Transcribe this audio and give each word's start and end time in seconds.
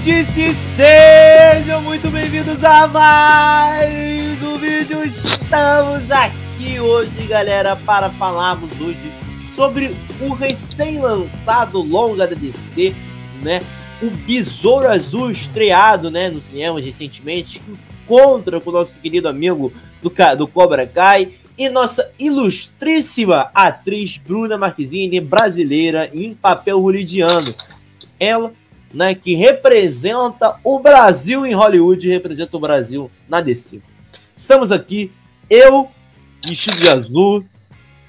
nerdice, 0.00 0.54
sejam 0.76 1.82
muito 1.82 2.08
bem-vindos 2.08 2.64
a 2.64 2.86
mais 2.86 4.42
um 4.42 4.56
vídeo. 4.56 5.04
Estamos 5.04 6.10
aqui 6.10 6.80
hoje, 6.80 7.26
galera, 7.26 7.76
para 7.76 8.08
falarmos 8.08 8.80
hoje 8.80 9.12
sobre 9.54 9.94
o 10.22 10.32
recém-lançado 10.32 11.82
longa 11.82 12.26
da 12.26 12.34
DC, 12.34 12.94
né? 13.42 13.60
O 14.00 14.08
Besouro 14.08 14.88
Azul 14.88 15.30
estreado, 15.30 16.10
né, 16.10 16.30
no 16.30 16.40
cinema 16.40 16.80
recentemente, 16.80 17.60
encontra 17.68 18.58
com 18.58 18.70
o 18.70 18.72
nosso 18.72 18.98
querido 19.02 19.28
amigo 19.28 19.70
do, 20.00 20.10
do 20.34 20.48
Cobra 20.48 20.86
Kai 20.86 21.32
e 21.58 21.68
nossa 21.68 22.10
ilustríssima 22.18 23.50
atriz 23.54 24.16
Bruna 24.16 24.56
Marquezine, 24.56 25.20
brasileira 25.20 26.08
em 26.14 26.32
papel 26.32 26.82
holidiano. 26.82 27.54
Ela 28.18 28.50
né, 28.92 29.14
que 29.14 29.34
representa 29.34 30.56
o 30.64 30.78
Brasil 30.78 31.46
em 31.46 31.54
Hollywood, 31.54 32.08
representa 32.08 32.56
o 32.56 32.60
Brasil 32.60 33.10
na 33.28 33.40
DC. 33.40 33.80
Estamos 34.36 34.72
aqui, 34.72 35.12
eu, 35.48 35.88
vestido 36.44 36.76
de 36.76 36.88
azul, 36.88 37.44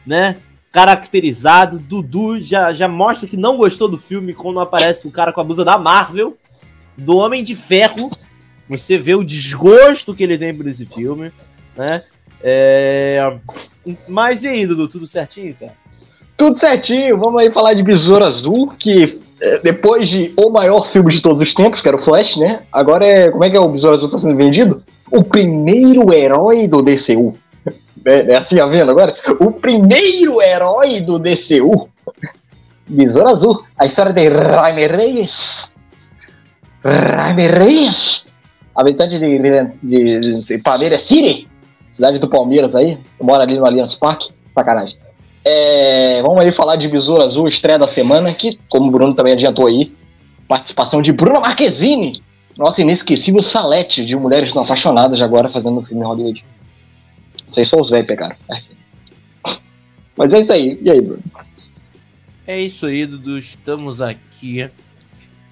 né, 0.05 0.37
caracterizado, 0.71 1.77
Dudu 1.77 2.41
já, 2.41 2.73
já 2.73 2.87
mostra 2.87 3.27
que 3.27 3.37
não 3.37 3.57
gostou 3.57 3.87
do 3.87 3.97
filme 3.97 4.33
quando 4.33 4.59
aparece 4.59 5.07
o 5.07 5.11
cara 5.11 5.33
com 5.33 5.41
a 5.41 5.43
blusa 5.43 5.65
da 5.65 5.77
Marvel, 5.77 6.37
do 6.97 7.17
Homem 7.17 7.43
de 7.43 7.55
Ferro, 7.55 8.09
você 8.67 8.97
vê 8.97 9.13
o 9.13 9.23
desgosto 9.23 10.15
que 10.15 10.23
ele 10.23 10.37
tem 10.37 10.55
por 10.55 10.67
esse 10.67 10.85
filme, 10.85 11.31
né, 11.75 12.03
é... 12.41 13.37
Mas 14.07 14.43
e 14.43 14.47
aí, 14.47 14.65
Dudu, 14.65 14.87
tudo 14.87 15.07
certinho, 15.07 15.55
cara? 15.55 15.73
Tudo 16.37 16.57
certinho, 16.57 17.17
vamos 17.17 17.41
aí 17.41 17.51
falar 17.51 17.73
de 17.73 17.83
Besouro 17.83 18.25
Azul, 18.25 18.73
que 18.79 19.19
depois 19.63 20.07
de 20.07 20.33
o 20.37 20.49
maior 20.49 20.87
filme 20.87 21.11
de 21.11 21.21
todos 21.21 21.41
os 21.41 21.53
tempos, 21.53 21.81
que 21.81 21.87
era 21.87 21.97
o 21.97 22.01
Flash, 22.01 22.37
né? 22.37 22.61
Agora 22.71 23.05
é. 23.05 23.31
Como 23.31 23.43
é 23.43 23.49
que 23.49 23.57
é 23.57 23.59
o 23.59 23.69
Besouro 23.69 23.97
Azul 23.97 24.09
tá 24.09 24.17
sendo 24.17 24.37
vendido? 24.37 24.83
O 25.11 25.23
primeiro 25.23 26.13
herói 26.13 26.67
do 26.67 26.81
DCU. 26.81 27.33
É, 28.05 28.33
é 28.33 28.37
assim, 28.37 28.59
a 28.59 28.65
vendo 28.65 28.91
agora? 28.91 29.15
O 29.39 29.51
primeiro 29.51 30.41
herói 30.41 31.01
do 31.01 31.17
DCU. 31.17 31.89
Besouro 32.87 33.29
Azul. 33.29 33.63
A 33.77 33.85
história 33.85 34.13
de 34.13 34.29
Jaime 34.29 34.87
Reyes. 34.87 35.71
Jaime 36.83 37.47
Reyes. 37.47 38.27
Habitante 38.75 39.19
de, 39.19 39.39
de, 39.39 39.65
de, 39.81 40.39
de 40.39 40.57
Palmeiras 40.59 41.01
City. 41.01 41.47
Cidade 41.91 42.19
do 42.19 42.29
Palmeiras 42.29 42.75
aí. 42.75 42.97
Mora 43.19 43.43
ali 43.43 43.57
no 43.57 43.65
Allianz 43.65 43.95
Parque. 43.95 44.29
Sacanagem. 44.53 44.97
É, 45.43 46.21
vamos 46.21 46.43
aí 46.43 46.51
falar 46.51 46.75
de 46.75 46.87
Besouro 46.87 47.23
Azul, 47.23 47.47
estreia 47.47 47.79
da 47.79 47.87
semana, 47.87 48.33
que, 48.33 48.59
como 48.69 48.87
o 48.87 48.91
Bruno 48.91 49.13
também 49.13 49.33
adiantou 49.33 49.67
aí, 49.67 49.93
participação 50.47 51.01
de 51.01 51.11
Bruna 51.11 51.39
Marquezine, 51.39 52.21
nossa 52.57 52.81
inesquecível 52.81 53.41
Salete 53.41 54.05
de 54.05 54.15
Mulheres 54.15 54.53
Não 54.53 54.63
Apaixonadas, 54.63 55.21
agora 55.21 55.49
fazendo 55.49 55.79
o 55.79 55.85
filme 55.85 56.03
Hollywood. 56.03 56.45
Vocês 57.47 57.67
são 57.67 57.81
os 57.81 57.89
velhos 57.89 58.07
pegaram. 58.07 58.35
Mas 60.15 60.33
é 60.33 60.39
isso 60.39 60.53
aí. 60.53 60.79
E 60.81 60.91
aí, 60.91 61.01
Bruno? 61.01 61.23
É 62.45 62.59
isso 62.59 62.85
aí, 62.85 63.05
Dudu. 63.05 63.37
Estamos 63.37 64.01
aqui, 64.01 64.69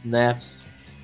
né? 0.03 0.39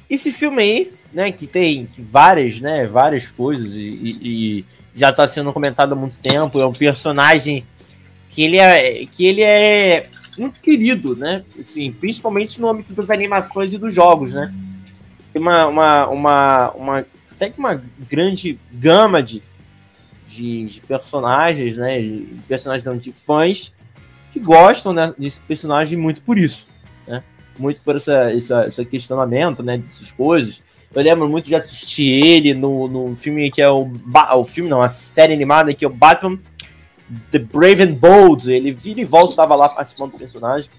Esse 0.09 0.31
filme 0.31 0.61
aí, 0.61 0.91
né, 1.11 1.31
que 1.31 1.47
tem 1.47 1.89
várias, 1.97 2.61
né, 2.61 2.85
várias 2.85 3.31
coisas 3.31 3.71
e, 3.73 3.79
e, 3.79 4.19
e 4.21 4.65
já 4.93 5.09
está 5.09 5.27
sendo 5.27 5.51
comentado 5.51 5.93
há 5.93 5.95
muito 5.95 6.19
tempo. 6.19 6.59
É 6.59 6.67
um 6.67 6.73
personagem 6.73 7.65
que 8.35 8.43
ele 8.43 8.57
é, 8.57 9.05
que 9.05 9.25
ele 9.25 9.41
é 9.41 10.09
muito 10.37 10.59
querido, 10.59 11.15
né? 11.15 11.41
Assim, 11.57 11.89
principalmente 11.93 12.59
no 12.59 12.69
âmbito 12.69 12.93
das 12.93 13.09
animações 13.09 13.73
e 13.73 13.77
dos 13.77 13.95
jogos, 13.95 14.33
né? 14.33 14.53
Tem 15.31 15.41
uma, 15.41 15.67
uma, 15.67 16.07
uma, 16.09 16.71
uma 16.71 17.05
até 17.31 17.49
que 17.49 17.57
uma 17.57 17.81
grande 18.09 18.59
gama 18.73 19.23
de, 19.23 19.41
de, 20.27 20.65
de 20.65 20.81
personagens, 20.81 21.77
né? 21.77 22.01
De 22.01 22.41
personagens 22.45 22.83
não, 22.83 22.97
de 22.97 23.13
fãs 23.13 23.73
que 24.33 24.39
gostam 24.39 24.91
né, 24.91 25.13
desse 25.17 25.39
personagem 25.39 25.97
muito 25.97 26.21
por 26.21 26.37
isso, 26.37 26.67
né? 27.07 27.23
Muito 27.57 27.81
por 27.81 27.95
essa, 27.95 28.33
essa, 28.33 28.83
questionamento, 28.83 29.63
né? 29.63 29.77
Dessas 29.77 30.11
coisas. 30.11 30.61
Eu 30.93 31.01
lembro 31.01 31.29
muito 31.29 31.47
de 31.47 31.55
assistir 31.55 32.09
ele 32.09 32.53
no, 32.53 32.89
no 32.89 33.15
filme 33.15 33.49
que 33.49 33.61
é 33.61 33.69
o, 33.69 33.89
o 34.35 34.45
filme, 34.45 34.69
não, 34.69 34.81
a 34.81 34.89
série 34.89 35.33
animada 35.33 35.73
que 35.73 35.85
é 35.85 35.87
o 35.87 35.91
Batman 35.91 36.37
The 37.31 37.39
Brave 37.39 37.83
and 37.83 37.93
Bold. 37.93 38.51
Ele 38.51 38.71
vira 38.71 39.01
e 39.01 39.05
volta, 39.05 39.31
estava 39.31 39.55
lá 39.55 39.69
participando 39.69 40.11
do 40.11 40.17
personagem. 40.17 40.69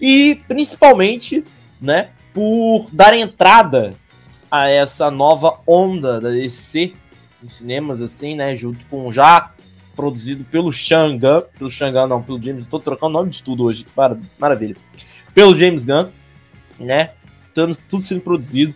E 0.00 0.40
principalmente, 0.46 1.44
né, 1.80 2.10
por 2.32 2.88
dar 2.92 3.14
entrada 3.14 3.94
a 4.50 4.68
essa 4.68 5.10
nova 5.10 5.60
onda 5.66 6.20
da 6.20 6.30
DC 6.30 6.94
em 7.42 7.48
cinemas, 7.48 8.00
assim, 8.00 8.34
né, 8.34 8.54
junto 8.54 8.84
com 8.86 9.10
já 9.12 9.52
produzido 9.94 10.44
pelo 10.44 10.70
Xangan, 10.70 11.42
pelo 11.58 11.70
Xangan 11.70 12.06
não, 12.06 12.22
pelo 12.22 12.42
James, 12.42 12.64
estou 12.64 12.78
trocando 12.78 13.16
o 13.16 13.18
nome 13.20 13.30
de 13.30 13.42
tudo 13.42 13.64
hoje, 13.64 13.86
maravilha. 14.38 14.76
Pelo 15.34 15.56
James 15.56 15.84
Gunn, 15.84 16.08
né, 16.78 17.10
tudo 17.54 18.02
sendo 18.02 18.20
produzido. 18.20 18.74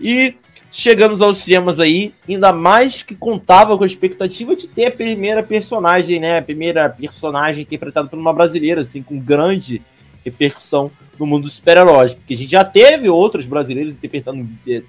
E 0.00 0.34
chegamos 0.70 1.20
aos 1.20 1.38
cinemas 1.38 1.80
aí, 1.80 2.12
ainda 2.28 2.52
mais 2.52 3.02
que 3.02 3.14
contava 3.14 3.76
com 3.76 3.84
a 3.84 3.86
expectativa 3.86 4.54
de 4.54 4.68
ter 4.68 4.86
a 4.86 4.90
primeira 4.90 5.42
personagem, 5.42 6.20
né? 6.20 6.38
A 6.38 6.42
primeira 6.42 6.88
personagem 6.88 7.62
interpretada 7.62 8.08
por 8.08 8.18
uma 8.18 8.32
brasileira, 8.32 8.82
assim, 8.82 9.02
com 9.02 9.18
grande 9.18 9.82
repercussão 10.24 10.90
no 11.18 11.26
mundo 11.26 11.44
dos 11.44 11.54
super-heróis. 11.54 12.14
Porque 12.14 12.34
a 12.34 12.36
gente 12.36 12.50
já 12.50 12.64
teve 12.64 13.08
outros 13.08 13.46
brasileiros 13.46 13.96
interpretando 13.96 14.48
é, 14.66 14.82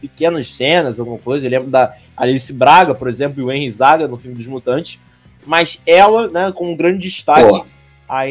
pequenas 0.00 0.54
cenas, 0.54 0.98
alguma 0.98 1.18
coisa. 1.18 1.46
Eu 1.46 1.50
lembro 1.50 1.70
da 1.70 1.94
Alice 2.16 2.52
Braga, 2.52 2.94
por 2.94 3.08
exemplo, 3.08 3.40
e 3.40 3.44
o 3.44 3.50
Henry 3.50 3.70
Zaga 3.70 4.08
no 4.08 4.16
filme 4.16 4.36
dos 4.36 4.46
Mutantes. 4.46 4.98
Mas 5.46 5.80
ela, 5.86 6.28
né, 6.28 6.52
com 6.52 6.72
um 6.72 6.76
grande 6.76 6.98
destaque. 6.98 7.64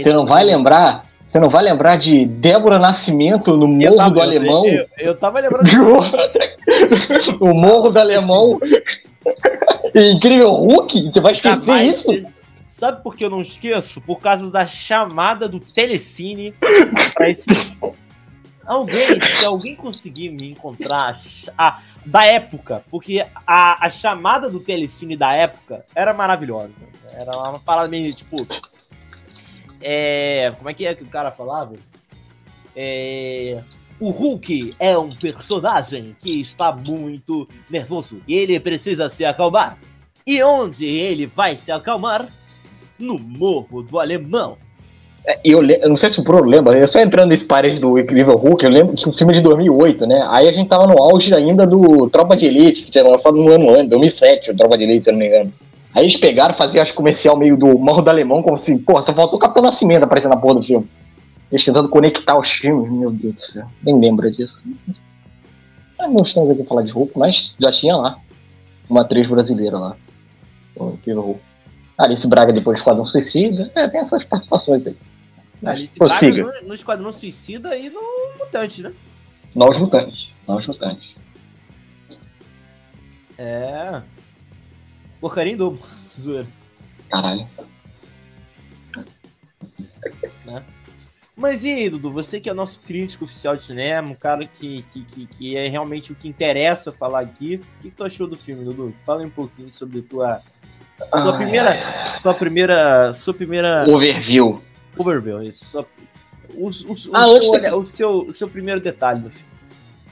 Você 0.04 0.14
não 0.14 0.26
vai 0.26 0.44
lembrar 0.44 1.09
você 1.30 1.40
não 1.40 1.48
vai 1.48 1.64
lembrar 1.64 1.96
de 1.96 2.26
Débora 2.26 2.80
Nascimento 2.80 3.56
no 3.56 3.68
Morro 3.68 3.98
tava, 3.98 4.10
do 4.10 4.20
Alemão? 4.20 4.66
Eu, 4.66 4.88
eu, 4.98 5.16
tava 5.16 5.40
lembrando. 5.40 5.70
o 7.40 7.54
Morro 7.54 7.90
do 7.90 8.00
Alemão. 8.00 8.58
Incrível 9.94 10.50
Hulk? 10.54 11.04
Você 11.04 11.22
vai 11.22 11.34
esquecer 11.34 11.64
Jamais, 11.64 12.00
isso? 12.00 12.34
Sabe 12.64 13.04
por 13.04 13.16
que 13.16 13.24
eu 13.24 13.30
não 13.30 13.42
esqueço? 13.42 14.02
Por 14.02 14.20
causa 14.20 14.50
da 14.50 14.66
chamada 14.66 15.48
do 15.48 15.60
Telecine 15.60 16.52
pra 17.14 17.30
esse. 17.30 17.46
Alguém, 18.66 19.20
se 19.20 19.46
alguém 19.46 19.76
conseguir 19.76 20.30
me 20.30 20.52
encontrar 20.52 21.20
a, 21.58 21.80
da 22.06 22.24
época, 22.26 22.84
porque 22.92 23.26
a, 23.48 23.88
a 23.88 23.90
chamada 23.90 24.48
do 24.48 24.60
Telecine 24.60 25.16
da 25.16 25.34
época 25.34 25.84
era 25.96 26.14
maravilhosa. 26.14 26.76
Era 27.12 27.36
uma 27.36 27.60
parada 27.60 27.88
meio 27.88 28.14
tipo 28.14 28.46
é, 29.82 30.54
como 30.58 30.70
é 30.70 30.74
que 30.74 30.86
é 30.86 30.94
que 30.94 31.04
o 31.04 31.08
cara 31.08 31.32
falava? 31.32 31.76
É, 32.76 33.62
o 34.00 34.12
Hulk 34.12 34.76
é 34.80 34.98
um 34.98 35.14
personagem 35.16 36.16
que 36.22 36.40
está 36.40 36.72
muito 36.72 37.48
nervoso 37.70 38.22
e 38.28 38.36
ele 38.36 38.60
precisa 38.60 39.10
se 39.10 39.26
acalmar. 39.26 39.78
E 40.26 40.42
onde 40.44 40.86
ele 40.86 41.26
vai 41.26 41.58
se 41.58 41.72
acalmar? 41.72 42.28
No 42.98 43.18
Morro 43.18 43.82
do 43.82 44.00
Alemão. 44.00 44.58
É, 45.26 45.40
eu, 45.44 45.64
eu, 45.64 45.90
não 45.90 45.98
sei 45.98 46.10
se 46.10 46.20
o 46.20 46.24
Bruno 46.24 46.50
lembra, 46.50 46.78
eu 46.78 46.88
só 46.88 47.00
entrando 47.00 47.30
nesse 47.30 47.46
parede 47.46 47.80
do 47.80 47.98
Incrível 48.00 48.36
Hulk, 48.36 48.64
eu 48.64 48.72
lembro 48.72 48.96
que 48.96 49.08
o 49.08 49.14
filme 49.14 49.34
de 49.34 49.42
2008, 49.42 50.06
né? 50.06 50.28
Aí 50.30 50.48
a 50.48 50.52
gente 50.52 50.70
tava 50.70 50.88
no 50.88 51.02
auge 51.02 51.34
ainda 51.34 51.68
do 51.68 52.10
Tropa 52.10 52.36
de 52.36 52.46
Elite, 52.46 52.84
que 52.84 52.92
tinha 52.92 53.04
lançado 53.04 53.38
no 53.38 53.52
ano 53.52 53.70
antes, 53.70 53.90
2007, 53.90 54.52
o 54.52 54.56
Tropa 54.56 54.78
de 54.78 54.84
Elite, 54.86 55.04
se 55.04 55.10
eu 55.10 55.14
não 55.14 55.20
me 55.20 55.28
engano. 55.28 55.54
Aí 55.94 56.04
eles 56.04 56.16
pegaram, 56.16 56.54
faziam 56.54 56.82
acho 56.82 56.94
comercial 56.94 57.36
meio 57.36 57.58
do 57.58 57.78
Morro 57.78 58.02
do 58.02 58.10
Alemão, 58.10 58.44
como 58.44 58.56
assim, 58.56 58.78
porra, 58.78 59.02
só 59.02 59.14
faltou 59.14 59.38
o 59.38 59.42
Capitão 59.42 59.64
Nascimento 59.64 60.04
aparecendo 60.04 60.32
na 60.32 60.38
porra 60.38 60.56
do 60.56 60.64
filme. 60.64 60.88
Eles 61.52 61.66
tentando 61.66 61.90
conectar 61.90 62.38
os 62.38 62.50
filmes, 62.50 62.92
meu 62.92 63.12
Deus 63.12 63.34
do 63.34 63.40
céu, 63.40 63.68
nem 63.82 64.00
lembra 64.00 64.30
disso. 64.30 64.64
Ah, 65.98 66.08
não 66.08 66.24
estamos 66.24 66.52
aqui 66.52 66.62
a 66.62 66.66
falar 66.66 66.84
de 66.84 66.92
roupa, 66.92 67.14
mas 67.18 67.56
já 67.60 67.72
tinha 67.72 67.96
lá 67.96 68.20
uma 68.90 69.02
atriz 69.02 69.28
brasileira 69.28 69.78
lá. 69.78 69.96
Incrível 70.80 71.22
roupa. 71.22 71.42
Alice 71.98 72.26
Braga 72.26 72.54
depois 72.54 72.78
do 72.78 72.80
Esquadrão 72.80 73.06
Suicida. 73.06 73.70
É, 73.76 73.88
tem 73.88 74.00
essas 74.00 74.24
participações 74.24 74.86
aí. 74.88 74.96
Alice 75.66 76.00
Braga 76.00 76.32
no, 76.62 76.68
no 76.70 76.74
Esquadrão 76.74 77.12
Suicida 77.12 77.76
e 77.76 77.90
no 77.90 78.00
Mutante, 78.40 78.82
né? 78.82 78.94
Nós 79.54 79.78
Mutantes. 79.78 80.32
Nós 80.48 80.66
Mutantes. 80.66 81.16
É. 83.38 84.02
Porcaria 85.20 85.54
em 85.54 85.58
dobro. 85.58 85.82
Zoeira. 86.20 86.48
Caralho. 87.10 87.48
Né? 90.46 90.64
Mas 91.36 91.64
e 91.64 91.72
aí, 91.72 91.90
Dudu, 91.90 92.12
você 92.12 92.40
que 92.40 92.50
é 92.50 92.54
nosso 92.54 92.82
crítico 92.82 93.24
oficial 93.24 93.56
de 93.56 93.64
cinema, 93.64 94.10
um 94.10 94.14
cara 94.14 94.46
que, 94.46 94.84
que, 94.92 95.06
que, 95.06 95.26
que 95.26 95.58
é 95.58 95.70
realmente 95.70 96.12
o 96.12 96.16
que 96.16 96.28
interessa 96.28 96.92
falar 96.92 97.22
aqui, 97.22 97.56
o 97.56 97.82
que, 97.82 97.90
que 97.90 97.96
tu 97.96 98.04
achou 98.04 98.28
do 98.28 98.36
filme, 98.36 98.66
Dudu? 98.66 98.94
Fala 99.06 99.24
um 99.24 99.30
pouquinho 99.30 99.72
sobre 99.72 100.02
tua, 100.02 100.42
sua 101.10 101.38
primeira, 101.38 102.20
sua 102.20 102.34
primeira, 102.34 103.14
sua 103.14 103.34
primeira 103.34 103.86
overview. 103.88 104.62
Overview, 104.98 105.42
isso. 105.44 105.66
Sua, 105.66 105.88
o, 106.54 106.66
o, 106.66 106.70
o, 106.70 106.94
ah, 107.14 107.26
seu, 107.26 107.52
olha, 107.52 107.76
o, 107.78 107.86
seu, 107.86 108.12
o 108.24 108.36
seu 108.36 108.50
primeiro 108.50 108.82
detalhe 108.82 109.22
do 109.22 109.30
filme. 109.30 109.49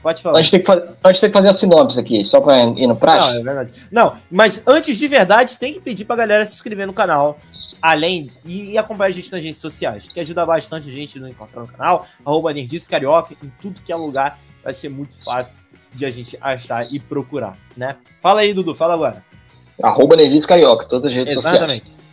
Pode 0.08 0.22
falar. 0.22 0.38
A 0.38 0.42
gente, 0.42 0.52
tem 0.52 0.62
que, 0.62 0.70
a 0.70 1.12
gente 1.12 1.20
tem 1.20 1.28
que 1.28 1.36
fazer 1.36 1.48
a 1.48 1.52
sinopse 1.52 2.00
aqui, 2.00 2.24
só 2.24 2.40
pra 2.40 2.60
ir 2.64 2.86
no 2.86 2.96
praxe. 2.96 3.30
Não, 3.30 3.40
é 3.40 3.42
verdade. 3.42 3.74
Não, 3.92 4.16
mas 4.30 4.62
antes 4.66 4.96
de 4.96 5.06
verdade, 5.06 5.58
tem 5.58 5.74
que 5.74 5.80
pedir 5.80 6.06
pra 6.06 6.16
galera 6.16 6.46
se 6.46 6.54
inscrever 6.54 6.86
no 6.86 6.94
canal. 6.94 7.38
Além 7.82 8.30
e, 8.42 8.70
e 8.70 8.78
acompanhar 8.78 9.10
a 9.10 9.12
gente 9.12 9.30
nas 9.30 9.42
redes 9.42 9.60
sociais, 9.60 10.08
que 10.08 10.18
ajuda 10.18 10.46
bastante 10.46 10.88
a 10.88 10.92
gente 10.92 11.20
no 11.20 11.28
encontrar 11.28 11.60
no 11.60 11.68
canal, 11.68 12.06
arroba 12.24 12.54
Nerdice 12.54 12.88
Carioca, 12.88 13.34
em 13.44 13.52
tudo 13.60 13.82
que 13.82 13.92
é 13.92 13.96
lugar, 13.96 14.38
vai 14.64 14.72
ser 14.72 14.88
muito 14.88 15.14
fácil 15.22 15.54
de 15.94 16.06
a 16.06 16.10
gente 16.10 16.38
achar 16.40 16.90
e 16.90 16.98
procurar, 16.98 17.58
né? 17.76 17.96
Fala 18.22 18.40
aí, 18.40 18.54
Dudu, 18.54 18.74
fala 18.74 18.94
agora. 18.94 19.22
Arroba 19.82 20.16
Nerdice 20.16 20.48
Carioca, 20.48 20.86
todas 20.86 21.12
as 21.12 21.18
redes 21.18 21.34
Exatamente. 21.34 21.90
sociais. 21.90 22.08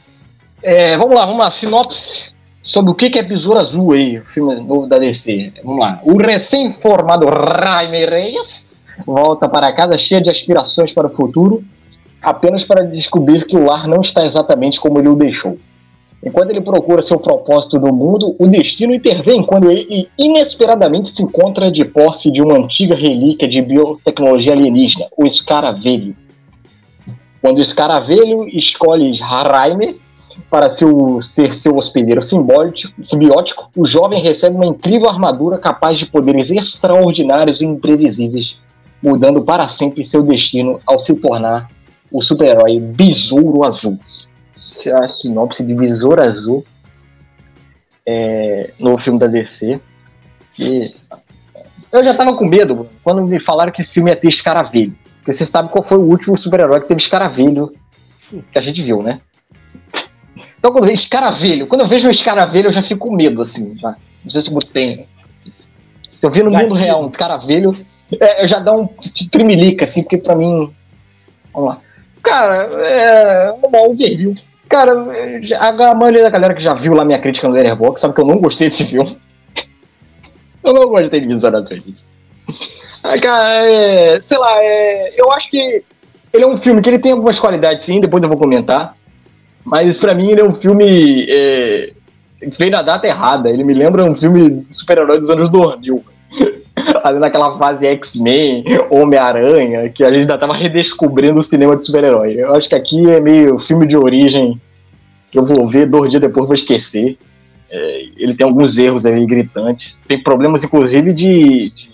É, 0.62 0.98
vamos 0.98 1.16
lá, 1.16 1.26
vamos 1.26 1.42
lá, 1.42 1.50
sinopse 1.50 2.35
sobre 2.66 2.92
o 2.92 2.96
que 2.96 3.18
é 3.18 3.22
Besouro 3.22 3.60
Azul 3.60 3.94
aí, 3.94 4.18
o 4.18 4.26
filme 4.26 4.56
novo 4.56 4.88
da 4.88 4.98
DC. 4.98 5.54
Vamos 5.64 5.80
lá. 5.80 6.02
O 6.04 6.18
recém-formado 6.18 7.28
Jaime 7.28 8.06
Reyes 8.08 8.68
volta 9.06 9.48
para 9.48 9.72
casa 9.72 9.98
cheio 10.00 10.22
de 10.22 10.32
aspirações 10.32 10.92
para 10.92 11.06
o 11.06 11.12
futuro, 11.12 11.64
apenas 12.20 12.64
para 12.64 12.84
descobrir 12.84 13.46
que 13.46 13.56
o 13.56 13.66
lar 13.66 13.88
não 13.88 14.02
está 14.02 14.26
exatamente 14.26 14.82
como 14.82 14.98
ele 14.98 15.10
o 15.10 15.16
deixou. 15.16 15.58
Enquanto 16.24 16.50
ele 16.50 16.62
procura 16.62 17.04
seu 17.04 17.20
propósito 17.20 17.80
no 17.80 17.94
mundo, 17.94 18.36
o 18.40 18.48
destino 18.48 18.96
intervém 18.96 19.44
quando 19.44 19.70
ele 19.70 20.10
inesperadamente 20.18 21.12
se 21.12 21.22
encontra 21.22 21.70
de 21.70 21.86
posse 21.86 22.32
de 22.32 22.42
uma 22.42 22.58
antiga 22.58 22.96
relíquia 22.96 23.48
de 23.48 23.62
biotecnologia 23.62 24.54
alienígena, 24.54 25.06
o 25.16 25.28
Escaravelho. 25.28 26.16
Quando 27.40 27.60
o 27.60 27.62
Escaravelho 27.62 28.48
escolhe 28.48 29.16
Raimer 29.20 29.96
para 30.50 30.70
seu, 30.70 31.22
ser 31.22 31.54
seu 31.54 31.76
hospedeiro 31.76 32.22
simbiótico, 32.22 33.70
o 33.76 33.86
jovem 33.86 34.22
recebe 34.22 34.56
uma 34.56 34.66
incrível 34.66 35.10
armadura 35.10 35.58
capaz 35.58 36.00
de 36.00 36.06
poderes 36.06 36.52
extraordinários 36.52 37.62
e 37.62 37.66
imprevisíveis, 37.66 38.58
mudando 39.02 39.42
para 39.44 39.68
sempre 39.68 40.04
seu 40.04 40.22
destino 40.24 40.80
ao 40.86 41.00
se 41.00 41.14
tornar 41.16 41.70
o 42.12 42.22
super-herói 42.22 42.80
Besouro 42.80 43.64
Azul. 43.64 44.00
Essa 44.72 44.90
é 44.90 45.04
a 45.04 45.08
sinopse 45.08 45.64
de 45.64 45.74
Besouro 45.74 46.22
Azul 46.22 46.66
é, 48.06 48.72
no 48.80 48.98
filme 48.98 49.20
da 49.20 49.28
DC. 49.28 49.80
E 50.60 50.94
eu 51.92 52.04
já 52.04 52.14
tava 52.14 52.36
com 52.36 52.46
medo 52.46 52.88
quando 53.04 53.24
me 53.24 53.40
falaram 53.40 53.72
que 53.72 53.82
esse 53.82 53.92
filme 53.92 54.12
ia 54.12 54.16
ter 54.16 54.28
escaravelho. 54.28 54.96
Porque 55.18 55.34
você 55.34 55.46
sabe 55.46 55.70
qual 55.70 55.84
foi 55.84 55.98
o 55.98 56.02
último 56.02 56.38
super-herói 56.38 56.82
que 56.82 56.88
teve 56.88 57.02
escaravelho 57.02 57.74
que 58.52 58.60
a 58.60 58.62
gente 58.62 58.82
viu, 58.82 59.02
né? 59.02 59.22
Então, 60.66 60.74
quando 60.74 60.86
eu 60.86 60.90
vejo 60.90 61.02
escaravelho, 61.04 61.68
quando 61.68 61.82
eu 61.82 61.88
vejo 61.88 62.08
um 62.08 62.12
escaravelho, 62.12 62.68
eu 62.68 62.72
já 62.72 62.82
fico 62.82 63.08
com 63.08 63.16
medo, 63.16 63.40
assim, 63.40 63.78
já. 63.78 63.96
Não 64.24 64.32
sei 64.32 64.42
se 64.42 64.52
eu 64.52 64.60
tenho. 64.62 65.06
Se 65.36 65.68
eu 66.24 66.32
vi 66.32 66.42
no 66.42 66.50
mundo 66.50 66.74
real 66.74 67.04
um 67.04 67.08
escaravelho, 67.08 67.86
é, 68.20 68.42
eu 68.42 68.48
já 68.48 68.58
dá 68.58 68.74
um 68.74 68.90
trimelica, 69.30 69.86
assim, 69.86 70.02
porque 70.02 70.18
pra 70.18 70.36
mim. 70.36 70.74
Vamos 71.54 71.70
lá. 71.70 71.82
Cara, 72.24 72.64
é. 72.84 73.52
Uma 73.52 73.80
overview. 73.82 74.34
Cara, 74.68 74.92
a, 75.60 75.92
a 75.92 75.94
maioria 75.94 76.24
da 76.24 76.32
galera 76.32 76.56
que 76.56 76.64
já 76.64 76.74
viu 76.74 76.96
lá 76.96 77.06
minha 77.06 77.20
crítica 77.20 77.48
no 77.48 77.54
Letterboxd 77.54 78.00
sabe 78.00 78.16
que 78.16 78.22
eu 78.22 78.26
não 78.26 78.40
gostei 78.40 78.68
desse 78.68 78.86
filme. 78.86 79.20
eu 80.64 80.74
não 80.74 80.88
gostei 80.88 81.22
de 81.22 81.28
Visualização, 81.28 81.78
gente. 81.78 82.04
Ah, 83.04 83.20
cara, 83.20 83.70
é, 83.70 84.20
sei 84.20 84.38
lá, 84.40 84.52
é, 84.64 85.14
eu 85.16 85.32
acho 85.32 85.48
que 85.48 85.84
ele 86.34 86.44
é 86.44 86.48
um 86.48 86.58
filme 86.58 86.82
que 86.82 86.90
ele 86.90 86.98
tem 86.98 87.12
algumas 87.12 87.38
qualidades, 87.38 87.86
sim, 87.86 88.02
depois 88.02 88.24
eu 88.24 88.30
vou 88.30 88.38
comentar. 88.40 88.96
Mas 89.66 89.98
para 89.98 90.14
mim 90.14 90.30
ele 90.30 90.42
é 90.42 90.46
um 90.46 90.52
filme 90.52 91.26
é, 91.28 91.92
que 92.40 92.58
veio 92.58 92.72
na 92.72 92.82
data 92.82 93.08
errada. 93.08 93.50
Ele 93.50 93.64
me 93.64 93.74
lembra 93.74 94.04
um 94.04 94.16
filme 94.16 94.50
de 94.62 94.74
super-herói 94.74 95.20
dos 95.20 95.30
anos 95.30 95.50
2000. 95.50 96.04
Ali 97.04 97.20
naquela 97.20 97.58
fase 97.58 97.88
X-Men, 97.88 98.64
Homem-Aranha, 98.90 99.90
que 99.90 100.04
a 100.04 100.08
gente 100.08 100.20
ainda 100.20 100.38
tava 100.38 100.56
redescobrindo 100.56 101.40
o 101.40 101.44
cinema 101.44 101.76
de 101.76 101.84
super-herói. 101.84 102.36
Eu 102.38 102.54
acho 102.54 102.70
que 102.70 102.76
aqui 102.76 103.10
é 103.10 103.20
meio 103.20 103.58
filme 103.58 103.88
de 103.88 103.98
origem 103.98 104.60
que 105.32 105.40
eu 105.40 105.46
vou 105.46 105.68
ver 105.68 105.88
dois 105.88 106.10
dias 106.10 106.22
depois 106.22 106.46
vou 106.46 106.56
esquecer. 106.56 107.18
É, 107.70 108.06
ele 108.18 108.36
tem 108.36 108.46
alguns 108.46 108.78
erros 108.78 109.06
aí 109.06 109.26
gritantes. 109.26 109.98
Tem 110.08 110.22
problemas, 110.22 110.64
inclusive, 110.64 111.14
de. 111.14 111.72
de 111.72 111.90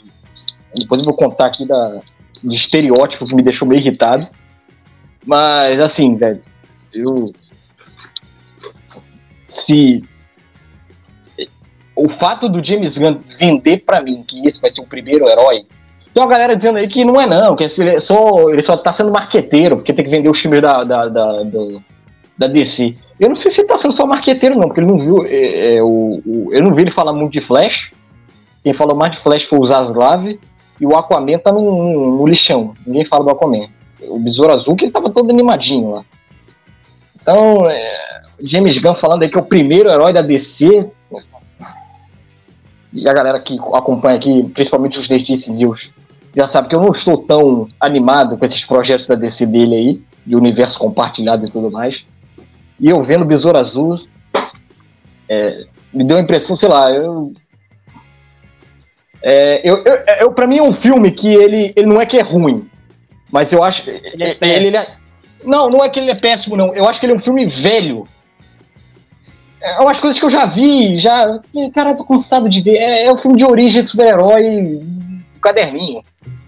depois 0.75 1.01
eu 1.01 1.05
vou 1.05 1.15
contar 1.15 1.47
aqui 1.47 1.65
da, 1.65 2.01
de 2.43 2.55
estereótipo 2.55 3.25
que 3.25 3.35
me 3.35 3.41
deixou 3.41 3.67
meio 3.67 3.79
irritado. 3.79 4.27
Mas, 5.25 5.79
assim, 5.79 6.15
velho, 6.15 6.41
eu 6.93 7.31
se 9.51 10.03
o 11.95 12.07
fato 12.07 12.47
do 12.47 12.63
James 12.63 12.97
Gunn 12.97 13.19
vender 13.37 13.83
para 13.85 14.01
mim 14.01 14.23
que 14.25 14.47
esse 14.47 14.61
vai 14.61 14.71
ser 14.71 14.81
o 14.81 14.85
primeiro 14.85 15.27
herói. 15.27 15.65
Tem 16.13 16.23
uma 16.23 16.29
galera 16.29 16.55
dizendo 16.55 16.77
aí 16.77 16.87
que 16.87 17.05
não 17.05 17.19
é 17.19 17.25
não, 17.25 17.55
que 17.55 17.63
ele 17.63 17.99
só, 17.99 18.49
ele 18.49 18.63
só 18.63 18.75
tá 18.77 18.91
sendo 18.91 19.11
marqueteiro, 19.11 19.77
porque 19.77 19.93
tem 19.93 20.03
que 20.03 20.11
vender 20.11 20.29
os 20.29 20.39
filmes 20.39 20.61
da, 20.61 20.83
da, 20.83 21.07
da, 21.07 21.43
da, 21.43 21.59
da 22.37 22.47
DC. 22.47 22.95
Eu 23.19 23.29
não 23.29 23.35
sei 23.35 23.51
se 23.51 23.61
ele 23.61 23.67
tá 23.67 23.77
sendo 23.77 23.93
só 23.93 24.05
marqueteiro, 24.05 24.55
não, 24.55 24.67
porque 24.67 24.79
ele 24.79 24.87
não 24.87 24.97
viu. 24.97 25.25
É, 25.25 25.75
é, 25.75 25.83
o, 25.83 26.21
o, 26.25 26.49
eu 26.51 26.63
não 26.63 26.73
vi 26.73 26.83
ele 26.83 26.91
falar 26.91 27.13
muito 27.13 27.33
de 27.33 27.41
Flash. 27.41 27.91
Quem 28.63 28.73
falou 28.73 28.95
mais 28.95 29.11
de 29.11 29.19
Flash 29.19 29.43
foi 29.43 29.59
o 29.59 29.65
Zaslav. 29.65 30.27
E 30.79 30.85
o 30.85 30.95
Aquaman 30.95 31.37
tá 31.37 31.51
no, 31.51 31.61
no, 31.61 32.17
no, 32.17 32.27
lixão. 32.27 32.73
Ninguém 32.85 33.05
fala 33.05 33.23
do 33.23 33.29
Aquaman. 33.29 33.67
O 34.01 34.19
Besouro 34.19 34.53
Azul, 34.53 34.75
que 34.75 34.85
ele 34.85 34.91
tava 34.91 35.09
todo 35.09 35.31
animadinho 35.31 35.91
lá. 35.91 36.05
Então, 37.21 37.69
é, 37.69 38.10
James 38.43 38.77
Gunn 38.77 38.93
falando 38.93 39.23
aí 39.23 39.29
que 39.29 39.37
é 39.37 39.41
o 39.41 39.45
primeiro 39.45 39.89
herói 39.89 40.13
da 40.13 40.21
DC. 40.21 40.89
E 42.93 43.09
a 43.09 43.13
galera 43.13 43.39
que 43.39 43.57
acompanha 43.73 44.17
aqui, 44.17 44.43
principalmente 44.49 44.99
os 44.99 45.07
Nerdice 45.07 45.51
News, 45.51 45.89
já 46.35 46.47
sabe 46.47 46.67
que 46.67 46.75
eu 46.75 46.81
não 46.81 46.91
estou 46.91 47.17
tão 47.17 47.67
animado 47.79 48.37
com 48.37 48.45
esses 48.45 48.65
projetos 48.65 49.05
da 49.05 49.15
DC 49.15 49.45
dele 49.45 49.75
aí, 49.75 50.01
de 50.25 50.35
universo 50.35 50.77
compartilhado 50.77 51.45
e 51.45 51.49
tudo 51.49 51.71
mais. 51.71 52.05
E 52.79 52.89
eu 52.89 53.01
vendo 53.03 53.25
Besouro 53.25 53.59
Azul, 53.59 53.99
é, 55.29 55.65
me 55.93 56.03
deu 56.03 56.17
a 56.17 56.21
impressão, 56.21 56.57
sei 56.57 56.67
lá, 56.67 56.91
eu. 56.91 57.33
É, 59.23 59.69
eu, 59.69 59.83
eu, 59.85 59.95
eu, 60.21 60.31
pra 60.31 60.47
mim 60.47 60.57
é 60.57 60.63
um 60.63 60.73
filme 60.73 61.11
que 61.11 61.31
ele, 61.31 61.73
ele 61.75 61.85
não 61.85 62.01
é 62.01 62.05
que 62.05 62.17
é 62.17 62.21
ruim, 62.21 62.67
mas 63.31 63.53
eu 63.53 63.63
acho. 63.63 63.89
Ele 63.89 64.23
é 64.23 64.37
ele, 64.41 64.67
ele 64.67 64.77
é, 64.77 64.95
não, 65.45 65.69
não 65.69 65.83
é 65.83 65.89
que 65.89 65.99
ele 65.99 66.11
é 66.11 66.15
péssimo, 66.15 66.57
não. 66.57 66.73
Eu 66.73 66.89
acho 66.89 66.99
que 66.99 67.05
ele 67.05 67.13
é 67.13 67.15
um 67.15 67.19
filme 67.19 67.45
velho 67.45 68.05
é 69.61 69.79
umas 69.79 69.99
coisas 69.99 70.19
que 70.19 70.25
eu 70.25 70.29
já 70.29 70.45
vi, 70.45 70.97
já. 70.97 71.39
Cara, 71.73 71.91
eu 71.91 71.95
tô 71.95 72.03
cansado 72.03 72.49
de 72.49 72.61
ver. 72.61 72.77
É, 72.77 73.05
é 73.05 73.13
um 73.13 73.17
filme 73.17 73.37
de 73.37 73.45
origem 73.45 73.83
de 73.83 73.89
super-herói, 73.89 74.81
caderninho. 75.39 76.01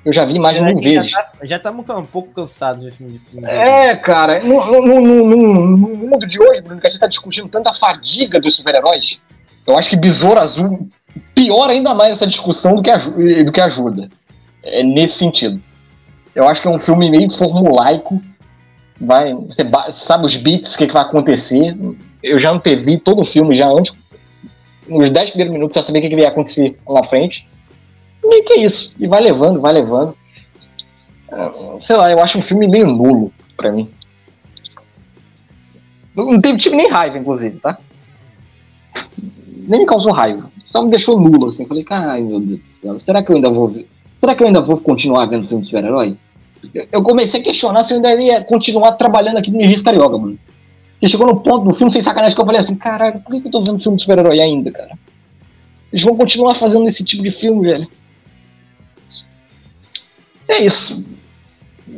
Eu 0.03 0.11
já 0.11 0.25
vi 0.25 0.37
mais 0.37 0.57
de 0.57 0.63
mil 0.63 0.77
vezes. 0.77 1.11
Já 1.43 1.57
estamos 1.57 1.85
tá, 1.85 1.97
um 1.97 2.05
pouco 2.05 2.33
cansados 2.33 2.83
de 2.83 2.91
filme 2.91 3.13
de 3.13 3.19
filme. 3.19 3.47
É, 3.47 3.95
cara, 3.95 4.43
no, 4.43 4.81
no, 4.81 5.01
no, 5.01 5.25
no, 5.25 5.77
mundo 5.77 6.27
de 6.27 6.41
hoje, 6.41 6.61
Bruno, 6.61 6.81
que 6.81 6.87
a 6.87 6.89
gente 6.89 6.99
tá 6.99 7.07
discutindo 7.07 7.47
tanta 7.47 7.73
fadiga 7.73 8.39
dos 8.39 8.55
super-heróis, 8.55 9.21
eu 9.65 9.77
acho 9.77 9.89
que 9.89 9.95
Besouro 9.95 10.41
Azul 10.41 10.89
piora 11.33 11.71
ainda 11.71 11.93
mais 11.93 12.13
essa 12.13 12.27
discussão 12.27 12.75
do 12.75 12.81
que, 12.81 13.43
do 13.43 13.51
que 13.51 13.61
ajuda. 13.61 14.09
É 14.61 14.83
nesse 14.83 15.19
sentido. 15.19 15.61
Eu 16.35 16.49
acho 16.49 16.61
que 16.61 16.67
é 16.67 16.71
um 16.71 16.79
filme 16.79 17.09
meio 17.09 17.31
formulaico. 17.31 18.21
Vai, 18.99 19.33
você 19.33 19.63
sabe 19.93 20.25
os 20.25 20.35
beats, 20.35 20.73
o 20.73 20.77
que, 20.77 20.87
que 20.87 20.93
vai 20.93 21.03
acontecer 21.03 21.77
eu 22.23 22.39
já 22.39 22.51
antevi 22.51 22.97
todo 22.97 23.21
o 23.21 23.25
filme 23.25 23.55
já 23.55 23.69
antes. 23.69 23.93
Nos 24.87 25.09
10 25.09 25.31
primeiros 25.31 25.53
minutos 25.53 25.75
já 25.75 25.83
sabia 25.83 26.01
o 26.01 26.09
que, 26.09 26.15
ia 26.15 26.29
acontecer 26.29 26.75
lá 26.87 27.01
na 27.01 27.07
frente. 27.07 27.47
E 28.23 28.43
que 28.43 28.53
é 28.53 28.63
isso. 28.63 28.93
E 28.97 29.05
vai 29.07 29.21
levando, 29.21 29.59
vai 29.59 29.73
levando. 29.73 30.15
Ah, 31.31 31.51
sei 31.81 31.97
lá, 31.97 32.09
eu 32.09 32.19
acho 32.19 32.39
um 32.39 32.41
filme 32.41 32.67
meio 32.67 32.87
nulo 32.87 33.31
pra 33.57 33.71
mim. 33.71 33.89
Não 36.15 36.39
teve, 36.39 36.57
tive 36.57 36.75
nem 36.75 36.89
raiva, 36.89 37.17
inclusive, 37.17 37.59
tá? 37.59 37.77
Nem 39.67 39.81
me 39.81 39.85
causou 39.85 40.11
raiva. 40.11 40.51
Só 40.63 40.81
me 40.81 40.89
deixou 40.89 41.19
nulo, 41.19 41.47
assim. 41.47 41.65
Falei, 41.65 41.85
ai 41.89 42.21
meu 42.21 42.39
Deus 42.39 42.59
do 42.59 42.67
céu, 42.81 42.99
será 42.99 43.21
que 43.21 43.31
eu 43.31 43.35
ainda 43.35 43.49
vou 43.49 43.67
ver? 43.67 43.87
Será 44.19 44.35
que 44.35 44.43
eu 44.43 44.47
ainda 44.47 44.61
vou 44.61 44.77
continuar 44.77 45.25
vendo 45.25 45.47
filme 45.47 45.63
de 45.63 45.69
super-herói? 45.69 46.15
Eu 46.91 47.03
comecei 47.03 47.41
a 47.41 47.43
questionar 47.43 47.83
se 47.83 47.93
eu 47.93 47.97
ainda 47.97 48.13
ia 48.21 48.43
continuar 48.43 48.93
trabalhando 48.93 49.37
aqui 49.37 49.51
no 49.51 49.59
Registro 49.59 49.85
Carioca, 49.85 50.17
mano. 50.17 50.39
E 51.03 51.09
chegou 51.09 51.27
no 51.27 51.41
ponto 51.41 51.65
do 51.65 51.73
filme, 51.73 51.91
sem 51.91 51.99
sacanagem, 51.99 52.33
que 52.33 52.41
eu 52.41 52.45
falei 52.45 52.61
assim, 52.61 52.77
caralho, 52.77 53.19
por 53.19 53.29
que 53.29 53.45
eu 53.45 53.51
tô 53.51 53.61
vendo 53.61 53.77
filme 53.77 53.97
de 53.97 54.03
super-herói 54.03 54.39
ainda, 54.39 54.71
cara? 54.71 54.97
Eles 55.91 56.01
vão 56.01 56.15
continuar 56.15 56.55
fazendo 56.55 56.87
esse 56.87 57.03
tipo 57.03 57.21
de 57.21 57.29
filme, 57.29 57.67
velho. 57.67 57.87
É 60.47 60.63
isso. 60.63 61.03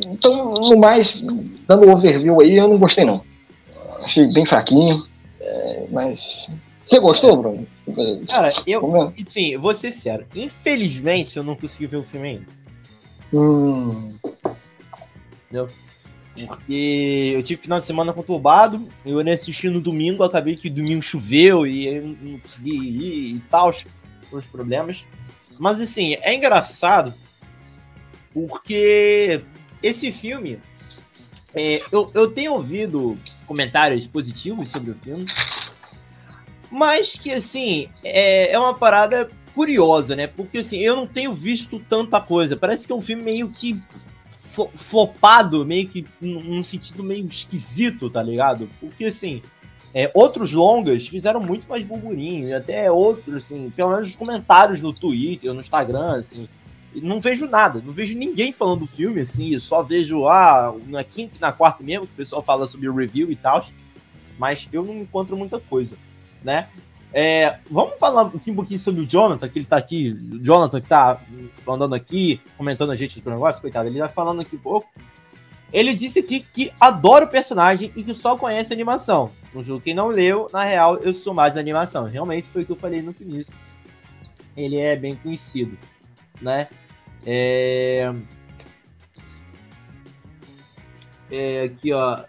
Então, 0.07 0.49
no 0.49 0.77
mais, 0.77 1.21
dando 1.67 1.87
overview 1.87 2.41
aí, 2.41 2.57
eu 2.57 2.67
não 2.67 2.79
gostei 2.79 3.05
não. 3.05 3.21
Achei 4.01 4.25
bem 4.33 4.43
fraquinho. 4.43 5.05
É, 5.39 5.85
mas. 5.91 6.47
Você 6.81 6.99
gostou, 6.99 7.37
Bruno? 7.37 7.67
Cara, 8.27 8.51
eu. 8.65 9.13
É? 9.15 9.23
Sim, 9.27 9.55
vou 9.57 9.75
ser 9.75 9.91
sério. 9.91 10.25
Infelizmente, 10.33 11.37
eu 11.37 11.43
não 11.43 11.55
consegui 11.55 11.85
ver 11.85 11.97
o 11.97 12.03
filme 12.03 12.27
ainda. 12.27 12.47
Hum. 13.31 14.15
Entendeu? 15.45 15.69
Porque 16.35 17.31
eu 17.33 17.41
tive 17.43 17.61
final 17.61 17.79
de 17.79 17.85
semana 17.85 18.11
conturbado, 18.11 18.87
eu 19.05 19.21
nem 19.21 19.33
assisti 19.33 19.69
no 19.69 19.79
domingo, 19.79 20.23
acabei 20.23 20.57
que 20.57 20.69
domingo 20.69 21.01
choveu 21.01 21.65
e 21.65 21.87
eu 21.87 22.15
não 22.21 22.39
consegui 22.39 22.75
ir 22.75 23.35
e 23.35 23.39
tal, 23.49 23.73
os 24.31 24.45
problemas. 24.47 25.05
Mas 25.57 25.79
assim, 25.79 26.15
é 26.15 26.35
engraçado 26.35 27.13
Porque 28.33 29.41
esse 29.81 30.11
filme, 30.11 30.59
é, 31.53 31.81
eu, 31.89 32.11
eu 32.13 32.29
tenho 32.29 32.53
ouvido 32.53 33.17
comentários 33.47 34.05
positivos 34.05 34.69
sobre 34.69 34.91
o 34.91 34.95
filme, 34.95 35.25
mas 36.69 37.13
que, 37.13 37.31
assim, 37.31 37.87
é, 38.03 38.51
é 38.51 38.59
uma 38.59 38.73
parada 38.73 39.29
curiosa, 39.53 40.15
né? 40.15 40.27
Porque, 40.27 40.57
assim, 40.57 40.79
eu 40.79 40.95
não 40.95 41.07
tenho 41.07 41.33
visto 41.33 41.79
tanta 41.87 42.19
coisa. 42.19 42.57
Parece 42.57 42.85
que 42.85 42.91
é 42.91 42.95
um 42.95 43.01
filme 43.01 43.23
meio 43.23 43.49
que 43.49 43.81
flopado, 44.75 45.65
meio 45.65 45.87
que 45.87 46.05
num 46.19 46.63
sentido 46.63 47.03
meio 47.03 47.25
esquisito, 47.27 48.09
tá 48.09 48.23
ligado? 48.23 48.69
Porque, 48.79 49.05
assim, 49.05 49.41
é, 49.93 50.11
outros 50.13 50.51
longas 50.51 51.07
fizeram 51.07 51.39
muito 51.39 51.67
mais 51.67 51.83
burburinho, 51.83 52.55
até 52.55 52.91
outros, 52.91 53.35
assim, 53.35 53.71
pelo 53.75 53.91
menos 53.91 54.09
os 54.09 54.15
comentários 54.15 54.81
no 54.81 54.91
Twitter, 54.91 55.53
no 55.53 55.61
Instagram, 55.61 56.17
assim, 56.17 56.47
não 56.93 57.19
vejo 57.19 57.47
nada, 57.47 57.81
não 57.85 57.93
vejo 57.93 58.17
ninguém 58.17 58.51
falando 58.51 58.81
do 58.81 58.87
filme, 58.87 59.21
assim, 59.21 59.57
só 59.59 59.81
vejo, 59.81 60.27
ah, 60.27 60.75
na 60.87 61.03
quinta 61.03 61.37
e 61.37 61.41
na 61.41 61.51
quarta 61.51 61.83
mesmo, 61.83 62.07
que 62.07 62.13
o 62.13 62.17
pessoal 62.17 62.41
fala 62.41 62.67
sobre 62.67 62.89
o 62.89 62.95
review 62.95 63.31
e 63.31 63.35
tal, 63.35 63.63
mas 64.37 64.67
eu 64.71 64.83
não 64.83 64.97
encontro 64.97 65.37
muita 65.37 65.59
coisa, 65.59 65.97
né? 66.43 66.67
É, 67.17 67.59
vamos 67.71 67.97
falar 67.97 68.25
um 68.25 68.55
pouquinho 68.55 68.77
sobre 68.77 68.99
o 68.99 69.05
Jonathan, 69.07 69.47
que 69.47 69.57
ele 69.57 69.65
tá 69.65 69.77
aqui, 69.77 70.09
o 70.33 70.43
Jonathan 70.43 70.81
que 70.81 70.89
tá 70.89 71.17
andando 71.65 71.95
aqui, 71.95 72.41
comentando 72.57 72.91
a 72.91 72.95
gente 72.95 73.21
do 73.21 73.29
negócio, 73.29 73.61
coitado, 73.61 73.87
ele 73.87 73.99
vai 73.99 74.09
falando 74.09 74.41
aqui 74.41 74.57
um 74.57 74.59
pouco. 74.59 74.85
Ele 75.71 75.93
disse 75.93 76.19
aqui 76.19 76.41
que 76.41 76.73
adora 76.77 77.23
o 77.23 77.29
personagem 77.29 77.89
e 77.95 78.03
que 78.03 78.13
só 78.13 78.35
conhece 78.35 78.73
a 78.73 78.75
animação. 78.75 79.31
Um 79.55 79.63
jogo 79.63 79.79
que 79.79 79.93
não 79.93 80.09
leu, 80.09 80.49
na 80.51 80.65
real, 80.65 80.97
eu 80.97 81.13
sou 81.13 81.33
mais 81.33 81.53
da 81.53 81.61
animação. 81.61 82.03
Realmente 82.03 82.49
foi 82.49 82.63
o 82.63 82.65
que 82.65 82.73
eu 82.73 82.75
falei 82.75 83.01
no 83.01 83.15
início. 83.21 83.53
Ele 84.55 84.75
é 84.75 84.97
bem 84.97 85.15
conhecido, 85.15 85.77
né? 86.41 86.67
É... 87.25 88.13
É, 91.31 91.63
aqui, 91.63 91.93
ó. 91.93 92.25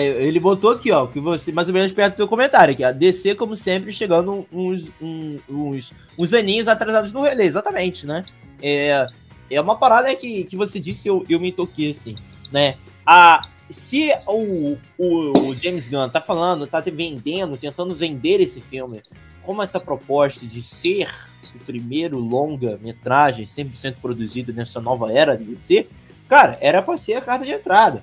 Ele 0.00 0.40
botou 0.40 0.70
aqui, 0.70 0.90
ó, 0.90 1.06
que 1.06 1.20
você 1.20 1.52
mais 1.52 1.68
ou 1.68 1.74
menos 1.74 1.92
perto 1.92 2.14
do 2.14 2.16
teu 2.16 2.28
comentário 2.28 2.72
aqui. 2.72 2.82
A 2.82 2.92
DC, 2.92 3.34
como 3.34 3.54
sempre, 3.54 3.92
chegando 3.92 4.46
uns, 4.50 4.90
uns, 5.00 5.40
uns, 5.48 5.92
uns 6.18 6.32
aninhos 6.32 6.66
atrasados 6.66 7.12
no 7.12 7.20
relé, 7.20 7.44
exatamente, 7.44 8.06
né? 8.06 8.24
É, 8.62 9.06
é 9.50 9.60
uma 9.60 9.76
parada 9.76 10.14
que, 10.14 10.44
que 10.44 10.56
você 10.56 10.80
disse, 10.80 11.08
eu, 11.08 11.26
eu 11.28 11.38
me 11.38 11.52
toquei 11.52 11.90
assim, 11.90 12.16
né? 12.50 12.76
A, 13.04 13.46
se 13.68 14.10
o, 14.26 14.78
o, 14.96 15.48
o 15.48 15.56
James 15.56 15.88
Gunn 15.88 16.08
tá 16.08 16.20
falando, 16.20 16.66
tá 16.66 16.80
vendendo, 16.80 17.56
tentando 17.56 17.94
vender 17.94 18.40
esse 18.40 18.60
filme 18.60 19.02
como 19.42 19.62
essa 19.62 19.80
proposta 19.80 20.46
de 20.46 20.62
ser 20.62 21.10
o 21.54 21.58
primeiro 21.64 22.18
longa-metragem 22.18 23.44
100% 23.44 23.96
produzido 24.00 24.52
nessa 24.52 24.80
nova 24.80 25.12
era 25.12 25.36
de 25.36 25.44
DC, 25.44 25.86
cara, 26.28 26.56
era 26.60 26.80
para 26.80 26.96
ser 26.96 27.14
a 27.14 27.20
carta 27.20 27.44
de 27.44 27.52
entrada. 27.52 28.02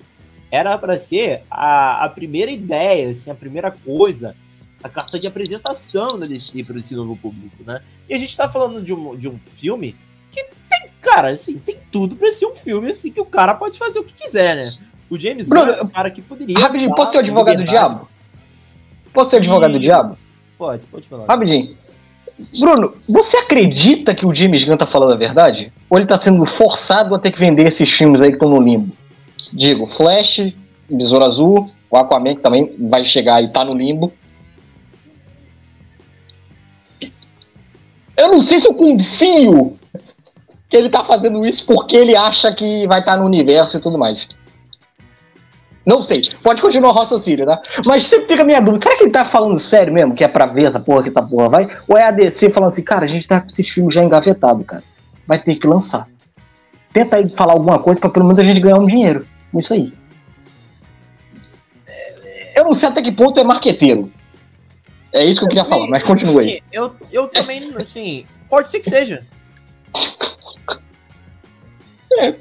Era 0.52 0.78
para 0.78 0.98
ser 0.98 1.44
a, 1.50 2.06
a 2.06 2.10
primeira 2.10 2.50
ideia, 2.50 3.12
assim, 3.12 3.30
a 3.30 3.36
primeira 3.36 3.72
coisa, 3.72 4.36
a 4.84 4.90
carta 4.90 5.20
de 5.20 5.28
apresentação 5.28 6.18
da 6.18 6.26
DC 6.26 6.64
para 6.64 6.80
esse 6.80 6.96
novo 6.96 7.16
público, 7.16 7.64
né? 7.66 7.82
E 8.10 8.14
a 8.14 8.18
gente 8.18 8.36
tá 8.36 8.50
falando 8.50 8.82
de 8.82 8.94
um, 8.94 9.16
de 9.16 9.28
um 9.28 9.40
filme 9.56 9.96
que 10.32 10.44
tem, 10.70 10.90
cara, 11.02 11.32
assim, 11.32 11.58
tem 11.58 11.78
tudo 11.92 12.16
para 12.16 12.32
ser 12.32 12.46
um 12.46 12.56
filme 12.56 12.90
assim 12.90 13.12
que 13.12 13.22
o 13.22 13.26
cara 13.26 13.54
pode 13.54 13.78
fazer 13.78 14.00
o 14.00 14.04
que 14.04 14.14
quiser, 14.14 14.56
né? 14.56 14.78
O 15.10 15.20
James 15.20 15.50
Gunn 15.50 15.68
é 15.68 15.84
um 15.84 15.88
cara 15.88 16.12
que 16.12 16.22
poderia. 16.22 16.58
Rapidinho, 16.58 16.94
posso 16.96 17.12
ser 17.12 17.18
o 17.18 17.22
advogado 17.22 17.58
do 17.58 17.64
diabo? 17.64 18.08
Posso 19.12 19.32
ser 19.32 19.36
o 19.38 19.40
advogado 19.40 19.72
do 19.72 19.80
diabo? 19.80 20.18
Pode, 20.58 20.84
pode 20.88 21.08
falar. 21.08 21.26
Rapidinho. 21.26 21.76
Bruno, 22.58 22.94
você 23.08 23.38
acredita 23.38 24.16
que 24.16 24.26
o 24.26 24.34
James 24.34 24.64
Gunn 24.64 24.78
tá 24.78 24.88
falando 24.88 25.14
a 25.14 25.18
verdade? 25.18 25.74
Ou 25.90 25.98
ele 25.98 26.08
tá 26.08 26.18
sendo 26.18 26.46
forçado 26.46 27.14
a 27.14 27.20
ter 27.20 27.32
que 27.32 27.40
vender 27.40 27.68
esses 27.68 27.92
filmes 27.92 28.22
aí 28.22 28.30
que 28.30 28.36
estão 28.36 28.50
no 28.50 28.62
limbo? 28.62 28.96
Digo, 29.52 29.88
Flash, 29.88 30.54
Besouro 30.90 31.26
Azul, 31.26 31.72
o 31.90 31.98
Aquaman 31.98 32.36
que 32.36 32.42
também 32.42 32.76
vai 32.80 33.04
chegar 33.04 33.44
e 33.44 33.50
tá 33.50 33.64
no 33.66 33.76
limbo. 33.76 34.12
Eu 38.16 38.28
não 38.30 38.40
sei 38.40 38.60
se 38.60 38.68
eu 38.68 38.74
confio 38.74 39.78
que 40.70 40.78
ele 40.78 40.90
tá 40.90 41.04
fazendo 41.04 41.46
isso 41.46 41.66
porque 41.66 41.96
ele 41.96 42.16
acha 42.16 42.54
que 42.54 42.86
vai 42.86 43.00
estar 43.00 43.14
tá 43.14 43.18
no 43.18 43.26
universo 43.26 43.78
e 43.78 43.82
tudo 43.82 43.98
mais. 43.98 44.28
Não 45.86 46.04
sei. 46.04 46.22
Pode 46.44 46.62
continuar 46.62 46.92
o 46.92 46.94
raciocínio, 46.94 47.46
tá? 47.46 47.60
Mas 47.86 48.04
sempre 48.04 48.28
fica 48.28 48.44
a 48.44 48.46
minha 48.46 48.62
dúvida. 48.62 48.84
Será 48.84 48.98
que 48.98 49.04
ele 49.06 49.12
tá 49.12 49.26
falando 49.26 49.58
sério 49.58 49.92
mesmo? 49.92 50.14
Que 50.14 50.24
é 50.24 50.28
pra 50.28 50.46
ver 50.46 50.66
essa 50.66 50.80
porra 50.80 51.02
que 51.02 51.10
essa 51.10 51.22
porra 51.22 51.50
vai? 51.50 51.70
Ou 51.88 51.98
é 51.98 52.04
a 52.04 52.12
DC 52.12 52.52
falando 52.52 52.70
assim, 52.70 52.84
cara, 52.84 53.06
a 53.06 53.08
gente 53.08 53.28
tá 53.28 53.42
com 53.42 53.48
esses 53.48 53.68
filmes 53.68 53.94
já 53.94 54.04
engavetados, 54.04 54.64
cara. 54.68 54.84
Vai 55.26 55.42
ter 55.42 55.56
que 55.56 55.66
lançar. 55.66 56.08
Tenta 56.94 57.18
aí 57.18 57.28
falar 57.30 57.54
alguma 57.54 57.80
coisa 57.80 58.00
pra 58.00 58.10
pelo 58.10 58.26
menos 58.26 58.40
a 58.40 58.44
gente 58.44 58.60
ganhar 58.60 58.78
um 58.78 58.86
dinheiro. 58.86 59.26
Isso 59.58 59.74
aí. 59.74 59.94
Eu 62.56 62.64
não 62.66 62.74
sei 62.74 62.90
até 62.90 63.02
que 63.02 63.12
ponto 63.12 63.40
é 63.40 63.44
marqueteiro. 63.44 64.12
É 65.12 65.26
isso 65.26 65.40
que 65.40 65.46
eu 65.46 65.50
queria 65.50 65.66
falar, 65.66 65.88
mas 65.88 66.04
continue 66.04 66.40
aí. 66.40 66.64
Eu, 66.72 66.96
eu 67.12 67.28
também, 67.28 67.74
assim, 67.78 68.26
pode 68.48 68.70
ser 68.70 68.80
que 68.80 68.90
seja. 68.90 69.26
É. 72.18 72.36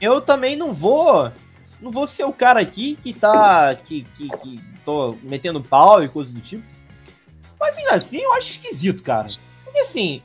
Eu 0.00 0.20
também 0.20 0.56
não 0.56 0.72
vou 0.72 1.30
não 1.84 1.90
vou 1.90 2.06
ser 2.06 2.24
o 2.24 2.32
cara 2.32 2.60
aqui 2.60 2.98
que 3.02 3.12
tá. 3.12 3.74
que, 3.74 4.06
que, 4.16 4.28
que 4.28 4.60
tô 4.84 5.16
metendo 5.22 5.62
pau 5.62 6.02
e 6.02 6.08
coisas 6.08 6.32
do 6.32 6.40
tipo. 6.40 6.64
Mas 7.60 7.76
ainda 7.76 7.92
assim 7.92 8.20
eu 8.20 8.32
acho 8.32 8.52
esquisito, 8.52 9.02
cara. 9.02 9.28
Porque 9.64 9.80
assim, 9.80 10.22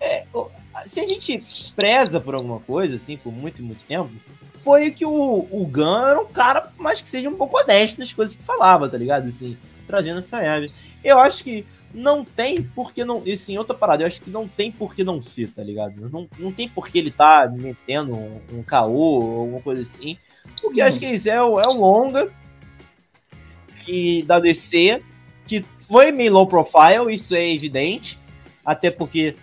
é, 0.00 0.24
se 0.86 1.00
a 1.00 1.06
gente 1.06 1.44
preza 1.76 2.20
por 2.20 2.34
alguma 2.34 2.60
coisa, 2.60 2.96
assim, 2.96 3.16
por 3.16 3.32
muito 3.32 3.60
e 3.60 3.64
muito 3.64 3.84
tempo, 3.84 4.10
foi 4.58 4.90
que 4.90 5.04
o, 5.04 5.48
o 5.50 5.66
Gun 5.66 6.06
era 6.06 6.20
um 6.20 6.26
cara, 6.26 6.72
mas 6.78 7.00
que 7.00 7.08
seja 7.08 7.28
um 7.28 7.36
pouco 7.36 7.58
honesto 7.58 7.98
nas 7.98 8.12
coisas 8.12 8.36
que 8.36 8.42
falava, 8.42 8.88
tá 8.88 8.96
ligado? 8.96 9.28
Assim, 9.28 9.56
trazendo 9.86 10.18
essa 10.18 10.40
Eve. 10.42 10.72
Eu 11.02 11.18
acho 11.18 11.42
que 11.42 11.66
não 11.92 12.24
tem 12.24 12.62
porque 12.62 13.04
não. 13.04 13.22
Assim, 13.30 13.58
outra 13.58 13.76
parada, 13.76 14.02
eu 14.02 14.06
acho 14.06 14.22
que 14.22 14.30
não 14.30 14.46
tem 14.48 14.70
por 14.70 14.94
que 14.94 15.04
não 15.04 15.20
ser, 15.20 15.48
tá 15.50 15.62
ligado? 15.62 16.08
Não, 16.08 16.28
não 16.38 16.52
tem 16.52 16.68
por 16.68 16.88
que 16.88 16.98
ele 16.98 17.10
tá 17.10 17.50
metendo 17.52 18.14
um, 18.14 18.40
um 18.52 18.62
caô 18.62 18.92
ou 18.92 19.40
alguma 19.40 19.60
coisa 19.60 19.82
assim. 19.82 20.16
Porque 20.60 20.80
acho 20.80 20.98
que 20.98 21.06
isso 21.06 21.28
é 21.28 21.34
é 21.34 21.42
o 21.42 21.72
longa 21.72 22.32
que, 23.84 24.22
da 24.22 24.38
DC, 24.38 25.02
que 25.46 25.64
foi 25.88 26.12
meio 26.12 26.32
low 26.32 26.46
profile, 26.46 27.12
isso 27.12 27.34
é 27.34 27.52
evidente. 27.52 28.18
Até 28.64 28.90
porque 28.90 29.34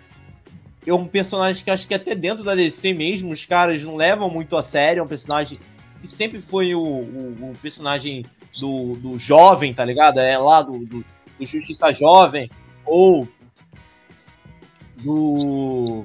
é 0.86 0.94
um 0.94 1.06
personagem 1.06 1.62
que 1.62 1.70
acho 1.70 1.86
que 1.86 1.94
até 1.94 2.14
dentro 2.14 2.42
da 2.42 2.54
DC 2.54 2.92
mesmo, 2.92 3.30
os 3.32 3.44
caras 3.44 3.82
não 3.82 3.96
levam 3.96 4.30
muito 4.30 4.56
a 4.56 4.62
sério. 4.62 5.00
É 5.00 5.02
um 5.02 5.08
personagem 5.08 5.58
que 6.00 6.06
sempre 6.06 6.40
foi 6.40 6.74
o, 6.74 6.80
o, 6.80 7.50
o 7.50 7.56
personagem 7.60 8.24
do, 8.58 8.96
do 8.96 9.18
jovem, 9.18 9.74
tá 9.74 9.84
ligado? 9.84 10.18
É 10.18 10.38
lá 10.38 10.62
do, 10.62 10.78
do, 10.78 11.04
do 11.38 11.46
Justiça 11.46 11.92
Jovem, 11.92 12.50
ou 12.84 13.28
do 14.96 16.04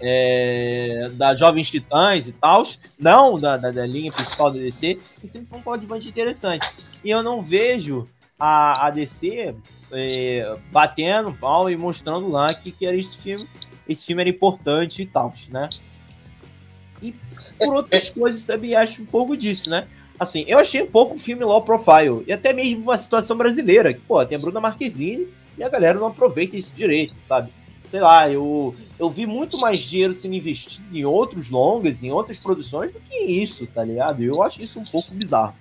é, 0.00 1.08
da 1.12 1.34
Jovens 1.34 1.70
Titãs 1.70 2.26
e 2.26 2.32
tal, 2.32 2.66
não 2.98 3.38
da, 3.38 3.56
da, 3.56 3.70
da, 3.70 3.86
linha 3.86 4.12
principal 4.12 4.50
da 4.50 4.58
DC, 4.58 4.98
que 5.20 5.28
sempre 5.28 5.48
foi 5.48 5.58
um 5.58 5.62
coadjuvante 5.62 6.08
interessante. 6.08 6.66
E 7.04 7.10
eu 7.10 7.22
não 7.22 7.40
vejo 7.40 8.08
a, 8.38 8.86
a 8.88 8.90
DC 8.90 9.54
é, 9.92 10.56
batendo 10.72 11.32
pau 11.32 11.70
e 11.70 11.76
mostrando 11.76 12.28
lá 12.28 12.52
que, 12.52 12.72
que 12.72 12.84
era 12.84 12.96
esse 12.96 13.16
filme, 13.16 13.48
esse 13.88 14.06
filme 14.06 14.22
era 14.22 14.30
importante 14.30 15.02
e 15.02 15.06
tal, 15.06 15.34
né? 15.50 15.68
E 17.02 17.14
por 17.58 17.74
outras 17.74 18.10
coisas 18.10 18.44
também 18.44 18.74
acho 18.74 19.02
um 19.02 19.06
pouco 19.06 19.36
disso, 19.36 19.70
né? 19.70 19.86
Assim, 20.18 20.44
eu 20.46 20.58
achei 20.58 20.82
um 20.82 20.86
pouco 20.86 21.14
um 21.14 21.18
filme 21.18 21.44
low 21.44 21.62
profile, 21.62 22.22
e 22.26 22.32
até 22.32 22.52
mesmo 22.52 22.82
uma 22.82 22.98
situação 22.98 23.36
brasileira, 23.36 23.92
que, 23.92 24.00
pô, 24.00 24.24
tem 24.24 24.36
a 24.36 24.40
Bruna 24.40 24.60
Marquezine 24.60 25.26
e 25.58 25.62
a 25.62 25.68
galera 25.68 25.98
não 25.98 26.06
aproveita 26.06 26.56
isso 26.56 26.72
direito, 26.74 27.14
sabe? 27.26 27.50
sei 27.92 28.00
lá, 28.00 28.26
eu, 28.30 28.74
eu 28.98 29.10
vi 29.10 29.26
muito 29.26 29.58
mais 29.58 29.82
dinheiro 29.82 30.14
sendo 30.14 30.34
investido 30.34 30.96
em 30.96 31.04
outros 31.04 31.50
longas, 31.50 32.02
em 32.02 32.10
outras 32.10 32.38
produções, 32.38 32.90
do 32.90 32.98
que 32.98 33.14
isso, 33.14 33.66
tá 33.66 33.84
ligado? 33.84 34.22
Eu 34.22 34.42
acho 34.42 34.62
isso 34.62 34.80
um 34.80 34.84
pouco 34.84 35.12
bizarro. 35.12 35.52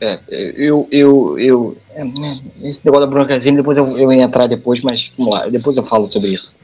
É, 0.00 0.18
eu, 0.30 0.88
eu, 0.90 1.38
eu, 1.38 1.76
é, 1.90 2.02
né, 2.02 2.40
esse 2.62 2.82
negócio 2.82 3.06
da 3.06 3.12
Broncazine, 3.12 3.58
depois 3.58 3.76
eu, 3.76 3.86
eu 3.98 4.10
ia 4.10 4.22
entrar 4.22 4.46
depois, 4.46 4.80
mas 4.80 5.12
vamos 5.18 5.34
lá, 5.34 5.46
depois 5.46 5.76
eu 5.76 5.84
falo 5.84 6.08
sobre 6.08 6.30
isso. 6.30 6.56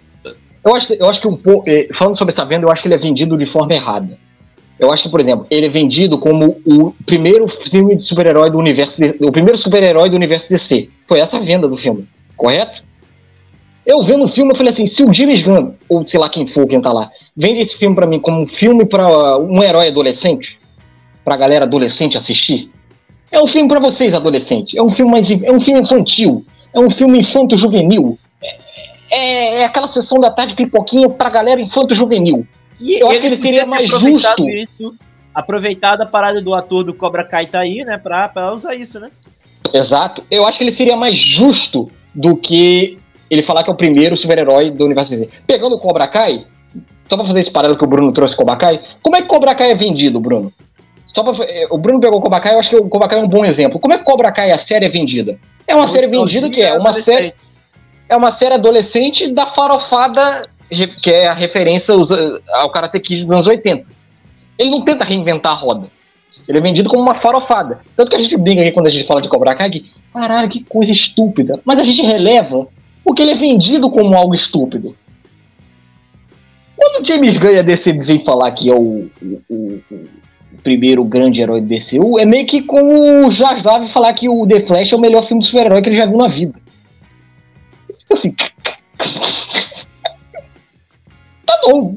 Eu 0.64 0.74
acho, 0.74 0.92
eu 0.92 1.08
acho 1.08 1.20
que 1.20 1.28
um 1.28 1.36
pouco, 1.36 1.68
é, 1.68 1.88
falando 1.94 2.16
sobre 2.16 2.32
essa 2.32 2.44
venda, 2.44 2.66
eu 2.66 2.70
acho 2.70 2.82
que 2.82 2.88
ele 2.88 2.94
é 2.94 2.98
vendido 2.98 3.36
de 3.36 3.46
forma 3.46 3.72
errada. 3.72 4.18
Eu 4.78 4.92
acho 4.92 5.04
que, 5.04 5.10
por 5.10 5.20
exemplo, 5.20 5.46
ele 5.50 5.66
é 5.66 5.68
vendido 5.68 6.18
como 6.18 6.60
o 6.64 6.92
primeiro 7.04 7.46
filme 7.48 7.96
de 7.96 8.02
super-herói 8.02 8.50
do 8.50 8.58
universo, 8.58 8.96
o 9.20 9.30
primeiro 9.30 9.58
super-herói 9.58 10.08
do 10.08 10.16
universo 10.16 10.48
DC. 10.48 10.88
Foi 11.06 11.20
essa 11.20 11.36
a 11.36 11.40
venda 11.40 11.68
do 11.68 11.76
filme, 11.76 12.08
correto? 12.36 12.82
Eu 13.84 14.02
vendo 14.02 14.24
o 14.24 14.28
filme, 14.28 14.52
eu 14.52 14.56
falei 14.56 14.72
assim, 14.72 14.86
se 14.86 15.02
o 15.02 15.12
James 15.12 15.42
Gunn, 15.42 15.72
ou 15.88 16.04
sei 16.06 16.18
lá 16.18 16.28
quem 16.28 16.46
for, 16.46 16.66
quem 16.66 16.80
tá 16.80 16.92
lá, 16.92 17.10
vende 17.36 17.60
esse 17.60 17.76
filme 17.76 17.94
para 17.94 18.06
mim 18.06 18.20
como 18.20 18.40
um 18.40 18.46
filme 18.46 18.84
para 18.84 19.38
um 19.38 19.62
herói 19.62 19.88
adolescente, 19.88 20.58
pra 21.24 21.36
galera 21.36 21.64
adolescente 21.64 22.16
assistir, 22.16 22.70
é 23.32 23.40
um 23.40 23.46
filme 23.46 23.68
para 23.68 23.80
vocês, 23.80 24.14
adolescente. 24.14 24.76
É 24.76 24.82
um 24.82 24.88
filme 24.88 25.12
mais, 25.12 25.30
é 25.30 25.52
um 25.52 25.60
filme 25.60 25.80
infantil, 25.80 26.44
é 26.74 26.80
um 26.80 26.90
filme 26.90 27.20
infanto-juvenil. 27.20 28.18
É, 29.10 29.16
é, 29.16 29.62
é, 29.62 29.64
aquela 29.64 29.88
sessão 29.88 30.18
da 30.18 30.30
tarde 30.30 30.54
pipoquinha 30.54 31.08
pra 31.08 31.28
galera 31.28 31.60
infanto-juvenil. 31.60 32.46
E 32.78 33.02
eu 33.02 33.10
acho 33.10 33.20
que 33.20 33.26
ele 33.26 33.40
seria 33.40 33.66
mais 33.66 33.88
justo. 33.88 34.48
Isso, 34.48 34.94
aproveitado 35.34 36.02
a 36.02 36.06
parada 36.06 36.40
do 36.40 36.54
ator 36.54 36.84
do 36.84 36.94
Cobra 36.94 37.24
Kai 37.24 37.46
tá 37.46 37.60
aí, 37.60 37.84
né? 37.84 37.98
Pra, 37.98 38.28
pra 38.28 38.54
usar 38.54 38.74
isso, 38.74 38.98
né? 39.00 39.10
Exato. 39.72 40.22
Eu 40.30 40.46
acho 40.46 40.58
que 40.58 40.64
ele 40.64 40.72
seria 40.72 40.96
mais 40.96 41.18
justo 41.18 41.90
do 42.14 42.36
que 42.36 42.98
ele 43.28 43.42
falar 43.42 43.62
que 43.62 43.70
é 43.70 43.72
o 43.72 43.76
primeiro 43.76 44.16
super-herói 44.16 44.70
do 44.70 44.84
universo 44.84 45.10
DC. 45.10 45.28
Pegando 45.46 45.76
o 45.76 45.78
Cobra 45.78 46.08
Kai, 46.08 46.46
só 47.08 47.16
pra 47.16 47.26
fazer 47.26 47.40
esse 47.40 47.50
paralelo 47.50 47.78
que 47.78 47.84
o 47.84 47.88
Bruno 47.88 48.12
trouxe 48.12 48.36
Cobra 48.36 48.56
Kai, 48.56 48.80
como 49.02 49.16
é 49.16 49.22
que 49.22 49.28
Cobra 49.28 49.54
Kai 49.54 49.70
é 49.70 49.74
vendido, 49.74 50.20
Bruno? 50.20 50.52
Só 51.06 51.22
pra, 51.22 51.44
eh, 51.44 51.66
o 51.70 51.78
Bruno 51.78 52.00
pegou 52.00 52.18
o 52.18 52.22
Cobra 52.22 52.40
Kai, 52.40 52.54
eu 52.54 52.58
acho 52.58 52.70
que 52.70 52.76
o 52.76 52.88
Cobra 52.88 53.08
Kai 53.08 53.20
é 53.20 53.22
um 53.22 53.28
bom 53.28 53.44
exemplo. 53.44 53.78
Como 53.78 53.92
é 53.94 53.98
que 53.98 54.04
Cobra 54.04 54.32
Kai, 54.32 54.50
a 54.50 54.58
série, 54.58 54.86
é 54.86 54.88
vendida? 54.88 55.38
É 55.66 55.74
uma 55.74 55.86
série 55.86 56.06
vendida 56.06 56.48
que 56.50 56.60
é 56.60 56.76
uma 56.76 56.92
série. 56.94 57.34
É 58.10 58.16
uma 58.16 58.32
série 58.32 58.54
adolescente 58.54 59.28
da 59.28 59.46
farofada, 59.46 60.48
que 61.00 61.10
é 61.10 61.28
a 61.28 61.32
referência 61.32 61.94
ao 62.54 62.70
Karate 62.72 62.98
Kid 62.98 63.22
dos 63.22 63.30
anos 63.30 63.46
80. 63.46 63.86
Ele 64.58 64.70
não 64.70 64.82
tenta 64.82 65.04
reinventar 65.04 65.52
a 65.52 65.54
roda. 65.54 65.86
Ele 66.48 66.58
é 66.58 66.60
vendido 66.60 66.90
como 66.90 67.04
uma 67.04 67.14
farofada. 67.14 67.78
Tanto 67.96 68.10
que 68.10 68.16
a 68.16 68.18
gente 68.18 68.36
brinca 68.36 68.62
aqui 68.62 68.72
quando 68.72 68.88
a 68.88 68.90
gente 68.90 69.06
fala 69.06 69.22
de 69.22 69.28
Cobra 69.28 69.54
Kai, 69.54 69.70
que, 69.70 69.92
caralho, 70.12 70.48
que 70.48 70.64
coisa 70.64 70.90
estúpida. 70.90 71.60
Mas 71.64 71.78
a 71.78 71.84
gente 71.84 72.02
releva 72.02 72.66
porque 73.04 73.22
ele 73.22 73.30
é 73.30 73.36
vendido 73.36 73.88
como 73.88 74.16
algo 74.16 74.34
estúpido. 74.34 74.96
Quando 76.76 77.04
o 77.04 77.06
James 77.06 77.36
Gunn 77.36 77.50
e 77.52 77.58
a 77.60 77.62
DC 77.62 77.92
vem 77.92 78.24
falar 78.24 78.50
que 78.50 78.68
é 78.68 78.74
o, 78.74 79.08
o, 79.22 79.40
o, 79.48 79.80
o 79.88 80.62
primeiro 80.64 81.04
grande 81.04 81.40
herói 81.40 81.60
do 81.60 81.68
DCU, 81.68 82.18
é 82.18 82.24
meio 82.24 82.44
que 82.44 82.62
como 82.62 83.24
o 83.28 83.30
Jaslav 83.30 83.86
falar 83.88 84.12
que 84.14 84.28
o 84.28 84.44
The 84.48 84.62
Flash 84.62 84.92
é 84.92 84.96
o 84.96 85.00
melhor 85.00 85.24
filme 85.24 85.42
de 85.42 85.46
super-herói 85.46 85.80
que 85.80 85.88
ele 85.88 85.96
já 85.96 86.06
viu 86.06 86.18
na 86.18 86.26
vida. 86.26 86.54
Assim. 88.12 88.32
tá 91.46 91.60
bom. 91.64 91.96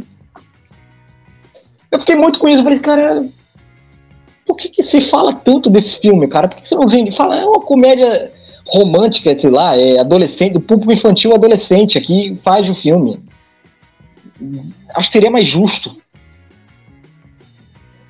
Eu 1.91 1.99
fiquei 1.99 2.15
muito 2.15 2.39
com 2.39 2.47
isso. 2.47 2.63
Falei, 2.63 2.79
cara, 2.79 3.25
por 4.45 4.55
que, 4.55 4.69
que 4.69 4.81
se 4.81 5.01
fala 5.01 5.33
tanto 5.33 5.69
desse 5.69 5.99
filme, 5.99 6.27
cara? 6.27 6.47
Por 6.47 6.57
que 6.57 6.67
você 6.67 6.75
não 6.75 6.87
vem 6.87 7.07
e 7.07 7.11
fala, 7.11 7.37
é 7.39 7.45
uma 7.45 7.61
comédia 7.61 8.31
romântica, 8.67 9.37
sei 9.39 9.49
lá, 9.49 9.75
é 9.77 9.99
adolescente, 9.99 10.53
do 10.53 10.61
público 10.61 10.93
infantil 10.93 11.33
adolescente 11.33 11.97
aqui 11.97 12.39
faz 12.43 12.69
o 12.69 12.75
filme. 12.75 13.21
Acho 14.95 15.07
que 15.09 15.13
seria 15.13 15.31
mais 15.31 15.47
justo. 15.47 15.95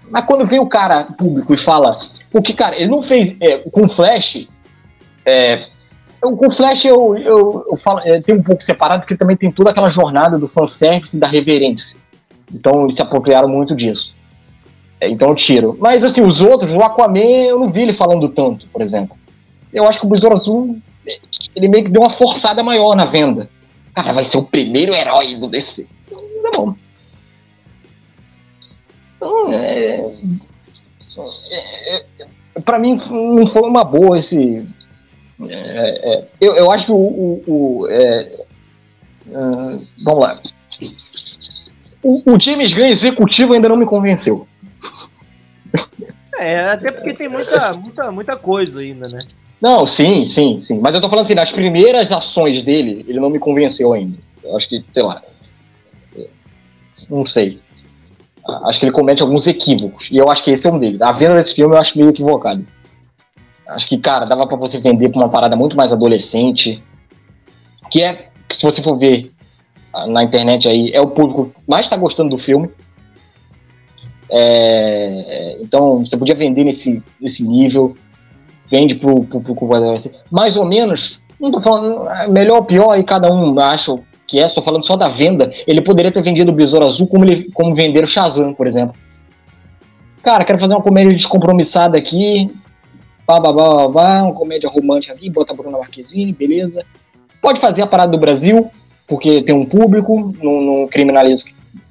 Mas 0.09 0.25
quando 0.25 0.45
vem 0.45 0.59
o 0.59 0.67
cara 0.67 1.05
público 1.05 1.53
e 1.53 1.57
fala. 1.57 1.89
Porque, 2.31 2.53
cara, 2.53 2.75
ele 2.75 2.89
não 2.89 3.01
fez. 3.01 3.35
É, 3.39 3.57
com 3.57 3.87
Flash. 3.89 4.47
É, 5.25 5.65
com 6.37 6.51
Flash 6.51 6.85
eu, 6.85 7.15
eu, 7.17 7.65
eu 7.71 7.77
falo, 7.77 7.99
é, 7.99 8.21
tem 8.21 8.35
um 8.35 8.43
pouco 8.43 8.63
separado, 8.63 9.01
porque 9.01 9.17
também 9.17 9.35
tem 9.35 9.51
toda 9.51 9.71
aquela 9.71 9.89
jornada 9.89 10.37
do 10.37 10.47
fanservice 10.47 11.17
e 11.17 11.19
da 11.19 11.27
reverência. 11.27 11.97
Então 12.53 12.83
eles 12.83 12.95
se 12.95 13.01
apropriaram 13.01 13.47
muito 13.47 13.75
disso. 13.75 14.13
É, 15.01 15.09
então 15.09 15.29
eu 15.29 15.35
tiro. 15.35 15.75
Mas 15.79 16.03
assim, 16.03 16.21
os 16.21 16.39
outros, 16.39 16.71
o 16.71 16.81
Aquaman, 16.81 17.19
eu 17.19 17.59
não 17.59 17.71
vi 17.71 17.81
ele 17.81 17.93
falando 17.93 18.29
tanto, 18.29 18.67
por 18.67 18.81
exemplo. 18.81 19.17
Eu 19.73 19.87
acho 19.87 19.99
que 19.99 20.05
o 20.05 20.09
Besouro 20.09 20.35
Azul, 20.35 20.79
ele 21.55 21.67
meio 21.67 21.83
que 21.83 21.91
deu 21.91 22.01
uma 22.01 22.11
forçada 22.11 22.63
maior 22.63 22.95
na 22.95 23.05
venda. 23.05 23.49
Cara, 23.93 24.13
vai 24.13 24.23
ser 24.23 24.37
o 24.37 24.43
primeiro 24.43 24.93
herói 24.93 25.35
do 25.35 25.47
DC. 25.47 25.85
Tá 26.09 26.51
bom. 26.55 26.75
Então, 29.17 29.53
é, 29.53 29.95
é, 31.51 32.05
é, 32.55 32.61
pra 32.61 32.79
mim, 32.79 32.99
não 33.09 33.45
foi 33.45 33.61
uma 33.61 33.83
boa 33.83 34.17
esse. 34.17 34.67
É, 35.49 36.13
é, 36.13 36.27
eu, 36.39 36.55
eu 36.55 36.71
acho 36.71 36.85
que 36.85 36.91
o. 36.91 36.95
o, 36.95 37.43
o 37.47 37.87
uh, 37.87 39.87
vamos 40.03 40.23
lá. 40.23 40.39
O, 42.01 42.33
o 42.33 42.39
James 42.39 42.73
Gunn 42.73 42.85
executivo 42.85 43.53
ainda 43.53 43.69
não 43.69 43.77
me 43.77 43.85
convenceu. 43.85 44.47
É, 46.37 46.71
até 46.71 46.91
porque 46.91 47.13
tem 47.13 47.29
muita, 47.29 47.73
muita, 47.73 48.11
muita 48.11 48.35
coisa 48.35 48.81
ainda, 48.81 49.07
né? 49.07 49.19
Não, 49.61 49.87
sim, 49.87 50.25
sim, 50.25 50.59
sim. 50.59 50.79
Mas 50.79 50.93
eu 50.93 50.99
tô 50.99 51.09
falando 51.09 51.23
assim, 51.23 51.35
nas 51.35 51.51
primeiras 51.51 52.11
ações 52.11 52.61
dele, 52.61 53.05
ele 53.07 53.19
não 53.19 53.29
me 53.29 53.39
convenceu 53.39 53.93
ainda. 53.93 54.17
Eu 54.43 54.57
acho 54.57 54.67
que, 54.67 54.83
sei 54.93 55.03
lá. 55.03 55.21
Não 57.09 57.25
sei. 57.25 57.61
Acho 58.65 58.79
que 58.79 58.85
ele 58.85 58.91
comete 58.91 59.21
alguns 59.21 59.47
equívocos. 59.47 60.09
E 60.11 60.17
eu 60.17 60.29
acho 60.29 60.43
que 60.43 60.51
esse 60.51 60.67
é 60.67 60.71
um 60.71 60.77
deles. 60.77 61.01
A 61.01 61.13
venda 61.13 61.35
desse 61.35 61.55
filme 61.55 61.75
eu 61.75 61.79
acho 61.79 61.97
meio 61.97 62.09
equivocado. 62.09 62.65
Acho 63.73 63.87
que, 63.87 63.97
cara, 63.97 64.25
dava 64.25 64.47
para 64.47 64.57
você 64.57 64.79
vender 64.79 65.09
pra 65.09 65.21
uma 65.21 65.29
parada 65.29 65.55
muito 65.55 65.75
mais 65.75 65.91
adolescente. 65.91 66.81
Que 67.89 68.03
é, 68.03 68.29
que 68.47 68.55
se 68.55 68.63
você 68.63 68.81
for 68.81 68.97
ver 68.97 69.31
na 70.07 70.23
internet 70.23 70.67
aí, 70.67 70.91
é 70.93 71.01
o 71.01 71.07
público 71.07 71.51
mais 71.67 71.87
tá 71.87 71.95
gostando 71.95 72.29
do 72.29 72.37
filme. 72.37 72.69
É, 74.29 75.57
então, 75.61 75.99
você 75.99 76.17
podia 76.17 76.33
vender 76.33 76.63
nesse, 76.63 77.03
nesse 77.21 77.43
nível, 77.43 77.95
vende 78.69 78.95
pro, 78.95 79.23
pro, 79.25 79.41
pro, 79.41 79.69
mais 80.31 80.57
ou 80.57 80.65
menos, 80.65 81.21
não 81.39 81.51
tô 81.51 81.61
falando 81.61 82.09
é 82.09 82.27
melhor 82.27 82.57
ou 82.57 82.63
pior, 82.63 82.97
e 82.97 83.03
cada 83.03 83.31
um 83.31 83.59
acha 83.59 83.99
que 84.25 84.39
é, 84.39 84.45
estou 84.45 84.63
falando 84.63 84.85
só 84.85 84.95
da 84.95 85.07
venda, 85.07 85.53
ele 85.67 85.81
poderia 85.81 86.11
ter 86.11 86.23
vendido 86.23 86.51
o 86.51 86.55
Besouro 86.55 86.87
Azul 86.87 87.05
como, 87.05 87.25
ele, 87.25 87.51
como 87.53 87.75
vender 87.75 88.03
o 88.03 88.07
Shazam, 88.07 88.53
por 88.53 88.65
exemplo. 88.65 88.95
Cara, 90.23 90.43
quero 90.45 90.57
fazer 90.57 90.73
uma 90.73 90.81
comédia 90.81 91.13
descompromissada 91.13 91.97
aqui, 91.97 92.49
pá, 93.25 93.39
pá, 93.41 94.21
uma 94.21 94.33
comédia 94.33 94.69
romântica 94.69 95.13
aqui, 95.13 95.29
bota 95.29 95.53
a 95.53 95.55
Bruna 95.55 95.77
Marquezine, 95.77 96.33
beleza. 96.33 96.85
Pode 97.41 97.59
fazer 97.59 97.81
a 97.81 97.87
parada 97.87 98.11
do 98.11 98.17
Brasil, 98.17 98.69
porque 99.07 99.41
tem 99.41 99.55
um 99.55 99.65
público, 99.65 100.33
não, 100.41 100.61
não 100.61 100.87
criminalizo 100.87 101.45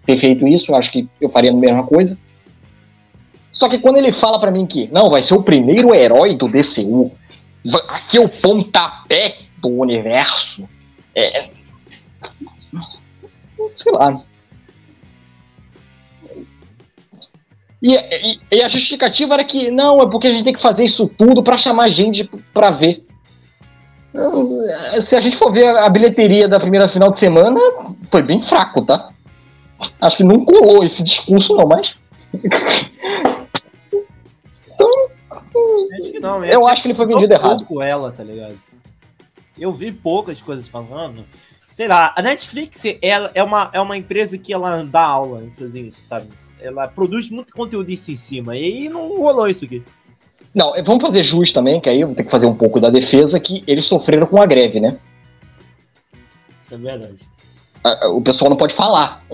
ter 0.05 0.17
feito 0.17 0.47
isso, 0.47 0.75
acho 0.75 0.91
que 0.91 1.09
eu 1.21 1.29
faria 1.29 1.51
a 1.51 1.55
mesma 1.55 1.85
coisa. 1.85 2.19
Só 3.51 3.69
que 3.69 3.79
quando 3.79 3.99
ele 3.99 4.13
fala 4.13 4.41
para 4.41 4.51
mim 4.51 4.67
que 4.67 4.89
não, 4.93 5.11
vai 5.11 5.23
ser 5.23 5.35
o 5.35 5.43
primeiro 5.43 5.95
herói 5.95 6.35
do 6.35 6.49
DCU, 6.49 7.13
aqui 7.89 8.17
é 8.17 8.21
o 8.21 8.29
pontapé 8.29 9.37
do 9.59 9.69
universo, 9.69 10.69
é. 11.15 11.49
Sei 13.75 13.93
lá. 13.93 14.23
E, 17.83 17.97
e, 17.97 18.41
e, 18.53 18.63
a 18.63 18.69
justificativa 18.69 19.35
era 19.35 19.45
que 19.45 19.69
não, 19.71 20.01
é 20.01 20.09
porque 20.09 20.29
a 20.29 20.31
gente 20.31 20.45
tem 20.45 20.53
que 20.53 20.63
fazer 20.63 20.85
isso 20.85 21.09
tudo 21.09 21.43
para 21.43 21.59
chamar 21.59 21.91
gente 21.91 22.31
para 22.55 22.71
ver. 22.71 23.05
Se 25.01 25.17
a 25.17 25.21
gente 25.21 25.37
for 25.37 25.51
ver 25.51 25.67
a 25.67 25.89
bilheteria 25.89 26.47
da 26.47 26.61
primeira 26.61 26.89
final 26.89 27.11
de 27.11 27.19
semana, 27.19 27.59
foi 28.09 28.23
bem 28.23 28.41
fraco, 28.41 28.85
tá? 28.85 29.11
Acho 30.01 30.17
que 30.17 30.23
não 30.23 30.45
colou 30.45 30.85
esse 30.85 31.03
discurso, 31.03 31.57
não, 31.57 31.67
mas. 31.67 31.95
Acho 36.01 36.11
que 36.11 36.21
não, 36.21 36.45
eu 36.45 36.67
acho 36.67 36.83
que 36.83 36.89
ele 36.89 36.95
foi 36.95 37.07
vendido 37.07 37.33
errado. 37.33 37.65
com 37.65 37.83
ela, 37.83 38.11
tá 38.11 38.25
ligado? 38.25 38.59
Eu 39.59 39.73
vi 39.73 39.93
poucas 39.93 40.41
coisas 40.41 40.67
falando. 40.67 41.25
Sei 41.73 41.87
lá, 41.87 42.13
a 42.17 42.23
Netflix 42.23 42.83
ela 43.01 43.31
é, 43.35 43.43
uma, 43.43 43.71
é 43.73 43.81
uma 43.81 43.97
empresa 43.97 44.37
que 44.39 44.53
ela 44.53 44.83
dá 44.83 45.03
aula 45.03 45.45
em 45.45 45.51
fazer 45.51 45.81
isso, 45.81 46.07
sabe? 46.09 46.29
Ela 46.63 46.87
produz 46.89 47.29
muito 47.31 47.53
conteúdo 47.53 47.91
em 47.91 47.97
cima. 47.97 48.57
E 48.57 48.65
aí 48.65 48.89
não 48.89 49.19
rolou 49.19 49.49
isso 49.49 49.65
aqui. 49.65 49.83
Não, 50.55 50.73
vamos 50.85 51.03
fazer 51.03 51.23
jus 51.23 51.51
também, 51.51 51.81
que 51.81 51.89
aí 51.89 52.01
eu 52.01 52.09
vou 52.09 52.17
ter 52.17 52.25
que 52.25 52.31
fazer 52.31 52.47
um 52.47 52.55
pouco 52.55 52.79
da 52.79 52.91
defesa, 52.91 53.41
que 53.41 53.65
eles 53.67 53.87
sofreram 53.87 54.27
com 54.27 54.41
a 54.41 54.47
greve, 54.47 54.81
né? 54.81 54.99
Isso 56.65 56.75
é 56.75 56.77
verdade. 56.77 57.17
O 58.15 58.23
pessoal 58.23 58.51
não 58.51 58.57
pode 58.57 58.75
falar. 58.75 59.25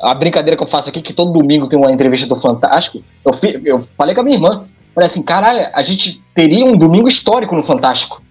A 0.00 0.14
brincadeira 0.14 0.56
que 0.56 0.62
eu 0.62 0.66
faço 0.66 0.88
aqui, 0.88 1.02
que 1.02 1.12
todo 1.12 1.32
domingo 1.32 1.68
tem 1.68 1.78
uma 1.78 1.92
entrevista 1.92 2.26
do 2.26 2.40
Fantástico, 2.40 3.02
eu, 3.24 3.32
eu 3.64 3.88
falei 3.96 4.14
com 4.14 4.22
a 4.22 4.24
minha 4.24 4.36
irmã. 4.36 4.64
Falei 4.94 5.08
assim, 5.08 5.22
caralho, 5.22 5.70
a 5.72 5.82
gente 5.82 6.20
teria 6.34 6.64
um 6.64 6.76
domingo 6.76 7.08
histórico 7.08 7.54
no 7.54 7.62
Fantástico. 7.62 8.22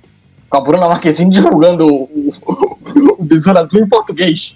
Com 0.50 0.58
a 0.58 0.62
Bruna 0.62 0.88
Marquezine 0.88 1.32
divulgando 1.32 1.86
o, 1.86 2.32
o, 2.46 3.14
o 3.20 3.24
Besouro 3.24 3.60
Azul 3.60 3.82
em 3.82 3.88
português. 3.88 4.56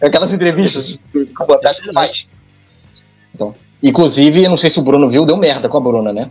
Aquelas 0.00 0.32
entrevistas 0.32 0.98
que 1.12 1.18
o 1.18 1.46
Fantástico 1.46 1.92
faz. 1.92 2.26
Então, 3.42 3.54
inclusive, 3.82 4.48
não 4.48 4.56
sei 4.56 4.70
se 4.70 4.78
o 4.78 4.82
Bruno 4.82 5.08
viu, 5.08 5.26
deu 5.26 5.36
merda 5.36 5.68
com 5.68 5.76
a 5.76 5.80
Bruna, 5.80 6.12
né? 6.12 6.30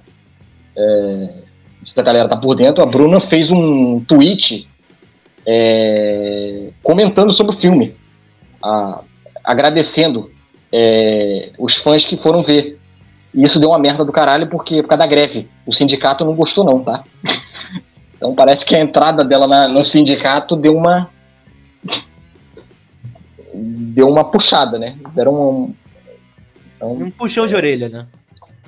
É, 0.75 1.29
se 1.83 1.99
a 1.99 2.03
galera 2.03 2.29
tá 2.29 2.37
por 2.37 2.55
dentro, 2.55 2.81
a 2.81 2.85
Bruna 2.85 3.19
fez 3.19 3.51
um 3.51 3.99
tweet 3.99 4.67
é, 5.45 6.69
comentando 6.81 7.33
sobre 7.33 7.55
o 7.55 7.57
filme, 7.57 7.93
a, 8.63 9.01
agradecendo 9.43 10.31
é, 10.71 11.49
os 11.59 11.75
fãs 11.75 12.05
que 12.05 12.15
foram 12.15 12.43
ver. 12.43 12.79
E 13.33 13.43
isso 13.43 13.59
deu 13.59 13.69
uma 13.69 13.79
merda 13.79 14.05
do 14.05 14.11
caralho 14.11 14.47
porque 14.47 14.81
por 14.81 14.89
causa 14.89 14.99
da 14.99 15.07
greve. 15.07 15.49
O 15.65 15.73
sindicato 15.73 16.23
não 16.23 16.35
gostou, 16.35 16.63
não, 16.63 16.79
tá? 16.79 17.03
Então 18.13 18.35
parece 18.35 18.63
que 18.63 18.75
a 18.75 18.79
entrada 18.79 19.25
dela 19.25 19.47
na, 19.47 19.67
no 19.67 19.83
sindicato 19.83 20.55
deu 20.55 20.77
uma. 20.77 21.09
deu 23.51 24.07
uma 24.07 24.23
puxada, 24.23 24.77
né? 24.77 24.95
Deram 25.15 25.33
um. 25.33 25.73
Então, 26.81 26.93
um 26.93 27.11
puxão 27.11 27.45
de 27.45 27.55
orelha, 27.55 27.87
né? 27.87 28.07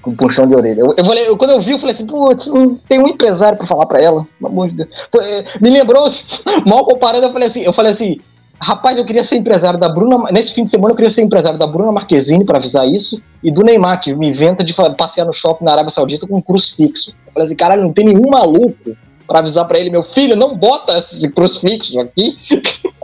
Um 0.05 0.15
puxão 0.15 0.45
de 0.45 0.53
orelha. 0.53 0.81
Eu, 0.81 0.93
eu, 0.95 1.05
falei, 1.05 1.27
eu, 1.27 1.35
quando 1.35 1.51
eu 1.51 1.61
vi, 1.61 1.71
eu 1.71 1.79
falei 1.79 1.95
assim, 1.95 2.05
putz, 2.05 2.47
tem 2.87 2.99
um 2.99 3.07
empresário 3.07 3.57
pra 3.57 3.65
falar 3.65 3.87
pra 3.87 3.99
ela. 3.99 4.27
Pelo 4.37 4.51
amor 4.51 4.69
de 4.69 4.75
Deus. 4.75 4.89
É, 5.19 5.45
me 5.59 5.69
lembrou, 5.69 6.05
mal 6.67 6.85
comparando, 6.85 7.25
eu 7.25 7.33
falei 7.33 7.47
assim, 7.47 7.61
eu 7.61 7.73
falei 7.73 7.91
assim, 7.91 8.19
Rapaz, 8.61 8.97
eu 8.97 9.03
queria 9.03 9.25
ser 9.25 9.35
empresário 9.35 9.77
da 9.77 9.89
Bruna. 9.89 10.31
Nesse 10.31 10.53
fim 10.53 10.63
de 10.63 10.69
semana 10.69 10.91
eu 10.91 10.95
queria 10.95 11.09
ser 11.09 11.21
empresário 11.21 11.59
da 11.59 11.67
Bruna 11.67 11.91
Marquezine 11.91 12.45
para 12.45 12.59
avisar 12.59 12.87
isso. 12.87 13.21
E 13.43 13.51
do 13.51 13.61
Neymar, 13.61 13.99
que 13.99 14.15
me 14.15 14.29
inventa 14.29 14.63
de 14.63 14.73
passear 14.73 15.25
no 15.25 15.33
shopping 15.33 15.65
na 15.65 15.73
Arábia 15.73 15.89
Saudita 15.89 16.25
com 16.25 16.37
um 16.37 16.41
crucifixo. 16.41 17.11
Eu 17.27 17.33
falei 17.33 17.45
assim, 17.45 17.55
caralho, 17.57 17.81
não 17.81 17.91
tem 17.91 18.05
nenhum 18.05 18.29
maluco 18.29 18.95
para 19.27 19.39
avisar 19.39 19.67
para 19.67 19.79
ele, 19.79 19.89
meu 19.89 20.03
filho, 20.03 20.37
não 20.37 20.55
bota 20.55 20.97
esse 20.99 21.29
crucifixo 21.29 21.99
aqui. 21.99 22.37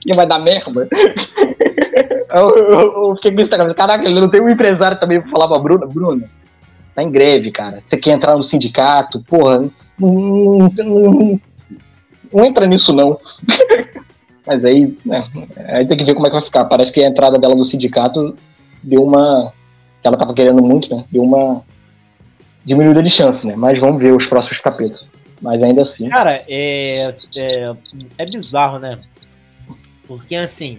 que 0.00 0.14
vai 0.14 0.26
dar 0.26 0.38
merda. 0.38 0.88
Eu, 2.40 3.08
eu, 3.08 3.16
fiquei 3.16 3.32
com 3.32 3.40
isso 3.40 3.50
na. 3.50 3.74
Caraca, 3.74 4.04
ele 4.04 4.20
não 4.20 4.28
tem 4.28 4.40
um 4.40 4.48
empresário 4.48 4.98
também 4.98 5.20
pra 5.20 5.30
falar 5.30 5.48
pra 5.48 5.58
Bruna. 5.58 5.86
Bruna, 5.86 6.28
tá 6.94 7.02
em 7.02 7.10
greve, 7.10 7.50
cara. 7.50 7.80
Você 7.80 7.96
quer 7.96 8.12
entrar 8.12 8.36
no 8.36 8.42
sindicato? 8.42 9.22
Porra, 9.22 9.60
não, 9.98 10.08
não, 10.08 10.70
não, 10.84 11.40
não 12.32 12.44
entra 12.44 12.66
nisso 12.66 12.92
não. 12.92 13.18
Mas 14.46 14.64
aí, 14.64 14.96
né, 15.04 15.26
aí 15.68 15.84
tem 15.86 15.96
que 15.96 16.04
ver 16.04 16.14
como 16.14 16.26
é 16.26 16.30
que 16.30 16.36
vai 16.36 16.44
ficar. 16.44 16.64
Parece 16.66 16.92
que 16.92 17.02
a 17.02 17.08
entrada 17.08 17.38
dela 17.38 17.54
no 17.54 17.64
sindicato 17.64 18.36
deu 18.82 19.02
uma. 19.02 19.52
Ela 20.02 20.16
tava 20.16 20.34
querendo 20.34 20.62
muito, 20.62 20.94
né? 20.94 21.04
Deu 21.10 21.22
uma 21.22 21.62
diminuída 22.64 23.02
de 23.02 23.10
chance, 23.10 23.46
né? 23.46 23.54
Mas 23.56 23.78
vamos 23.78 24.00
ver 24.00 24.12
os 24.12 24.26
próximos 24.26 24.58
capítulos. 24.58 25.06
Mas 25.40 25.62
ainda 25.62 25.82
assim. 25.82 26.08
Cara, 26.08 26.44
é, 26.48 27.10
é, 27.36 27.72
é 28.18 28.24
bizarro, 28.24 28.78
né? 28.78 28.98
Porque 30.06 30.36
assim. 30.36 30.78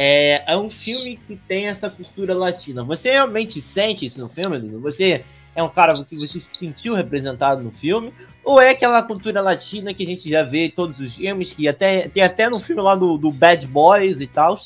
É, 0.00 0.44
é 0.46 0.56
um 0.56 0.70
filme 0.70 1.16
que 1.16 1.34
tem 1.34 1.66
essa 1.66 1.90
cultura 1.90 2.32
latina. 2.32 2.84
Você 2.84 3.10
realmente 3.10 3.60
sente 3.60 4.06
isso 4.06 4.20
no 4.20 4.28
filme, 4.28 4.60
Você 4.78 5.24
é 5.56 5.60
um 5.60 5.68
cara 5.68 6.04
que 6.04 6.16
você 6.16 6.38
se 6.38 6.56
sentiu 6.56 6.94
representado 6.94 7.64
no 7.64 7.72
filme? 7.72 8.12
Ou 8.44 8.60
é 8.60 8.70
aquela 8.70 9.02
cultura 9.02 9.40
latina 9.40 9.92
que 9.92 10.04
a 10.04 10.06
gente 10.06 10.30
já 10.30 10.44
vê 10.44 10.66
em 10.66 10.70
todos 10.70 11.00
os 11.00 11.16
filmes, 11.16 11.52
que 11.52 11.66
até, 11.66 12.06
tem 12.06 12.22
até 12.22 12.48
no 12.48 12.60
filme 12.60 12.80
lá 12.80 12.94
do, 12.94 13.18
do 13.18 13.32
Bad 13.32 13.66
Boys 13.66 14.20
e 14.20 14.28
tal, 14.28 14.56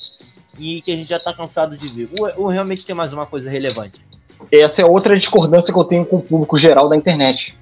e 0.58 0.82
que 0.82 0.92
a 0.92 0.96
gente 0.96 1.08
já 1.08 1.18
tá 1.18 1.32
cansado 1.32 1.78
de 1.78 1.88
ver? 1.88 2.10
Ou, 2.20 2.44
ou 2.44 2.46
realmente 2.48 2.84
tem 2.84 2.94
mais 2.94 3.14
uma 3.14 3.24
coisa 3.24 3.48
relevante? 3.48 4.04
Essa 4.52 4.82
é 4.82 4.84
outra 4.84 5.16
discordância 5.16 5.72
que 5.72 5.80
eu 5.80 5.84
tenho 5.84 6.04
com 6.04 6.16
o 6.16 6.22
público 6.22 6.58
geral 6.58 6.90
da 6.90 6.96
internet. 6.96 7.56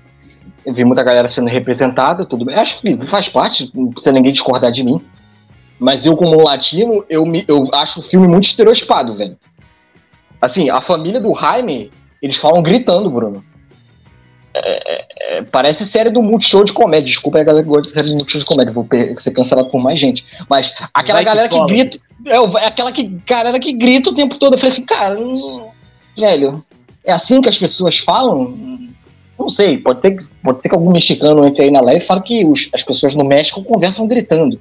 Eu 0.67 0.75
vi 0.75 0.85
muita 0.85 1.05
galera 1.05 1.29
sendo 1.29 1.49
representada, 1.49 2.25
tudo 2.25 2.45
bem. 2.45 2.57
Acho 2.57 2.81
que 2.81 3.07
faz 3.07 3.29
parte, 3.29 3.71
não 3.73 3.93
precisa 3.93 4.11
ninguém 4.11 4.33
discordar 4.33 4.73
de 4.73 4.83
mim. 4.83 5.01
Mas 5.81 6.05
eu, 6.05 6.15
como 6.15 6.45
latino, 6.45 7.03
eu, 7.09 7.25
me, 7.25 7.43
eu 7.49 7.67
acho 7.73 8.01
o 8.01 8.03
filme 8.03 8.29
muito 8.29 8.45
estereotipado, 8.45 9.17
velho. 9.17 9.37
Assim, 10.39 10.69
a 10.69 10.83
família 10.83 11.19
do 11.19 11.35
Jaime, 11.35 11.91
eles 12.21 12.37
falam 12.37 12.63
gritando, 12.63 13.11
Bruno. 13.11 13.43
É, 14.53 14.95
é, 14.95 15.07
é, 15.39 15.43
parece 15.43 15.87
série 15.87 16.11
do 16.11 16.23
Multishow 16.23 16.65
de 16.65 16.73
comédia. 16.73 17.07
Desculpa 17.07 17.41
a 17.41 17.45
galera 17.45 17.65
que 17.65 17.71
gosta 17.71 17.89
de 17.89 17.95
série 17.95 18.09
do 18.09 18.17
Multishow 18.17 18.41
de 18.41 18.47
comédia, 18.47 18.73
vou 18.73 18.87
ser 19.17 19.31
cancelado 19.31 19.71
por 19.71 19.81
mais 19.81 19.99
gente. 19.99 20.25
Mas 20.51 20.71
aquela 20.93 21.23
galera 21.23 21.49
que, 21.49 21.59
que 21.59 21.67
grita. 21.67 21.99
É, 22.27 22.37
é, 22.37 22.67
aquela 22.67 22.93
que, 22.93 23.05
galera 23.27 23.59
que 23.59 23.73
grita 23.73 24.11
o 24.11 24.15
tempo 24.15 24.39
todo. 24.39 24.55
Eu 24.55 24.59
falei 24.59 24.73
assim, 24.73 24.85
cara, 24.85 25.19
hum, 25.19 25.67
velho, 26.15 26.63
é 27.05 27.13
assim 27.13 27.41
que 27.41 27.49
as 27.49 27.57
pessoas 27.57 27.99
falam? 27.99 28.55
Não 29.39 29.49
sei, 29.49 29.79
pode, 29.79 30.03
ter, 30.03 30.23
pode 30.43 30.61
ser 30.61 30.69
que 30.69 30.75
algum 30.75 30.93
mexicano 30.93 31.47
entre 31.47 31.65
aí 31.65 31.71
na 31.71 31.81
live 31.81 32.03
e 32.03 32.07
fale 32.07 32.21
que 32.21 32.45
os, 32.45 32.69
as 32.75 32.83
pessoas 32.83 33.15
no 33.15 33.25
México 33.25 33.65
conversam 33.65 34.07
gritando. 34.07 34.61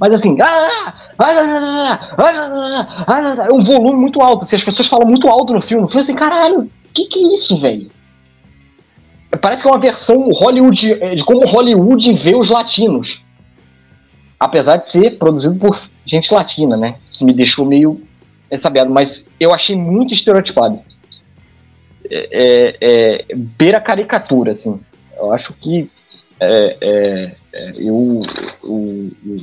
Mas 0.00 0.14
assim, 0.14 0.34
é 3.46 3.52
um 3.52 3.60
volume 3.60 4.00
muito 4.00 4.22
alto. 4.22 4.44
Assim, 4.44 4.56
as 4.56 4.64
pessoas 4.64 4.88
falam 4.88 5.06
muito 5.06 5.28
alto 5.28 5.52
no 5.52 5.60
filme. 5.60 5.84
Eu 5.84 5.88
falei 5.88 6.02
assim, 6.02 6.14
caralho, 6.14 6.70
que 6.94 7.04
que 7.04 7.18
é 7.18 7.34
isso, 7.34 7.58
velho? 7.58 7.90
Parece 9.42 9.60
que 9.60 9.68
é 9.68 9.70
uma 9.70 9.78
versão 9.78 10.30
Hollywood 10.30 10.90
é, 10.94 11.14
de 11.14 11.22
como 11.22 11.46
Hollywood 11.46 12.14
vê 12.14 12.34
os 12.34 12.48
latinos. 12.48 13.20
Apesar 14.38 14.78
de 14.78 14.88
ser 14.88 15.18
produzido 15.18 15.56
por 15.56 15.78
gente 16.06 16.32
latina, 16.32 16.78
né? 16.78 16.96
Que 17.12 17.22
me 17.22 17.34
deixou 17.34 17.66
meio 17.66 18.00
sabiado, 18.58 18.90
mas 18.90 19.26
eu 19.38 19.52
achei 19.52 19.76
muito 19.76 20.14
estereotipado. 20.14 20.80
É, 22.10 22.28
é, 22.32 22.76
é, 22.80 23.34
beira 23.36 23.78
caricatura, 23.78 24.52
assim. 24.52 24.80
Eu 25.14 25.30
acho 25.30 25.52
que 25.52 25.90
é, 26.40 26.76
é, 26.80 27.34
é 27.52 27.72
eu, 27.76 28.22
eu, 28.64 29.10
eu, 29.26 29.40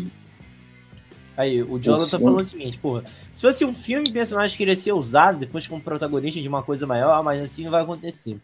Aí, 1.38 1.62
o 1.62 1.78
Jonathan 1.78 2.20
falou 2.20 2.40
o 2.40 2.44
seguinte, 2.44 2.80
porra, 2.80 3.04
se 3.32 3.44
fosse 3.44 3.64
um 3.64 3.72
filme, 3.72 4.10
o 4.10 4.14
personagem 4.14 4.58
queria 4.58 4.76
ser 4.76 4.92
usado 4.92 5.38
depois 5.38 5.68
como 5.68 5.80
protagonista 5.80 6.42
de 6.42 6.48
uma 6.48 6.64
coisa 6.64 6.88
maior, 6.88 7.24
mas 7.24 7.44
assim 7.44 7.64
não 7.64 7.70
vai 7.70 7.84
acontecer. 7.84 8.40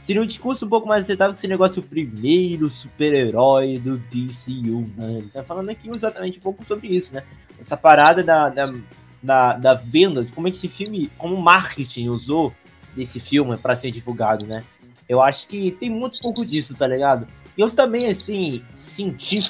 Seria 0.00 0.20
um 0.20 0.26
discurso 0.26 0.66
um 0.66 0.68
pouco 0.68 0.88
mais 0.88 1.04
aceitável 1.04 1.32
que 1.32 1.38
esse 1.38 1.46
negócio 1.46 1.80
o 1.80 1.86
primeiro 1.86 2.68
super-herói 2.68 3.78
do 3.78 3.98
DCU, 3.98 4.90
né? 4.96 5.24
Tá 5.32 5.44
falando 5.44 5.70
aqui 5.70 5.88
exatamente 5.88 6.38
um 6.40 6.42
pouco 6.42 6.64
sobre 6.64 6.88
isso, 6.88 7.14
né? 7.14 7.22
Essa 7.60 7.76
parada 7.76 8.22
da, 8.22 8.48
da, 8.48 8.74
da, 9.22 9.52
da 9.52 9.74
venda, 9.74 10.24
de 10.24 10.32
como 10.32 10.48
é 10.48 10.50
que 10.50 10.56
esse 10.56 10.68
filme, 10.68 11.08
como 11.16 11.36
o 11.36 11.42
marketing 11.42 12.08
usou 12.08 12.52
desse 12.96 13.20
filme 13.20 13.56
para 13.56 13.76
ser 13.76 13.92
divulgado, 13.92 14.44
né? 14.44 14.64
Eu 15.08 15.22
acho 15.22 15.46
que 15.46 15.70
tem 15.70 15.88
muito 15.88 16.20
pouco 16.20 16.44
disso, 16.44 16.74
tá 16.74 16.86
ligado? 16.86 17.28
Eu 17.56 17.70
também, 17.70 18.06
assim, 18.06 18.62
senti 18.76 19.46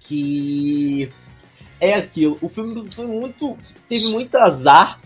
que 0.00 1.10
é 1.82 1.94
aquilo. 1.94 2.38
O 2.40 2.48
filme 2.48 2.88
foi 2.88 3.06
muito. 3.06 3.58
teve 3.88 4.06
muito 4.06 4.36
azar. 4.36 5.00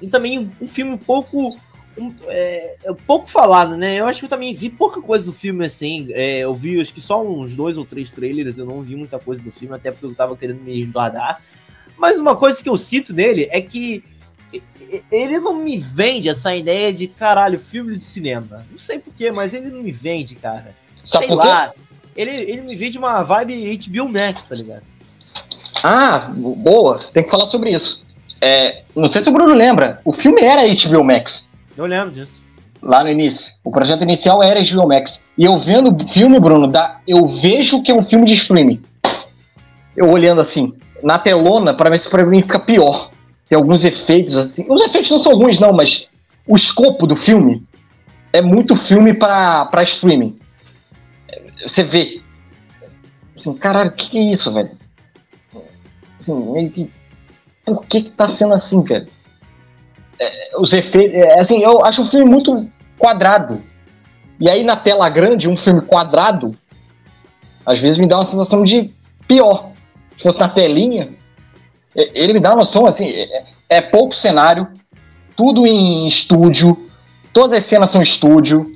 E 0.00 0.08
também 0.08 0.50
um 0.60 0.66
filme 0.66 0.92
um 0.92 0.98
pouco 0.98 1.56
um, 1.98 2.12
é, 2.26 2.76
é, 2.82 2.94
pouco 3.06 3.28
falado, 3.28 3.76
né? 3.76 4.00
Eu 4.00 4.06
acho 4.06 4.20
que 4.20 4.24
eu 4.24 4.30
também 4.30 4.54
vi 4.54 4.70
pouca 4.70 5.02
coisa 5.02 5.26
do 5.26 5.34
filme 5.34 5.66
assim. 5.66 6.08
É, 6.12 6.38
eu 6.38 6.54
vi 6.54 6.80
acho 6.80 6.94
que 6.94 7.00
só 7.02 7.22
uns 7.22 7.54
dois 7.54 7.76
ou 7.76 7.84
três 7.84 8.10
trailers, 8.10 8.56
eu 8.56 8.64
não 8.64 8.80
vi 8.80 8.96
muita 8.96 9.18
coisa 9.18 9.42
do 9.42 9.52
filme, 9.52 9.74
até 9.74 9.90
porque 9.90 10.06
eu 10.06 10.14
tava 10.14 10.34
querendo 10.34 10.62
me 10.62 10.84
guardar. 10.86 11.42
Mas 11.96 12.18
uma 12.18 12.34
coisa 12.34 12.60
que 12.62 12.70
eu 12.70 12.76
cito 12.78 13.12
nele 13.12 13.46
é 13.52 13.60
que 13.60 14.02
ele 15.12 15.38
não 15.38 15.54
me 15.54 15.76
vende 15.76 16.30
essa 16.30 16.56
ideia 16.56 16.90
de 16.90 17.06
caralho, 17.06 17.58
filme 17.58 17.98
de 17.98 18.04
cinema. 18.04 18.64
Não 18.70 18.78
sei 18.78 18.98
porquê, 18.98 19.30
mas 19.30 19.52
ele 19.52 19.68
não 19.68 19.82
me 19.82 19.92
vende, 19.92 20.36
cara. 20.36 20.74
Sabe 21.04 21.26
sei 21.26 21.36
lá. 21.36 21.74
Ele, 22.16 22.30
ele 22.30 22.62
me 22.62 22.76
vende 22.76 22.96
uma 22.96 23.22
vibe 23.22 23.76
HBO 23.76 24.08
Max, 24.08 24.48
tá 24.48 24.54
ligado? 24.54 24.93
Ah, 25.86 26.30
boa. 26.34 26.98
Tem 27.12 27.22
que 27.22 27.30
falar 27.30 27.44
sobre 27.44 27.74
isso. 27.74 28.02
É, 28.40 28.84
não 28.96 29.06
sei 29.06 29.20
se 29.20 29.28
o 29.28 29.32
Bruno 29.32 29.52
lembra. 29.52 29.98
O 30.02 30.14
filme 30.14 30.40
era 30.40 30.62
HBO 30.66 31.04
Max. 31.04 31.46
Eu 31.76 31.84
lembro 31.84 32.10
disso. 32.10 32.42
Lá 32.80 33.04
no 33.04 33.10
início. 33.10 33.52
O 33.62 33.70
projeto 33.70 34.00
inicial 34.02 34.42
era 34.42 34.64
HBO 34.64 34.88
Max. 34.88 35.22
E 35.36 35.44
eu 35.44 35.58
vendo 35.58 35.94
o 35.94 36.08
filme, 36.08 36.40
Bruno, 36.40 36.68
dá, 36.68 37.00
eu 37.06 37.28
vejo 37.28 37.82
que 37.82 37.92
é 37.92 37.94
um 37.94 38.02
filme 38.02 38.24
de 38.24 38.32
streaming. 38.32 38.80
Eu 39.94 40.08
olhando 40.08 40.40
assim, 40.40 40.72
na 41.02 41.18
telona, 41.18 41.74
para 41.74 41.90
ver 41.90 41.98
se 41.98 42.08
pra 42.08 42.24
mim 42.24 42.40
fica 42.40 42.58
pior. 42.58 43.10
Tem 43.46 43.56
alguns 43.56 43.84
efeitos 43.84 44.38
assim. 44.38 44.64
Os 44.70 44.80
efeitos 44.80 45.10
não 45.10 45.20
são 45.20 45.36
ruins, 45.36 45.58
não, 45.58 45.72
mas 45.74 46.06
o 46.46 46.56
escopo 46.56 47.06
do 47.06 47.14
filme 47.14 47.62
é 48.32 48.40
muito 48.40 48.74
filme 48.74 49.12
para 49.12 49.82
streaming. 49.82 50.38
Você 51.62 51.84
vê. 51.84 52.22
Assim, 53.36 53.52
caralho, 53.52 53.90
o 53.90 53.92
que, 53.92 54.08
que 54.08 54.18
é 54.18 54.32
isso, 54.32 54.50
velho? 54.50 54.70
Assim, 56.32 56.52
meio 56.52 56.70
que. 56.70 56.90
Por 57.64 57.84
que, 57.86 58.02
que 58.02 58.10
tá 58.10 58.28
sendo 58.28 58.54
assim, 58.54 58.82
velho? 58.82 59.06
é, 60.18 60.50
os 60.58 60.72
efeitos. 60.72 61.16
É, 61.16 61.40
assim, 61.40 61.62
eu 61.62 61.84
acho 61.84 62.02
o 62.02 62.06
filme 62.06 62.30
muito 62.30 62.68
quadrado. 62.98 63.62
E 64.40 64.50
aí 64.50 64.64
na 64.64 64.76
tela 64.76 65.08
grande, 65.08 65.48
um 65.48 65.56
filme 65.56 65.80
quadrado, 65.82 66.54
às 67.64 67.80
vezes 67.80 67.98
me 67.98 68.06
dá 68.06 68.16
uma 68.16 68.24
sensação 68.24 68.62
de 68.64 68.90
pior. 69.26 69.70
Se 70.16 70.24
fosse 70.24 70.38
na 70.38 70.48
telinha, 70.48 71.10
ele 71.94 72.32
me 72.32 72.40
dá 72.40 72.50
uma 72.50 72.58
noção 72.58 72.86
assim, 72.86 73.08
é, 73.08 73.44
é 73.68 73.80
pouco 73.80 74.14
cenário, 74.14 74.68
tudo 75.36 75.66
em 75.66 76.06
estúdio, 76.06 76.88
todas 77.32 77.52
as 77.52 77.64
cenas 77.64 77.90
são 77.90 78.02
estúdio. 78.02 78.72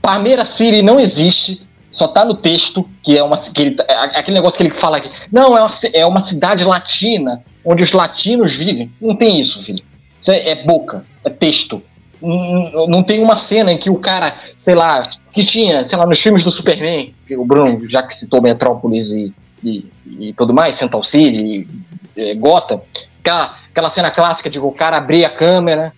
Palmeira 0.00 0.44
City 0.44 0.82
não 0.82 1.00
existe, 1.00 1.62
só 1.94 2.08
tá 2.08 2.24
no 2.24 2.34
texto, 2.34 2.84
que 3.00 3.16
é 3.16 3.22
uma 3.22 3.38
que 3.38 3.62
ele, 3.62 3.76
é 3.86 4.18
aquele 4.18 4.36
negócio 4.36 4.56
que 4.56 4.64
ele 4.64 4.74
fala 4.74 4.96
aqui. 4.96 5.08
Não, 5.30 5.56
é 5.56 5.60
uma, 5.60 5.70
é 5.92 6.04
uma 6.04 6.18
cidade 6.18 6.64
latina, 6.64 7.40
onde 7.64 7.84
os 7.84 7.92
latinos 7.92 8.52
vivem. 8.52 8.90
Não 9.00 9.14
tem 9.14 9.38
isso, 9.38 9.62
filho. 9.62 9.78
Isso 10.20 10.32
é, 10.32 10.48
é 10.48 10.64
boca, 10.64 11.04
é 11.24 11.30
texto. 11.30 11.80
Não, 12.20 12.88
não 12.88 13.02
tem 13.04 13.22
uma 13.22 13.36
cena 13.36 13.70
em 13.70 13.78
que 13.78 13.90
o 13.90 13.94
cara, 13.94 14.34
sei 14.56 14.74
lá, 14.74 15.04
que 15.30 15.44
tinha, 15.44 15.84
sei 15.84 15.96
lá, 15.96 16.04
nos 16.04 16.18
filmes 16.18 16.42
do 16.42 16.50
Superman, 16.50 17.14
que 17.28 17.36
o 17.36 17.44
Bruno, 17.44 17.88
já 17.88 18.02
que 18.02 18.12
citou 18.12 18.42
Metrópolis 18.42 19.06
e, 19.10 19.32
e, 19.62 19.88
e 20.18 20.32
tudo 20.32 20.52
mais, 20.52 20.74
Central 20.74 21.04
City, 21.04 21.68
e, 22.16 22.20
é, 22.20 22.34
Gotham, 22.34 22.80
aquela, 23.20 23.56
aquela 23.70 23.88
cena 23.88 24.10
clássica 24.10 24.50
de 24.50 24.58
o 24.58 24.72
cara 24.72 24.96
abrir 24.96 25.24
a 25.24 25.30
câmera, 25.30 25.92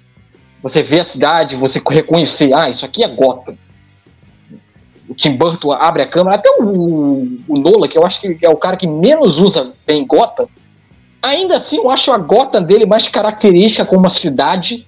você 0.63 0.83
vê 0.83 1.01
a 1.01 1.05
cidade, 1.05 1.57
você 1.57 1.81
reconhecer, 1.89 2.53
ah, 2.53 2.69
isso 2.69 2.85
aqui 2.85 3.03
é 3.03 3.09
Gotham. 3.09 3.57
O 5.09 5.15
Tim 5.15 5.37
Burton 5.37 5.73
abre 5.73 6.03
a 6.03 6.07
câmera, 6.07 6.37
até 6.37 6.51
o, 6.59 7.29
o 7.49 7.59
Nola, 7.59 7.87
que 7.87 7.97
eu 7.97 8.05
acho 8.05 8.21
que 8.21 8.39
é 8.43 8.49
o 8.49 8.57
cara 8.57 8.77
que 8.77 8.87
menos 8.87 9.39
usa 9.39 9.73
bem 9.87 10.07
Gotham, 10.07 10.49
Ainda 11.27 11.57
assim, 11.57 11.79
eu 11.79 11.91
acho 11.91 12.13
a 12.13 12.19
Gotham 12.19 12.63
dele 12.63 12.87
mais 12.87 13.09
característica 13.09 13.85
como 13.85 14.03
uma 14.03 14.11
cidade 14.11 14.87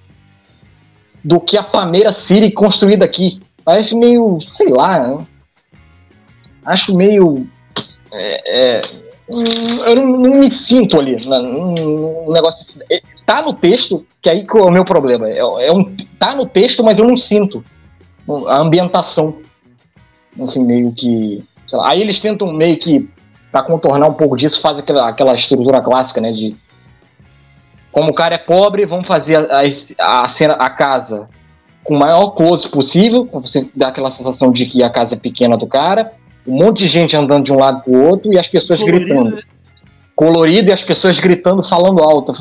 do 1.21 1.37
que 1.37 1.57
a 1.57 1.63
Palmeira 1.63 2.13
City 2.13 2.49
construída 2.49 3.03
aqui. 3.03 3.41
Parece 3.65 3.93
meio, 3.93 4.39
sei 4.49 4.69
lá, 4.69 4.99
né? 4.99 5.25
acho 6.65 6.95
meio. 6.95 7.45
É, 8.13 8.77
é, 8.77 8.81
hum, 9.33 9.83
eu 9.85 9.95
não, 9.97 10.05
não, 10.17 10.39
me 10.39 10.49
sinto 10.49 10.97
ali 10.97 11.17
no 11.25 12.31
negócio. 12.31 12.61
Assim. 12.61 12.79
É, 12.89 13.01
tá 13.25 13.41
no 13.41 13.53
texto, 13.53 14.05
que 14.21 14.29
aí 14.29 14.47
que 14.47 14.57
é 14.57 14.61
o 14.61 14.71
meu 14.71 14.85
problema. 14.85 15.29
É, 15.29 15.39
é, 15.39 15.73
um, 15.73 15.93
tá 16.17 16.33
no 16.35 16.45
texto, 16.45 16.81
mas 16.81 16.99
eu 16.99 17.05
não 17.05 17.17
sinto 17.17 17.65
a 18.47 18.61
ambientação. 18.61 19.39
Assim, 20.41 20.63
meio 20.63 20.91
que. 20.91 21.43
Lá, 21.71 21.89
aí 21.89 22.01
eles 22.01 22.19
tentam 22.19 22.51
meio 22.53 22.77
que, 22.77 23.09
para 23.51 23.63
contornar 23.63 24.07
um 24.07 24.13
pouco 24.13 24.35
disso, 24.35 24.61
faz 24.61 24.79
aquela, 24.79 25.09
aquela 25.09 25.35
estrutura 25.35 25.81
clássica, 25.81 26.21
né? 26.21 26.31
De 26.31 26.55
como 27.91 28.11
o 28.11 28.13
cara 28.13 28.35
é 28.35 28.37
pobre, 28.37 28.85
vamos 28.85 29.07
fazer 29.07 29.35
a, 29.35 29.61
a, 29.99 30.25
a, 30.25 30.29
cena, 30.29 30.53
a 30.53 30.69
casa 30.69 31.27
com 31.83 31.95
o 31.95 31.99
maior 31.99 32.29
close 32.31 32.67
possível, 32.69 33.25
pra 33.25 33.39
você 33.39 33.67
dar 33.75 33.87
aquela 33.87 34.11
sensação 34.11 34.51
de 34.51 34.65
que 34.65 34.83
a 34.83 34.89
casa 34.89 35.15
é 35.15 35.17
pequena 35.17 35.57
do 35.57 35.65
cara, 35.65 36.11
um 36.47 36.55
monte 36.55 36.79
de 36.79 36.87
gente 36.87 37.15
andando 37.15 37.45
de 37.45 37.53
um 37.53 37.57
lado 37.57 37.81
pro 37.83 38.05
outro 38.05 38.31
e 38.31 38.37
as 38.37 38.47
pessoas 38.47 38.79
Colorido. 38.79 39.05
gritando. 39.05 39.35
Né? 39.35 39.41
Colorido 40.15 40.69
e 40.69 40.73
as 40.73 40.83
pessoas 40.83 41.19
gritando, 41.19 41.63
falando 41.63 42.03
alto. 42.03 42.33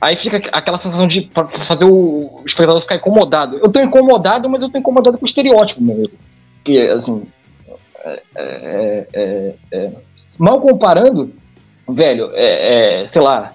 Aí 0.00 0.14
fica 0.16 0.36
aquela 0.52 0.78
sensação 0.78 1.06
de 1.06 1.30
fazer 1.66 1.84
o 1.84 2.42
espectador 2.46 2.80
ficar 2.80 2.96
incomodado. 2.96 3.56
Eu 3.56 3.68
tô 3.68 3.80
incomodado, 3.80 4.48
mas 4.48 4.62
eu 4.62 4.70
tô 4.70 4.78
incomodado 4.78 5.18
com 5.18 5.24
o 5.24 5.28
estereótipo 5.28 5.82
mesmo. 5.82 6.14
Que, 6.62 6.78
assim. 6.80 7.26
É, 8.04 8.22
é, 8.36 9.06
é, 9.12 9.54
é 9.72 9.92
mal 10.38 10.60
comparando, 10.60 11.34
velho, 11.88 12.30
é, 12.32 13.02
é, 13.02 13.08
sei 13.08 13.20
lá, 13.20 13.54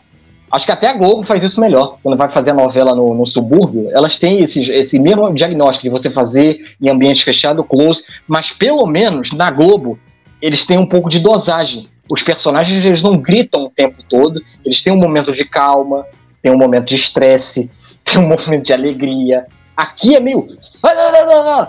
acho 0.51 0.65
que 0.65 0.71
até 0.71 0.89
a 0.89 0.93
Globo 0.93 1.23
faz 1.23 1.41
isso 1.41 1.59
melhor. 1.61 1.97
Quando 2.03 2.17
vai 2.17 2.29
fazer 2.29 2.51
a 2.51 2.53
novela 2.53 2.93
no, 2.93 3.15
no 3.15 3.25
subúrbio, 3.25 3.89
elas 3.91 4.17
têm 4.17 4.39
esse, 4.39 4.71
esse 4.71 4.99
mesmo 4.99 5.33
diagnóstico 5.33 5.83
de 5.83 5.89
você 5.89 6.11
fazer 6.11 6.75
em 6.81 6.89
ambiente 6.89 7.23
fechado, 7.23 7.63
close, 7.63 8.03
mas 8.27 8.51
pelo 8.51 8.85
menos 8.85 9.31
na 9.31 9.49
Globo 9.49 9.97
eles 10.41 10.65
têm 10.65 10.77
um 10.77 10.85
pouco 10.85 11.09
de 11.09 11.19
dosagem. 11.19 11.87
Os 12.11 12.21
personagens 12.21 12.83
eles 12.83 13.01
não 13.01 13.17
gritam 13.17 13.63
o 13.63 13.69
tempo 13.69 14.03
todo, 14.07 14.43
eles 14.65 14.81
têm 14.81 14.91
um 14.91 14.97
momento 14.97 15.31
de 15.31 15.45
calma, 15.45 16.05
tem 16.43 16.51
um 16.51 16.57
momento 16.57 16.85
de 16.85 16.95
estresse, 16.95 17.71
tem 18.05 18.19
um 18.19 18.27
momento 18.27 18.65
de 18.65 18.73
alegria. 18.73 19.47
Aqui 19.75 20.15
é 20.15 20.19
meio. 20.19 20.45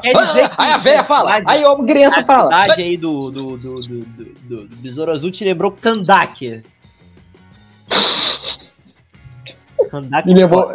Quer 0.03 0.27
dizer 0.27 0.51
que 0.51 0.55
aí 0.59 0.73
a 0.73 0.77
velha 0.77 1.05
fala, 1.05 1.41
aí 1.47 1.65
a 1.65 1.77
criança 1.77 2.21
a 2.21 2.25
fala. 2.25 2.55
A 2.55 2.63
cidade 2.63 2.83
aí 2.83 2.97
do, 2.99 3.31
do, 3.31 3.57
do, 3.57 3.81
do, 3.81 4.69
Besouro 4.77 5.13
Azul 5.13 5.31
te 5.31 5.45
lembrou 5.45 5.71
Kandak. 5.71 6.63
Kandak. 9.91 10.27
Me 10.27 10.35
lembrou... 10.35 10.75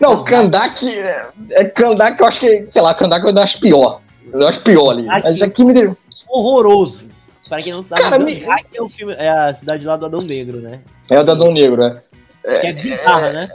Não, 0.00 0.24
Kandak. 0.24 0.86
É, 0.86 1.28
é 1.50 1.64
Kandak, 1.64 2.20
eu 2.20 2.26
acho 2.26 2.40
que, 2.40 2.66
sei 2.66 2.82
lá, 2.82 2.94
Kandak 2.94 3.26
é 3.26 3.32
das 3.32 3.54
pior. 3.54 4.02
Eu 4.30 4.48
acho 4.48 4.60
pior 4.60 4.90
ali. 4.90 5.06
Mas 5.06 5.40
aqui 5.40 5.64
me 5.64 5.72
deu. 5.72 5.96
Horroroso. 6.28 7.06
Para 7.48 7.62
quem 7.62 7.72
não 7.72 7.82
sabe, 7.82 8.02
Cara, 8.02 8.18
me... 8.18 8.44
é, 8.74 8.82
o 8.82 8.88
filme, 8.88 9.14
é 9.14 9.28
a 9.28 9.54
cidade 9.54 9.86
lá 9.86 9.96
do 9.96 10.06
Adão 10.06 10.20
Negro, 10.20 10.60
né? 10.60 10.80
É 11.08 11.20
o 11.20 11.22
do 11.22 11.30
Adão 11.30 11.52
Negro, 11.52 11.76
né? 11.76 12.02
Que 12.46 12.66
é 12.66 12.72
bizarra, 12.72 13.32
né? 13.32 13.48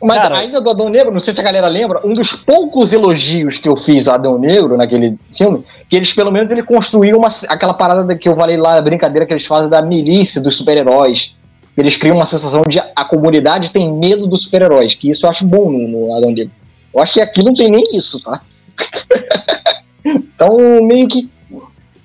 Mas 0.00 0.18
Cara, 0.18 0.38
ainda 0.38 0.60
do 0.60 0.70
Adão 0.70 0.88
Negro, 0.88 1.12
não 1.12 1.18
sei 1.18 1.34
se 1.34 1.40
a 1.40 1.42
galera 1.42 1.66
lembra, 1.66 2.00
um 2.04 2.14
dos 2.14 2.32
poucos 2.32 2.92
elogios 2.92 3.58
que 3.58 3.68
eu 3.68 3.76
fiz 3.76 4.06
ao 4.06 4.14
Adão 4.14 4.38
Negro 4.38 4.76
naquele 4.76 5.18
filme, 5.36 5.64
que 5.88 5.96
eles 5.96 6.12
pelo 6.12 6.30
menos 6.30 6.50
ele 6.50 6.62
construiu 6.62 7.18
uma, 7.18 7.28
aquela 7.48 7.74
parada 7.74 8.14
que 8.14 8.28
eu 8.28 8.36
falei 8.36 8.56
lá, 8.56 8.76
a 8.76 8.82
brincadeira 8.82 9.26
que 9.26 9.32
eles 9.32 9.46
fazem 9.46 9.68
da 9.68 9.82
milícia 9.82 10.40
dos 10.40 10.56
super-heróis. 10.56 11.34
Eles 11.76 11.96
criam 11.96 12.16
uma 12.16 12.26
sensação 12.26 12.62
de 12.62 12.78
a 12.78 13.04
comunidade 13.04 13.72
tem 13.72 13.92
medo 13.92 14.28
dos 14.28 14.42
super-heróis, 14.42 14.94
que 14.94 15.10
isso 15.10 15.26
eu 15.26 15.30
acho 15.30 15.44
bom 15.44 15.70
no, 15.70 15.88
no 15.88 16.16
Adão 16.16 16.30
Negro. 16.30 16.52
Eu 16.94 17.02
acho 17.02 17.14
que 17.14 17.20
aqui 17.20 17.42
não 17.42 17.52
tem 17.52 17.68
nem 17.68 17.82
isso, 17.92 18.20
tá? 18.20 18.40
então, 20.04 20.56
meio 20.84 21.08
que 21.08 21.28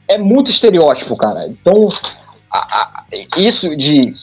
é 0.08 0.17
muito 0.17 0.49
estereótipo, 0.49 1.15
cara. 1.15 1.47
Então, 1.47 1.88
a, 2.51 2.58
a, 2.58 3.03
isso 3.38 3.75
de 3.75 4.15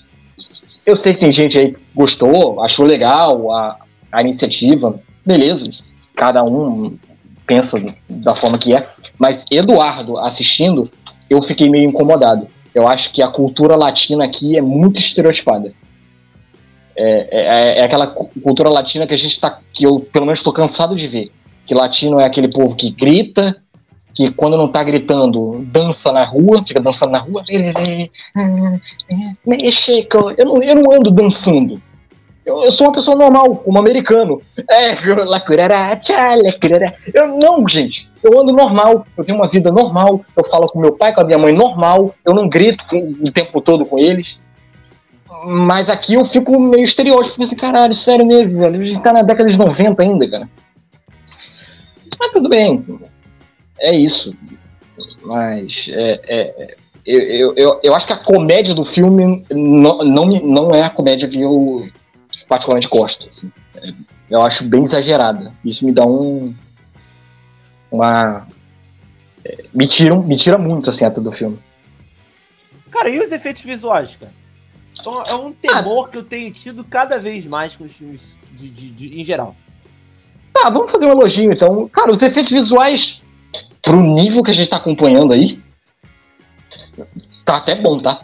eu 0.87 0.97
sei 0.97 1.13
que 1.13 1.21
tem 1.21 1.33
gente 1.33 1.59
aí 1.59 1.73
que 1.73 1.81
gostou, 1.95 2.63
achou 2.63 2.87
legal 2.87 3.53
a, 3.53 3.77
a 4.13 4.23
iniciativa, 4.23 4.99
beleza, 5.25 5.69
cada 6.15 6.45
um 6.45 6.97
pensa 7.45 7.83
da 8.09 8.35
forma 8.37 8.59
que 8.59 8.75
é, 8.75 8.89
mas 9.19 9.45
Eduardo 9.51 10.19
assistindo, 10.19 10.91
eu 11.29 11.43
fiquei 11.43 11.69
meio 11.69 11.89
incomodado. 11.89 12.47
Eu 12.75 12.87
acho 12.87 13.11
que 13.11 13.23
a 13.23 13.29
cultura 13.29 13.75
latina 13.75 14.25
aqui 14.25 14.57
é 14.57 14.61
muito 14.61 15.01
estereotipada. 15.01 15.73
É, 16.95 17.29
é, 17.31 17.41
é, 17.41 17.79
é 17.79 17.85
aquela 17.85 18.07
cultura 18.07 18.69
latina 18.69 19.07
que 19.07 19.15
a 19.15 19.19
gente 19.19 19.41
tá, 19.41 19.61
que 19.73 19.85
eu 19.85 20.01
pelo 20.01 20.27
menos 20.27 20.39
estou 20.39 20.53
cansado 20.53 20.95
de 20.95 21.09
ver. 21.09 21.33
Que 21.65 21.75
latino 21.75 22.21
é 22.21 22.25
aquele 22.25 22.49
povo 22.49 22.77
que 22.77 22.91
grita, 22.91 23.57
que 24.17 24.33
quando 24.33 24.57
não 24.57 24.67
tá 24.67 24.83
gritando, 24.83 25.63
dança 25.67 26.11
na 26.11 26.25
rua, 26.25 26.65
fica 26.67 26.81
dançando 26.81 27.13
na 27.13 27.19
rua. 27.19 27.45
Mexico, 29.47 30.33
eu 30.39 30.47
não, 30.47 30.63
eu 30.63 30.75
não 30.77 30.91
ando 30.91 31.11
dançando. 31.11 31.83
Eu, 32.45 32.65
eu 32.65 32.73
sou 32.73 32.87
uma 32.87 32.95
pessoa 32.95 33.15
normal, 33.15 33.57
como 33.57 33.79
americano. 33.79 34.41
É, 34.71 34.95
eu 37.13 37.29
não, 37.29 37.69
gente. 37.69 38.09
Eu 38.23 38.41
ando 38.41 38.55
normal, 38.55 39.07
eu 39.19 39.23
tenho 39.23 39.37
uma 39.37 39.49
vida 39.49 39.71
normal, 39.71 40.25
eu 40.35 40.45
falo 40.45 40.67
com 40.67 40.81
meu 40.81 40.93
pai, 40.93 41.13
com 41.13 41.21
a 41.21 41.25
minha 41.25 41.39
mãe 41.39 41.53
normal, 41.53 42.15
eu 42.25 42.33
não 42.33 42.49
grito 42.49 42.85
o 42.95 43.31
tempo 43.31 43.61
todo 43.61 43.85
com 43.85 43.99
eles. 43.99 44.39
Mas 45.45 45.91
aqui 45.91 46.15
eu 46.15 46.25
fico 46.25 46.59
meio 46.59 46.85
estereótipo, 46.85 47.43
assim, 47.43 47.55
caralho, 47.55 47.95
sério 47.95 48.25
mesmo, 48.25 48.61
velho. 48.61 48.81
A 48.81 48.85
gente 48.85 49.03
tá 49.03 49.13
na 49.13 49.21
década 49.21 49.51
de 49.51 49.59
90 49.59 50.03
ainda, 50.03 50.31
cara. 50.31 50.49
Mas 52.19 52.33
tudo 52.33 52.49
bem 52.49 52.83
é 53.79 53.95
isso. 53.95 54.37
Mas 55.23 55.87
é, 55.91 56.21
é, 56.29 56.77
eu, 57.05 57.55
eu, 57.55 57.81
eu 57.83 57.95
acho 57.95 58.07
que 58.07 58.13
a 58.13 58.19
comédia 58.19 58.75
do 58.75 58.85
filme 58.85 59.45
não, 59.51 59.99
não, 59.99 60.27
não 60.27 60.71
é 60.71 60.85
a 60.85 60.91
comédia 60.91 61.29
que 61.29 61.41
eu 61.41 61.89
particularmente 62.49 62.89
gosto. 62.89 63.29
Assim. 63.29 63.53
Eu 64.29 64.43
acho 64.43 64.65
bem 64.65 64.83
exagerada. 64.83 65.53
Isso 65.65 65.85
me 65.85 65.93
dá 65.93 66.05
um. 66.05 66.55
Uma. 67.91 68.47
É, 69.45 69.65
me, 69.73 69.87
tira, 69.87 70.17
me 70.17 70.37
tira 70.37 70.59
muito 70.59 70.91
assim, 70.91 71.05
até 71.05 71.21
do 71.21 71.31
filme. 71.31 71.59
Cara, 72.91 73.09
e 73.09 73.21
os 73.21 73.31
efeitos 73.31 73.63
visuais, 73.63 74.17
cara? 74.17 74.33
Então, 74.99 75.23
é 75.23 75.35
um 75.35 75.53
temor 75.53 76.07
ah. 76.07 76.11
que 76.11 76.19
eu 76.19 76.25
tenho 76.25 76.53
tido 76.53 76.83
cada 76.83 77.19
vez 77.19 77.47
mais 77.47 77.77
com 77.77 77.85
os 77.85 77.93
filmes 77.93 78.37
de, 78.53 78.69
de, 78.69 78.91
de, 78.91 79.21
em 79.21 79.23
geral. 79.23 79.55
Tá, 80.53 80.71
vamos 80.71 80.91
fazer 80.91 81.07
um 81.07 81.13
elogio 81.13 81.53
então. 81.53 81.89
Cara, 81.89 82.11
os 82.11 82.23
efeitos 82.23 82.51
visuais 82.51 83.21
pro 83.87 84.03
nível 84.03 84.43
que 84.43 84.51
a 84.51 84.55
gente 84.55 84.69
tá 84.69 84.79
acompanhando 84.79 85.33
aí, 85.33 85.63
tá 87.45 87.59
até 87.59 87.81
bom, 87.81 88.01
tá? 88.01 88.23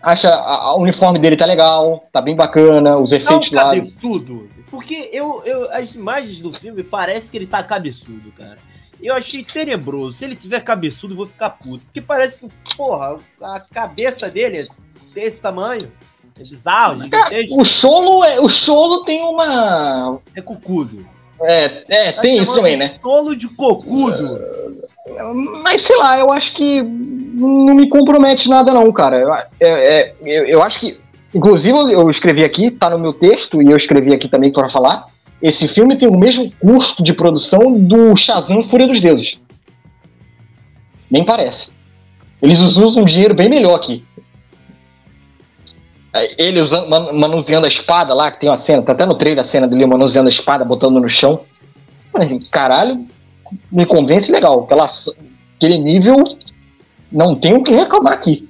Acha 0.00 0.28
a, 0.28 0.68
a 0.68 0.76
uniforme 0.76 1.18
dele 1.18 1.36
tá 1.36 1.44
legal, 1.44 2.08
tá 2.12 2.22
bem 2.22 2.36
bacana, 2.36 2.96
os 2.96 3.10
efeitos 3.10 3.50
não, 3.50 3.58
lá. 3.60 3.64
cabeçudo. 3.70 4.48
Porque 4.70 5.10
eu, 5.12 5.42
eu, 5.44 5.68
as 5.72 5.96
imagens 5.96 6.40
do 6.40 6.52
filme 6.52 6.84
parece 6.84 7.28
que 7.28 7.36
ele 7.36 7.46
tá 7.48 7.60
cabeçudo, 7.60 8.30
cara. 8.30 8.58
Eu 9.02 9.14
achei 9.16 9.42
tenebroso. 9.42 10.16
Se 10.16 10.24
ele 10.24 10.36
tiver 10.36 10.60
cabeçudo, 10.60 11.12
eu 11.14 11.16
vou 11.16 11.26
ficar 11.26 11.50
puto. 11.50 11.84
Porque 11.84 12.00
parece 12.00 12.42
que, 12.42 12.76
porra, 12.76 13.18
a 13.42 13.58
cabeça 13.58 14.30
dele 14.30 14.58
é 14.58 14.66
desse 15.12 15.42
tamanho. 15.42 15.90
É 16.38 16.42
bizarro, 16.44 17.02
gigantesco. 17.02 17.60
O 17.60 17.64
Cholo, 17.64 18.22
é, 18.22 18.40
o 18.40 18.48
Cholo 18.48 19.04
tem 19.04 19.24
uma. 19.24 20.20
É 20.36 20.40
cucudo. 20.40 21.15
É, 21.42 21.82
é 21.88 22.12
tem 22.12 22.38
isso 22.38 22.54
também, 22.54 22.76
né? 22.76 22.92
Solo 23.00 23.36
de 23.36 23.48
cocudo. 23.48 24.40
Mas 25.62 25.82
sei 25.82 25.96
lá, 25.96 26.18
eu 26.18 26.32
acho 26.32 26.52
que 26.52 26.82
não 26.82 27.74
me 27.74 27.88
compromete 27.88 28.48
nada, 28.48 28.72
não, 28.72 28.90
cara. 28.92 29.18
Eu, 29.18 29.34
é, 29.34 29.48
é, 29.60 30.14
eu, 30.24 30.46
eu 30.46 30.62
acho 30.62 30.80
que. 30.80 30.98
Inclusive, 31.34 31.76
eu 31.92 32.08
escrevi 32.08 32.42
aqui, 32.42 32.70
tá 32.70 32.88
no 32.88 32.98
meu 32.98 33.12
texto, 33.12 33.60
e 33.60 33.66
eu 33.66 33.76
escrevi 33.76 34.14
aqui 34.14 34.28
também 34.28 34.50
para 34.50 34.70
falar. 34.70 35.06
Esse 35.42 35.68
filme 35.68 35.96
tem 35.96 36.08
o 36.08 36.16
mesmo 36.16 36.50
custo 36.58 37.02
de 37.02 37.12
produção 37.12 37.72
do 37.74 38.16
Shazam 38.16 38.62
Fúria 38.62 38.86
dos 38.86 39.00
Deuses. 39.00 39.38
Nem 41.10 41.24
parece. 41.24 41.68
Eles 42.40 42.58
usam 42.58 43.02
um 43.02 43.06
dinheiro 43.06 43.34
bem 43.34 43.48
melhor 43.48 43.74
aqui. 43.74 44.02
Ele 46.38 46.60
usando, 46.60 46.88
manuseando 46.88 47.66
a 47.66 47.68
espada 47.68 48.14
lá, 48.14 48.30
que 48.30 48.40
tem 48.40 48.50
uma 48.50 48.56
cena, 48.56 48.82
tá 48.82 48.92
até 48.92 49.04
no 49.04 49.14
trailer 49.14 49.40
a 49.40 49.44
cena 49.44 49.66
dele 49.66 49.86
manuseando 49.86 50.28
a 50.28 50.32
espada, 50.32 50.64
botando 50.64 51.00
no 51.00 51.08
chão. 51.08 51.40
Assim, 52.14 52.38
caralho, 52.38 53.06
me 53.70 53.84
convence 53.84 54.30
legal. 54.30 54.64
Aquela, 54.64 54.86
aquele 55.56 55.78
nível, 55.78 56.22
não 57.10 57.34
tenho 57.34 57.58
o 57.58 57.62
que 57.62 57.72
reclamar 57.72 58.12
aqui. 58.12 58.46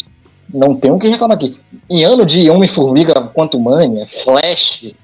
Não 0.52 0.74
tenho 0.74 0.94
o 0.94 0.98
que 0.98 1.08
reclamar 1.08 1.36
aqui. 1.36 1.58
Em 1.90 2.04
ano 2.04 2.24
de 2.24 2.48
Homem-Formiga 2.48 3.14
quanto 3.34 3.58
Mania, 3.58 4.06
Flash, 4.06 4.94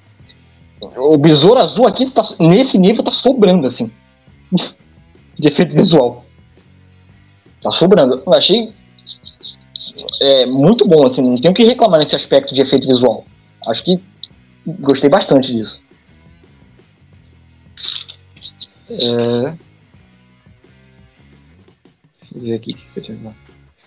o 0.81 1.17
Besouro 1.17 1.61
Azul 1.61 1.87
aqui, 1.87 2.11
tá, 2.11 2.23
nesse 2.41 2.79
nível, 2.79 3.03
tá 3.03 3.13
sobrando, 3.13 3.67
assim. 3.67 3.91
De 5.39 5.49
efeito 5.49 5.75
visual. 5.75 6.25
Tá 7.61 7.71
sobrando. 7.71 8.23
Eu 8.25 8.35
achei 8.35 8.73
é 10.21 10.47
muito 10.47 10.87
bom, 10.87 11.07
assim, 11.07 11.23
não 11.23 11.37
tenho 11.37 11.53
o 11.53 11.57
que 11.57 11.65
reclamar 11.65 12.01
nesse 12.01 12.17
aspecto 12.17 12.55
de 12.55 12.61
efeito 12.61 12.87
visual. 12.87 13.25
Acho 13.67 13.85
que 13.85 14.01
gostei 14.67 15.09
bastante 15.09 15.53
disso. 15.53 15.81
É... 18.91 19.53
Deixa 22.21 22.35
eu 22.35 22.41
ver 22.41 22.55
aqui 22.55 22.73
o 22.73 22.77
que 22.77 22.87
eu 22.97 23.03
tinha 23.03 23.37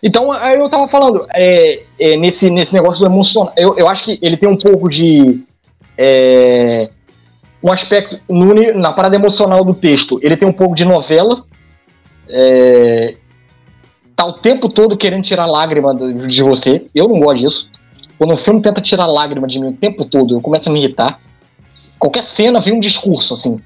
Então, 0.01 0.32
aí 0.32 0.60
eu 0.60 0.69
tava 0.69 0.88
falando, 0.88 1.25
é, 1.34 1.84
é, 1.99 2.17
nesse, 2.17 2.49
nesse 2.49 2.73
negócio 2.73 2.99
do 2.99 3.12
emocional, 3.12 3.54
eu, 3.58 3.78
eu 3.78 3.88
acho 3.88 4.06
que 4.06 4.19
ele 4.21 4.38
tem 4.38 4.49
um 4.49 4.58
pouco 4.58 4.89
de. 4.89 5.43
É, 5.97 6.89
um 7.63 7.71
aspecto. 7.71 8.19
No, 8.30 8.54
na 8.54 8.93
parada 8.93 9.15
emocional 9.15 9.63
do 9.63 9.73
texto, 9.73 10.19
ele 10.21 10.38
tem 10.38 10.47
um 10.47 10.54
pouco 10.54 10.75
de 10.75 10.86
novela. 10.86 11.43
É, 14.17 14.21
tá 14.21 14.25
o 14.25 14.34
tempo 14.34 14.69
todo 14.69 14.97
querendo 14.97 15.23
tirar 15.23 15.45
lágrima 15.45 15.93
de 15.95 16.41
você. 16.41 16.86
Eu 16.93 17.08
não 17.08 17.19
gosto 17.19 17.39
disso. 17.39 17.69
Quando 18.17 18.34
um 18.34 18.38
filme 18.38 18.62
tenta 18.62 18.82
tirar 18.82 19.06
lágrima 19.06 19.47
de 19.47 19.60
mim 19.60 19.67
o 19.67 19.73
tempo 19.73 20.06
todo, 20.06 20.36
eu 20.36 20.41
começo 20.41 20.69
a 20.69 20.71
me 20.73 20.80
irritar. 20.80 21.19
Qualquer 21.99 22.23
cena 22.23 22.60
vem 22.60 22.73
um 22.73 22.80
discurso, 22.80 23.34
assim. 23.34 23.60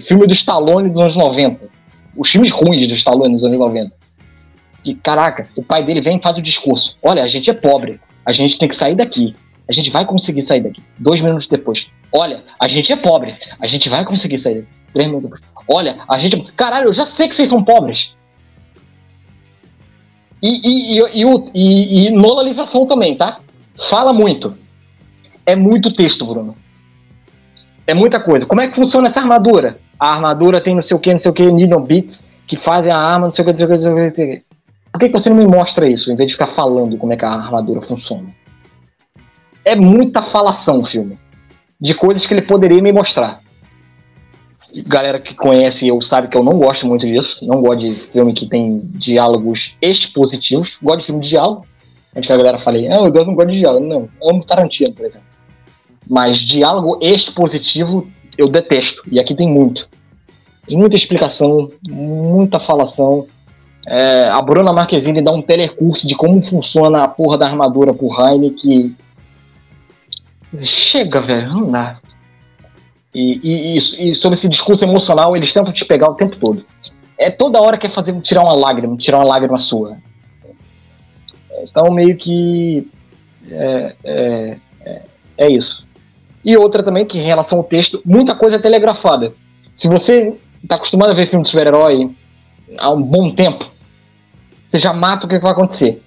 Filme 0.00 0.26
do 0.26 0.32
Stallone 0.32 0.90
dos 0.90 0.98
anos 0.98 1.16
90. 1.16 1.68
Os 2.16 2.28
filmes 2.28 2.50
ruins 2.50 2.86
do 2.86 2.94
Stallone 2.94 3.34
dos 3.34 3.44
anos 3.44 3.58
90 3.58 4.00
que, 4.82 4.94
caraca, 4.94 5.48
o 5.56 5.62
pai 5.62 5.84
dele 5.84 6.00
vem 6.00 6.16
e 6.16 6.22
faz 6.22 6.38
o 6.38 6.42
discurso. 6.42 6.96
Olha, 7.02 7.22
a 7.22 7.28
gente 7.28 7.50
é 7.50 7.52
pobre, 7.52 8.00
a 8.24 8.32
gente 8.32 8.58
tem 8.58 8.68
que 8.68 8.76
sair 8.76 8.94
daqui. 8.94 9.34
A 9.68 9.72
gente 9.72 9.90
vai 9.90 10.04
conseguir 10.04 10.42
sair 10.42 10.60
daqui. 10.60 10.82
Dois 10.98 11.20
minutos 11.20 11.46
depois. 11.46 11.86
Olha, 12.12 12.42
a 12.58 12.66
gente 12.66 12.92
é 12.92 12.96
pobre, 12.96 13.36
a 13.60 13.66
gente 13.66 13.88
vai 13.88 14.04
conseguir 14.04 14.38
sair 14.38 14.62
daqui. 14.62 14.68
Três 14.92 15.08
minutos 15.08 15.30
depois. 15.30 15.52
Olha, 15.68 15.98
a 16.08 16.18
gente. 16.18 16.52
Caralho, 16.56 16.88
eu 16.88 16.92
já 16.92 17.06
sei 17.06 17.28
que 17.28 17.36
vocês 17.36 17.48
são 17.48 17.62
pobres. 17.62 18.12
E, 20.42 20.48
e, 20.48 20.98
e, 20.98 21.24
e, 21.54 22.06
e, 22.06 22.08
e 22.08 22.86
também, 22.86 23.16
tá? 23.16 23.40
Fala 23.88 24.12
muito. 24.12 24.56
É 25.44 25.54
muito 25.54 25.92
texto, 25.92 26.24
Bruno. 26.24 26.54
É 27.86 27.94
muita 27.94 28.20
coisa. 28.20 28.46
Como 28.46 28.60
é 28.60 28.68
que 28.68 28.74
funciona 28.76 29.08
essa 29.08 29.20
armadura? 29.20 29.78
A 29.98 30.14
armadura 30.14 30.60
tem 30.60 30.74
não 30.74 30.82
sei 30.82 30.96
o 30.96 31.00
que, 31.00 31.12
não 31.12 31.20
sei 31.20 31.30
o 31.30 31.34
que, 31.34 31.50
million 31.50 31.82
bits, 31.82 32.26
que 32.46 32.56
fazem 32.56 32.92
a 32.92 32.96
arma, 32.96 33.26
não 33.26 33.32
sei 33.32 33.42
o 33.42 33.46
que, 33.46 33.52
não 33.52 33.58
sei 33.58 33.66
o 33.66 33.68
que, 33.68 33.84
não 33.84 33.94
sei 33.96 34.08
o 34.08 34.12
que. 34.12 34.44
Por 34.92 35.00
que, 35.00 35.08
você 35.08 35.28
não 35.28 35.36
me 35.36 35.46
mostra 35.46 35.88
isso, 35.88 36.10
em 36.10 36.16
vez 36.16 36.28
de 36.28 36.34
ficar 36.34 36.48
falando 36.48 36.96
como 36.96 37.12
é 37.12 37.16
que 37.16 37.24
a 37.24 37.30
armadura 37.30 37.80
funciona? 37.82 38.28
É 39.64 39.76
muita 39.76 40.22
falação 40.22 40.78
o 40.78 40.82
filme. 40.82 41.18
De 41.80 41.94
coisas 41.94 42.26
que 42.26 42.34
ele 42.34 42.42
poderia 42.42 42.82
me 42.82 42.92
mostrar. 42.92 43.40
Galera 44.86 45.20
que 45.20 45.34
conhece 45.34 45.88
eu 45.88 46.00
sabe 46.00 46.28
que 46.28 46.36
eu 46.36 46.42
não 46.42 46.58
gosto 46.58 46.86
muito 46.86 47.06
disso. 47.06 47.44
Não 47.46 47.60
gosto 47.60 47.80
de 47.80 47.94
filme 48.10 48.32
que 48.32 48.46
tem 48.46 48.80
diálogos 48.84 49.74
expositivos. 49.80 50.78
Gosto 50.82 51.00
de 51.00 51.06
filme 51.06 51.20
de 51.20 51.28
diálogo. 51.30 51.66
Antes 52.14 52.26
que 52.26 52.32
a 52.32 52.36
galera 52.36 52.58
fale, 52.58 52.88
ah, 52.88 52.96
eu 52.96 53.24
não 53.24 53.34
gosto 53.34 53.50
de 53.50 53.58
diálogo. 53.58 53.86
Não, 53.86 54.08
eu 54.20 54.30
amo 54.30 54.44
Tarantino, 54.44 54.92
por 54.92 55.06
exemplo. 55.06 55.28
Mas 56.08 56.38
diálogo 56.38 56.98
expositivo 57.00 58.10
eu 58.36 58.48
detesto. 58.48 59.02
E 59.10 59.20
aqui 59.20 59.34
tem 59.34 59.48
muito. 59.48 59.88
Tem 60.66 60.76
muita 60.76 60.96
explicação, 60.96 61.68
muita 61.88 62.60
falação 62.60 63.26
é, 63.86 64.28
a 64.28 64.40
Bruna 64.42 64.72
Marquezine 64.72 65.22
dá 65.22 65.32
um 65.32 65.40
telecurso 65.40 66.06
de 66.06 66.14
como 66.14 66.42
funciona 66.42 67.02
a 67.02 67.08
porra 67.08 67.38
da 67.38 67.46
armadura 67.46 67.94
pro 67.94 68.10
Heine 68.20 68.50
que. 68.50 68.94
Chega, 70.64 71.20
velho, 71.20 71.52
não 71.52 71.70
dá. 71.70 71.98
E, 73.14 73.40
e, 73.42 73.76
e, 73.76 74.14
sobre 74.14 74.38
esse 74.38 74.48
discurso 74.48 74.84
emocional, 74.84 75.36
eles 75.36 75.52
tentam 75.52 75.72
te 75.72 75.84
pegar 75.84 76.08
o 76.10 76.14
tempo 76.14 76.36
todo. 76.36 76.64
É 77.18 77.30
toda 77.30 77.60
hora 77.60 77.76
quer 77.76 77.90
fazer 77.90 78.18
tirar 78.20 78.42
uma 78.42 78.54
lágrima, 78.54 78.96
tirar 78.96 79.18
uma 79.18 79.26
lágrima 79.26 79.58
sua. 79.58 79.98
Então, 81.62 81.90
meio 81.92 82.16
que. 82.16 82.88
É, 83.50 83.94
é, 84.04 84.56
é, 84.84 85.02
é 85.36 85.52
isso. 85.52 85.86
E 86.44 86.56
outra 86.56 86.82
também, 86.82 87.04
que 87.04 87.18
em 87.18 87.26
relação 87.26 87.58
ao 87.58 87.64
texto, 87.64 88.00
muita 88.04 88.34
coisa 88.34 88.56
é 88.56 88.60
telegrafada. 88.60 89.34
Se 89.74 89.88
você 89.88 90.34
está 90.62 90.76
acostumado 90.76 91.10
a 91.10 91.14
ver 91.14 91.26
filme 91.26 91.44
de 91.44 91.50
super-herói, 91.50 92.10
há 92.78 92.90
um 92.90 93.02
bom 93.02 93.30
tempo, 93.30 93.66
você 94.68 94.78
já 94.78 94.92
mata 94.92 95.26
o 95.26 95.28
que 95.28 95.38
vai 95.38 95.52
acontecer. 95.52 96.02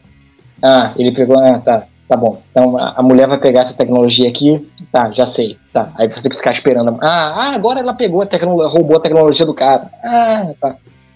Ah, 0.62 0.94
ele 0.98 1.12
pegou, 1.12 1.38
ah, 1.38 1.60
tá, 1.60 1.88
tá 2.08 2.18
bom. 2.18 2.42
Então 2.52 2.78
a, 2.78 3.02
mulher 3.02 3.28
vai 3.28 3.38
pegar 3.38 3.62
essa 3.62 3.74
tecnologia 3.74 4.30
aqui, 4.30 4.70
tá, 4.92 5.12
já 5.12 5.26
sei, 5.26 5.58
tá. 5.72 5.92
Aí 5.98 6.12
você 6.12 6.22
tem 6.22 6.30
que 6.30 6.38
ficar 6.38 6.52
esperando. 6.52 6.98
Ah, 7.02 7.34
ah 7.36 7.56
agora 7.56 7.80
ela 7.80 7.94
pegou 7.94 8.22
a 8.22 8.26
tecnologia, 8.26 8.78
roubou 8.78 8.98
a 8.98 9.02
tecnologia 9.02 9.46
do 9.46 9.54
cara. 9.54 9.90
Ah, 10.04 10.52
tá, 10.60 10.76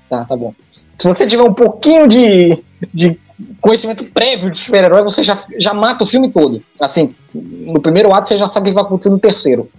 tá, 0.09 0.25
tá 0.25 0.35
bom. 0.35 0.53
Se 0.97 1.07
você 1.07 1.27
tiver 1.27 1.43
um 1.43 1.53
pouquinho 1.53 2.07
de, 2.07 2.63
de 2.93 3.19
conhecimento 3.61 4.03
prévio 4.05 4.49
de 4.49 4.57
super-herói, 4.57 5.03
você 5.03 5.21
já, 5.21 5.43
já 5.59 5.73
mata 5.73 6.03
o 6.03 6.07
filme 6.07 6.31
todo. 6.31 6.63
Assim, 6.79 7.13
no 7.33 7.79
primeiro 7.79 8.13
ato 8.13 8.29
você 8.29 8.37
já 8.37 8.47
sabe 8.47 8.67
o 8.67 8.71
que 8.71 8.75
vai 8.75 8.83
acontecer 8.83 9.09
no 9.09 9.19
terceiro. 9.19 9.69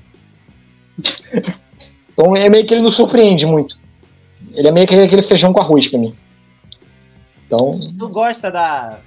então 2.13 2.37
é 2.37 2.49
meio 2.49 2.67
que 2.67 2.75
ele 2.75 2.83
não 2.83 2.91
surpreende 2.91 3.47
muito. 3.47 3.77
Ele 4.53 4.69
é 4.69 4.73
meio 4.73 4.87
que 4.87 4.95
aquele 4.95 5.23
feijão 5.23 5.53
com 5.53 5.61
arroz 5.61 5.89
pra 5.89 5.99
mim. 5.99 6.15
Então. 7.47 7.81
Tu 7.99 8.09
gosta 8.09 8.51
da, 8.51 8.99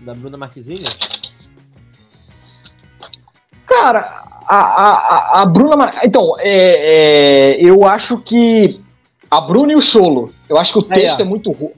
da 0.00 0.14
Bruna 0.14 0.36
Marquezine? 0.38 0.84
Cara, 3.68 4.24
a, 4.46 4.56
a, 4.56 5.42
a 5.42 5.46
Bruna. 5.46 5.92
Então, 6.02 6.34
é, 6.38 7.56
é, 7.56 7.62
eu 7.62 7.84
acho 7.84 8.18
que. 8.18 8.80
A 9.30 9.42
Bruna 9.42 9.72
e 9.72 9.76
o 9.76 9.82
Cholo. 9.82 10.32
Eu 10.48 10.56
acho 10.56 10.72
que 10.72 10.78
o 10.78 10.82
texto 10.82 11.20
é 11.20 11.24
muito 11.24 11.50
ruim. 11.50 11.72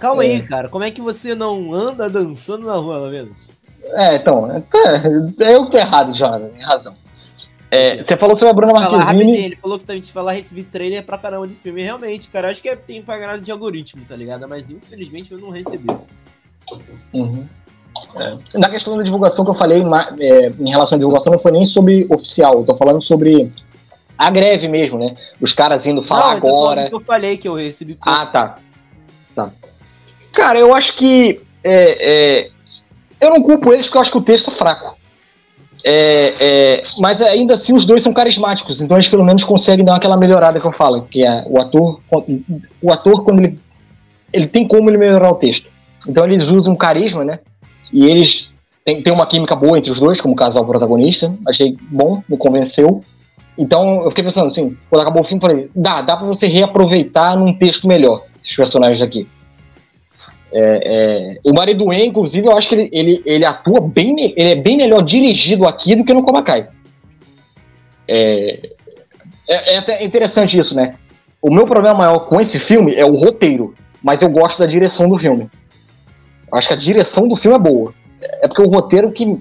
Calma 0.00 0.24
é. 0.24 0.28
aí, 0.28 0.42
cara. 0.42 0.68
Como 0.68 0.82
é 0.82 0.90
que 0.90 1.00
você 1.00 1.34
não 1.34 1.72
anda 1.72 2.10
dançando 2.10 2.66
na 2.66 2.74
rua, 2.74 2.96
pelo 2.96 3.10
menos? 3.10 3.36
É, 3.92 4.16
então. 4.16 4.50
É, 4.50 5.54
eu 5.54 5.64
que 5.64 5.70
tô 5.70 5.78
errado, 5.78 6.12
Jonathan. 6.12 6.48
Tem 6.48 6.62
razão. 6.62 6.94
É, 7.70 8.02
você 8.02 8.16
falou 8.16 8.34
sobre 8.34 8.50
a 8.50 8.54
Bruna 8.54 8.72
Marquezine. 8.72 9.36
Ele 9.36 9.56
falou 9.56 9.78
que 9.78 9.84
a 9.90 9.94
gente 9.94 10.10
falar 10.10 10.32
recebi 10.32 10.64
trailer 10.64 11.04
pra 11.04 11.18
caramba 11.18 11.46
desse 11.46 11.62
filme. 11.62 11.82
Realmente, 11.82 12.28
cara, 12.28 12.50
acho 12.50 12.62
que 12.62 12.68
é, 12.68 12.74
tem 12.74 13.02
pagado 13.02 13.42
de 13.42 13.52
algoritmo, 13.52 14.04
tá 14.08 14.16
ligado? 14.16 14.48
Mas 14.48 14.68
infelizmente 14.68 15.30
eu 15.30 15.38
não 15.38 15.50
recebi. 15.50 15.86
Uhum. 17.12 17.46
É. 18.16 18.58
Na 18.58 18.68
questão 18.68 18.96
da 18.96 19.02
divulgação 19.02 19.44
que 19.44 19.50
eu 19.50 19.54
falei, 19.54 19.82
é, 20.20 20.52
em 20.58 20.70
relação 20.70 20.96
à 20.96 20.98
divulgação, 20.98 21.32
não 21.32 21.38
foi 21.38 21.52
nem 21.52 21.64
sobre 21.64 22.06
oficial, 22.08 22.58
eu 22.58 22.64
tô 22.64 22.76
falando 22.76 23.02
sobre 23.02 23.52
a 24.16 24.30
greve 24.30 24.68
mesmo, 24.68 24.98
né? 24.98 25.14
Os 25.40 25.52
caras 25.52 25.86
indo 25.86 26.02
falar 26.02 26.30
não, 26.30 26.36
agora. 26.36 26.88
Eu 26.90 27.00
falei 27.00 27.36
que 27.36 27.46
eu 27.46 27.54
recebi. 27.54 27.96
Ah, 28.00 28.26
tá. 28.26 28.58
Tá. 29.34 29.52
Cara, 30.32 30.58
eu 30.58 30.74
acho 30.74 30.96
que. 30.96 31.40
É, 31.62 32.42
é, 32.42 32.50
eu 33.20 33.30
não 33.30 33.42
culpo 33.42 33.72
eles 33.72 33.86
porque 33.86 33.98
eu 33.98 34.02
acho 34.02 34.10
que 34.10 34.18
o 34.18 34.22
texto 34.22 34.50
é 34.50 34.54
fraco. 34.54 34.96
É, 35.84 36.34
é, 36.40 36.84
mas 36.98 37.22
ainda 37.22 37.54
assim 37.54 37.72
os 37.72 37.86
dois 37.86 38.02
são 38.02 38.12
carismáticos, 38.12 38.80
então 38.80 38.96
eles 38.96 39.08
pelo 39.08 39.24
menos 39.24 39.44
conseguem 39.44 39.84
dar 39.84 39.94
aquela 39.94 40.16
melhorada 40.16 40.58
que 40.58 40.66
eu 40.66 40.72
falo, 40.72 41.02
que 41.02 41.24
é 41.24 41.44
o 41.46 41.60
ator, 41.60 42.00
o 42.82 42.92
ator 42.92 43.24
quando 43.24 43.44
ele, 43.44 43.58
ele 44.32 44.48
tem 44.48 44.66
como 44.66 44.90
ele 44.90 44.98
melhorar 44.98 45.30
o 45.30 45.36
texto. 45.36 45.70
Então 46.06 46.24
eles 46.24 46.48
usam 46.48 46.74
carisma, 46.74 47.24
né? 47.24 47.38
E 47.92 48.06
eles 48.06 48.48
têm, 48.84 49.02
têm 49.02 49.12
uma 49.12 49.26
química 49.26 49.56
boa 49.56 49.78
entre 49.78 49.90
os 49.90 50.00
dois, 50.00 50.20
como 50.20 50.34
casal 50.34 50.64
protagonista. 50.64 51.34
Achei 51.46 51.76
bom, 51.90 52.22
me 52.28 52.36
convenceu. 52.36 53.00
Então 53.56 54.02
eu 54.02 54.10
fiquei 54.10 54.24
pensando 54.24 54.46
assim, 54.46 54.76
quando 54.88 55.02
acabou 55.02 55.22
o 55.22 55.24
filme, 55.24 55.40
falei, 55.40 55.70
dá, 55.74 56.00
dá 56.00 56.16
pra 56.16 56.26
você 56.26 56.46
reaproveitar 56.46 57.36
num 57.36 57.52
texto 57.52 57.88
melhor 57.88 58.22
esses 58.40 58.54
personagens 58.54 59.02
aqui. 59.02 59.26
É, 60.50 61.36
é, 61.36 61.38
o 61.44 61.92
inclusive, 61.92 62.46
eu 62.46 62.56
acho 62.56 62.68
que 62.68 62.74
ele, 62.74 62.88
ele, 62.92 63.22
ele 63.26 63.44
atua 63.44 63.80
bem, 63.80 64.32
ele 64.36 64.50
é 64.50 64.54
bem 64.54 64.76
melhor 64.76 65.02
dirigido 65.02 65.66
aqui 65.66 65.94
do 65.94 66.04
que 66.04 66.14
no 66.14 66.22
Komakai. 66.22 66.68
É, 68.06 68.70
é, 69.46 69.74
é 69.74 69.78
até 69.78 70.04
interessante 70.04 70.58
isso, 70.58 70.74
né? 70.74 70.94
O 71.42 71.52
meu 71.52 71.66
problema 71.66 71.98
maior 71.98 72.20
com 72.20 72.40
esse 72.40 72.58
filme 72.58 72.94
é 72.94 73.04
o 73.04 73.14
roteiro, 73.14 73.74
mas 74.02 74.22
eu 74.22 74.30
gosto 74.30 74.58
da 74.58 74.66
direção 74.66 75.08
do 75.08 75.18
filme. 75.18 75.50
Acho 76.52 76.68
que 76.68 76.74
a 76.74 76.78
direção 76.78 77.28
do 77.28 77.36
filme 77.36 77.56
é 77.56 77.60
boa. 77.60 77.94
É 78.20 78.48
porque 78.48 78.62
o 78.62 78.68
roteiro 78.68 79.12
que 79.12 79.40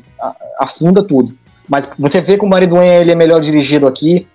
afunda 0.60 1.04
tudo. 1.04 1.36
Mas 1.68 1.86
você 1.98 2.22
vê 2.22 2.38
que 2.38 2.46
o 2.46 2.48
Mariduê 2.48 3.02
ele 3.02 3.12
é 3.12 3.16
melhor 3.16 3.40
dirigido 3.40 3.88
aqui, 3.88 4.28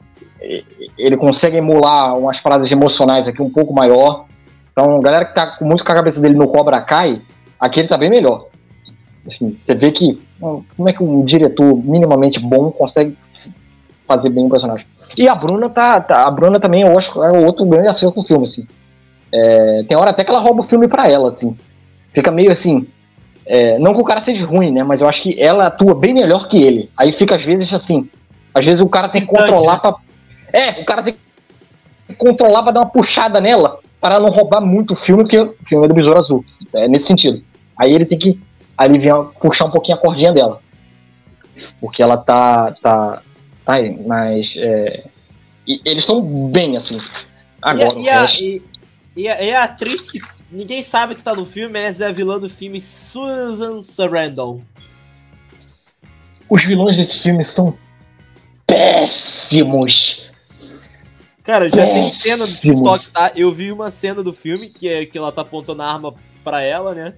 ele 0.99 1.17
consegue 1.17 1.57
emular 1.57 2.17
umas 2.19 2.41
paradas 2.41 2.71
emocionais 2.71 3.29
aqui 3.29 3.43
um 3.43 3.51
pouco 3.51 3.73
maior. 3.73 4.27
Então, 4.73 5.01
galera 5.01 5.25
que 5.25 5.35
tá 5.35 5.59
muito 5.61 5.85
com 5.85 5.93
a 5.93 5.95
cabeça 5.95 6.21
dele 6.21 6.35
no 6.35 6.49
Cobra 6.49 6.81
Kai, 6.81 7.21
aqui 7.59 7.81
ele 7.81 7.89
tá 7.89 7.97
bem 7.97 8.11
melhor. 8.11 8.47
Assim, 9.27 9.57
você 9.63 9.75
vê 9.75 9.93
que 9.93 10.21
como 10.41 10.89
é 10.89 10.93
que 10.93 11.03
um 11.03 11.25
diretor 11.25 11.75
minimamente 11.77 12.41
bom 12.41 12.71
consegue 12.71 13.17
fazer 14.07 14.31
bem 14.31 14.47
o 14.47 14.51
personagem. 14.51 14.87
E 15.17 15.29
a 15.29 15.35
Bruna 15.35 15.69
tá, 15.69 16.01
tá 16.01 16.27
a 16.27 16.31
Bruna 16.31 16.59
também 16.59 16.83
eu 16.83 16.99
acho 16.99 17.23
é 17.23 17.31
outro 17.47 17.65
grande 17.67 17.89
acerto 17.89 18.21
do 18.21 18.27
filme 18.27 18.45
assim. 18.45 18.67
É, 19.31 19.85
tem 19.85 19.97
hora 19.97 20.11
até 20.11 20.25
que 20.25 20.31
ela 20.31 20.41
rouba 20.41 20.61
o 20.61 20.65
filme 20.65 20.89
para 20.89 21.09
ela 21.09 21.29
assim. 21.29 21.57
Fica 22.13 22.31
meio 22.31 22.53
assim, 22.53 22.87
é, 23.47 23.79
não 23.79 23.95
que 23.95 24.01
o 24.01 24.05
cara 24.05 24.21
seja 24.21 24.45
ruim, 24.47 24.71
né, 24.71 24.83
mas 24.83 25.01
eu 25.01 25.09
acho 25.09 25.23
que 25.23 25.41
ela 25.41 25.67
atua 25.67 25.95
bem 25.95 26.15
melhor 26.15 26.49
que 26.49 26.63
ele. 26.63 26.91
Aí 26.97 27.13
fica 27.13 27.37
às 27.37 27.43
vezes 27.43 27.73
assim, 27.73 28.09
às 28.55 28.65
vezes 28.65 28.81
o 28.81 28.89
cara 28.89 29.09
tem 29.09 29.23
que 29.23 29.29
controlar 29.29 29.75
né? 29.75 29.81
para 29.81 29.97
É, 30.53 30.83
o 30.83 30.85
cara 30.85 31.03
tem 31.03 31.15
que 32.09 32.15
controlar 32.15 32.63
para 32.63 32.73
dar 32.73 32.81
uma 32.81 32.91
puxada 32.91 33.41
nela 33.41 33.79
para 34.03 34.19
não 34.19 34.31
roubar 34.31 34.61
muito 34.61 34.95
o 34.95 34.97
filme, 34.97 35.23
porque 35.23 35.39
o 35.39 35.55
filme 35.65 35.85
é 35.85 35.89
do 35.89 35.95
Besouro 35.95 36.19
Azul. 36.19 36.45
É 36.75 36.89
nesse 36.89 37.07
sentido. 37.07 37.41
Aí 37.79 37.95
ele 37.95 38.05
tem 38.05 38.19
que 38.19 38.41
aliviar, 38.77 39.27
puxar 39.41 39.67
um 39.67 39.71
pouquinho 39.71 39.97
a 39.97 40.01
cordinha 40.01 40.33
dela. 40.33 40.61
Porque 41.81 42.03
ela 42.03 42.17
tá. 42.17 42.73
tá, 42.83 43.23
tá 43.65 43.73
aí, 43.75 43.97
mas. 44.05 44.55
É, 44.57 45.05
eles 45.65 46.03
estão 46.03 46.21
bem, 46.21 46.77
assim. 46.77 46.99
Agora, 47.63 47.97
e, 47.97 48.09
a, 48.09 48.25
e, 48.25 48.27
a, 48.27 48.61
e, 49.17 49.29
a, 49.29 49.43
e 49.45 49.55
a 49.55 49.63
atriz 49.63 50.11
que 50.11 50.21
ninguém 50.53 50.83
sabe 50.83 51.15
que 51.15 51.23
tá 51.23 51.35
no 51.35 51.45
filme, 51.45 51.73
mas 51.73 52.01
é 52.01 52.07
a 52.07 52.13
vilã 52.13 52.39
do 52.39 52.49
filme 52.49 52.81
Susan 52.81 53.83
Sarandon. 53.83 54.61
Os 56.49 56.65
vilões 56.65 56.97
desse 56.97 57.19
filme 57.19 57.43
são 57.43 57.77
péssimos. 58.67 60.31
Cara, 61.43 61.69
já 61.69 61.85
tem 61.85 62.13
cena 62.13 62.47
do 62.47 62.55
TikTok, 62.55 63.09
tá? 63.09 63.33
Eu 63.35 63.51
vi 63.53 63.73
uma 63.73 63.91
cena 63.91 64.23
do 64.23 64.33
filme 64.33 64.69
que, 64.69 64.89
é, 64.89 65.05
que 65.05 65.19
ela 65.19 65.33
tá 65.33 65.43
apontando 65.43 65.83
a 65.83 65.93
arma 65.93 66.15
pra 66.45 66.61
ela, 66.63 66.95
né? 66.95 67.15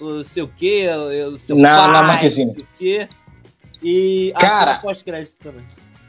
Não 0.00 0.22
sei 0.22 0.42
o 0.42 0.48
que, 0.48 0.88
o 0.88 1.38
seu 1.38 1.56
na, 1.56 1.76
pai, 1.76 1.92
na 1.92 2.02
Marquezine. 2.02 2.46
não 2.46 2.54
sei 2.54 2.64
o 2.64 2.68
quê. 2.78 3.08
E 3.82 4.34
Cara, 4.38 4.78
pós-crédito 4.78 5.36
também. 5.42 5.64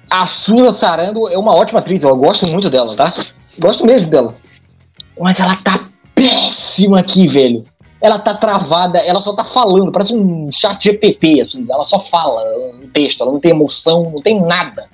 A 0.09 0.25
Susan 0.25 0.71
Sarando 0.73 1.29
é 1.29 1.37
uma 1.37 1.55
ótima 1.55 1.79
atriz, 1.79 2.03
eu 2.03 2.15
gosto 2.15 2.47
muito 2.47 2.69
dela, 2.69 2.95
tá? 2.95 3.13
Gosto 3.59 3.85
mesmo 3.85 4.09
dela. 4.09 4.35
Mas 5.19 5.39
ela 5.39 5.55
tá 5.57 5.85
péssima 6.13 6.99
aqui, 6.99 7.27
velho. 7.27 7.63
Ela 8.01 8.19
tá 8.19 8.35
travada, 8.35 8.99
ela 8.99 9.21
só 9.21 9.33
tá 9.33 9.45
falando, 9.45 9.91
parece 9.91 10.13
um 10.13 10.51
chat 10.51 10.83
GPT, 10.83 11.41
assim, 11.41 11.65
ela 11.69 11.85
só 11.85 12.01
fala 12.01 12.43
um 12.81 12.89
texto, 12.91 13.21
ela 13.21 13.31
não 13.31 13.39
tem 13.39 13.51
emoção, 13.51 14.11
não 14.11 14.21
tem 14.21 14.41
nada. 14.41 14.89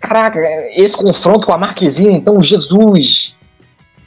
Caraca, 0.00 0.38
esse 0.74 0.96
confronto 0.96 1.46
com 1.46 1.52
a 1.52 1.58
Marquezine, 1.58 2.14
então, 2.14 2.40
Jesus. 2.40 3.34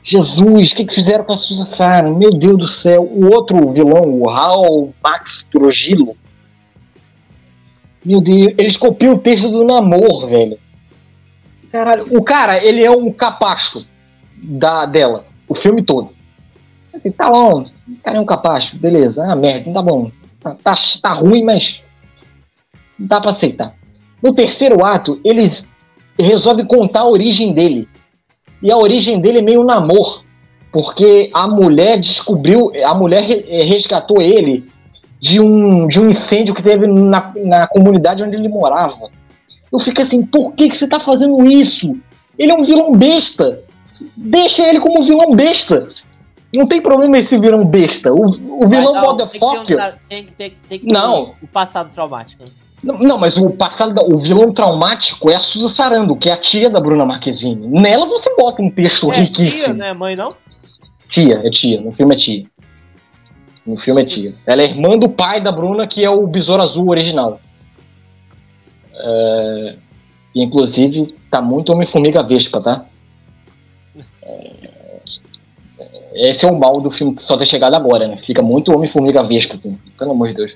Jesus, 0.03 0.72
o 0.72 0.76
que, 0.76 0.86
que 0.86 0.95
fizeram 0.95 1.24
com 1.24 1.34
a 1.34 1.38
Sarandon? 1.38 2.18
Meu 2.18 2.32
Deus 2.32 2.57
do 2.57 2.68
céu. 2.68 3.03
O 3.03 3.32
outro 3.32 3.72
vilão, 3.72 4.20
o 4.20 4.30
Hal 4.30 4.91
Max 5.03 5.45
Trujillo. 5.51 6.16
Meu 8.03 8.20
Deus, 8.20 8.53
eles 8.57 8.78
copiam 8.78 9.14
o 9.14 9.20
texto 9.20 9.49
do 9.49 9.64
Namor, 9.64 10.28
velho. 10.28 10.57
Caralho, 11.72 12.07
o 12.09 12.24
cara, 12.24 12.66
ele 12.66 12.84
é 12.84 12.89
um 12.89 13.12
capacho 13.12 13.86
da, 14.36 14.86
dela, 14.86 15.26
o 15.52 15.54
filme 15.54 15.84
todo. 15.84 16.12
Tá 17.18 17.30
bom, 17.30 17.66
cara 18.02 18.18
é 18.18 18.22
um 18.22 18.26
capacho, 18.26 18.78
beleza. 18.78 19.22
Ah, 19.26 19.36
merda, 19.36 19.72
tá 19.74 19.82
bom. 19.82 20.10
Tá, 20.39 20.56
tá, 20.64 20.74
tá 21.02 21.12
ruim, 21.12 21.43
mas 21.43 21.84
dá 22.97 23.20
pra 23.20 23.32
aceitar. 23.32 23.76
No 24.24 24.34
terceiro 24.34 24.86
ato, 24.86 25.20
eles 25.26 25.68
resolvem 26.18 26.66
contar 26.66 27.02
a 27.02 27.10
origem 27.10 27.54
dele. 27.54 27.88
E 28.64 28.72
a 28.72 28.78
origem 28.78 29.20
dele 29.20 29.39
é 29.39 29.41
meio 29.41 29.64
namor, 29.64 30.24
porque 30.72 31.30
a 31.34 31.47
mulher 31.47 31.99
descobriu, 31.99 32.72
a 32.86 32.93
mulher 32.93 33.24
resgatou 33.66 34.22
ele 34.22 34.70
de 35.20 35.41
um, 35.41 35.86
de 35.86 35.99
um 35.99 36.10
incêndio 36.10 36.56
que 36.56 36.64
teve 36.64 36.88
na, 36.88 37.34
na 37.43 37.68
comunidade 37.68 38.24
onde 38.24 38.38
ele 38.38 38.47
morava. 38.47 39.10
Eu 39.72 39.80
fico 39.80 40.02
assim, 40.02 40.22
por 40.22 40.54
que, 40.54 40.70
que 40.70 40.78
você 40.78 40.88
tá 40.88 40.99
fazendo 40.99 41.45
isso? 41.45 41.97
Ele 42.38 42.52
é 42.52 42.56
um 42.56 42.64
vilão 42.64 42.93
besta. 42.93 43.64
Deixa 44.16 44.68
ele 44.68 44.80
como 44.80 45.04
vilão 45.04 45.36
besta. 45.36 45.89
Não 46.54 46.68
tem 46.68 46.82
problema 46.82 47.18
esse 47.18 47.39
vilão 47.39 47.66
besta. 47.66 48.12
O, 48.12 48.26
o 48.26 48.68
vilão 48.68 48.93
não, 48.93 49.02
motherfucker. 49.02 49.95
Tem 50.10 50.26
que, 50.26 50.32
ter, 50.32 50.58
tem 50.68 50.80
que 50.80 50.86
ter 50.86 50.93
não. 50.93 51.34
o 51.41 51.47
passado 51.47 51.91
traumático. 51.91 52.43
Não, 52.84 52.97
não, 52.97 53.18
mas 53.18 53.38
o 53.38 53.49
passado, 53.52 53.95
o 54.12 54.18
vilão 54.18 54.52
traumático 54.52 55.30
é 55.30 55.36
a 55.36 55.39
Suza 55.39 55.70
Sarando, 55.70 56.16
que 56.16 56.30
é 56.30 56.34
a 56.34 56.38
tia 56.38 56.70
da 56.70 56.82
Bruna 56.82 57.06
Marquezine. 57.06 57.68
Nela 57.68 58.08
você 58.08 58.36
bota 58.36 58.62
um 58.62 58.72
texto 58.72 59.12
é 59.12 59.18
riquíssimo. 59.18 59.76
Tia, 59.76 59.86
né? 59.86 59.93
Mãe 59.93 60.16
não? 60.16 60.34
Tia, 61.08 61.41
é 61.43 61.49
tia. 61.49 61.80
No 61.80 61.91
filme 61.91 62.16
é 62.16 62.18
tia. 62.18 62.45
No 63.66 63.78
filme 63.78 64.02
é 64.02 64.06
tia. 64.06 64.34
Ela 64.45 64.64
é 64.64 64.66
irmã 64.66 64.97
do 64.97 65.08
pai 65.08 65.39
da 65.39 65.52
Bruna, 65.52 65.86
que 65.86 66.04
é 66.04 66.10
o 66.10 66.26
Besouro 66.26 66.64
Azul 66.64 66.89
original. 66.89 67.39
É... 68.95 69.76
E, 70.34 70.41
inclusive, 70.41 71.08
tá 71.30 71.41
muito 71.41 71.72
Homem-Formiga 71.72 72.24
Vespa, 72.24 72.62
tá? 72.62 72.86
É... 74.32 76.30
Esse 76.30 76.46
é 76.46 76.52
o 76.52 76.58
mal 76.58 76.80
do 76.80 76.92
filme 76.92 77.16
só 77.18 77.38
ter 77.38 77.46
chegado 77.46 77.76
agora, 77.76 78.08
né? 78.08 78.18
Fica 78.18 78.42
muito 78.42 78.74
Homem-Formiga 78.74 79.24
Vespa, 79.24 79.56
assim. 79.56 79.78
Pelo 79.98 80.12
amor 80.12 80.28
de 80.30 80.36
Deus. 80.36 80.56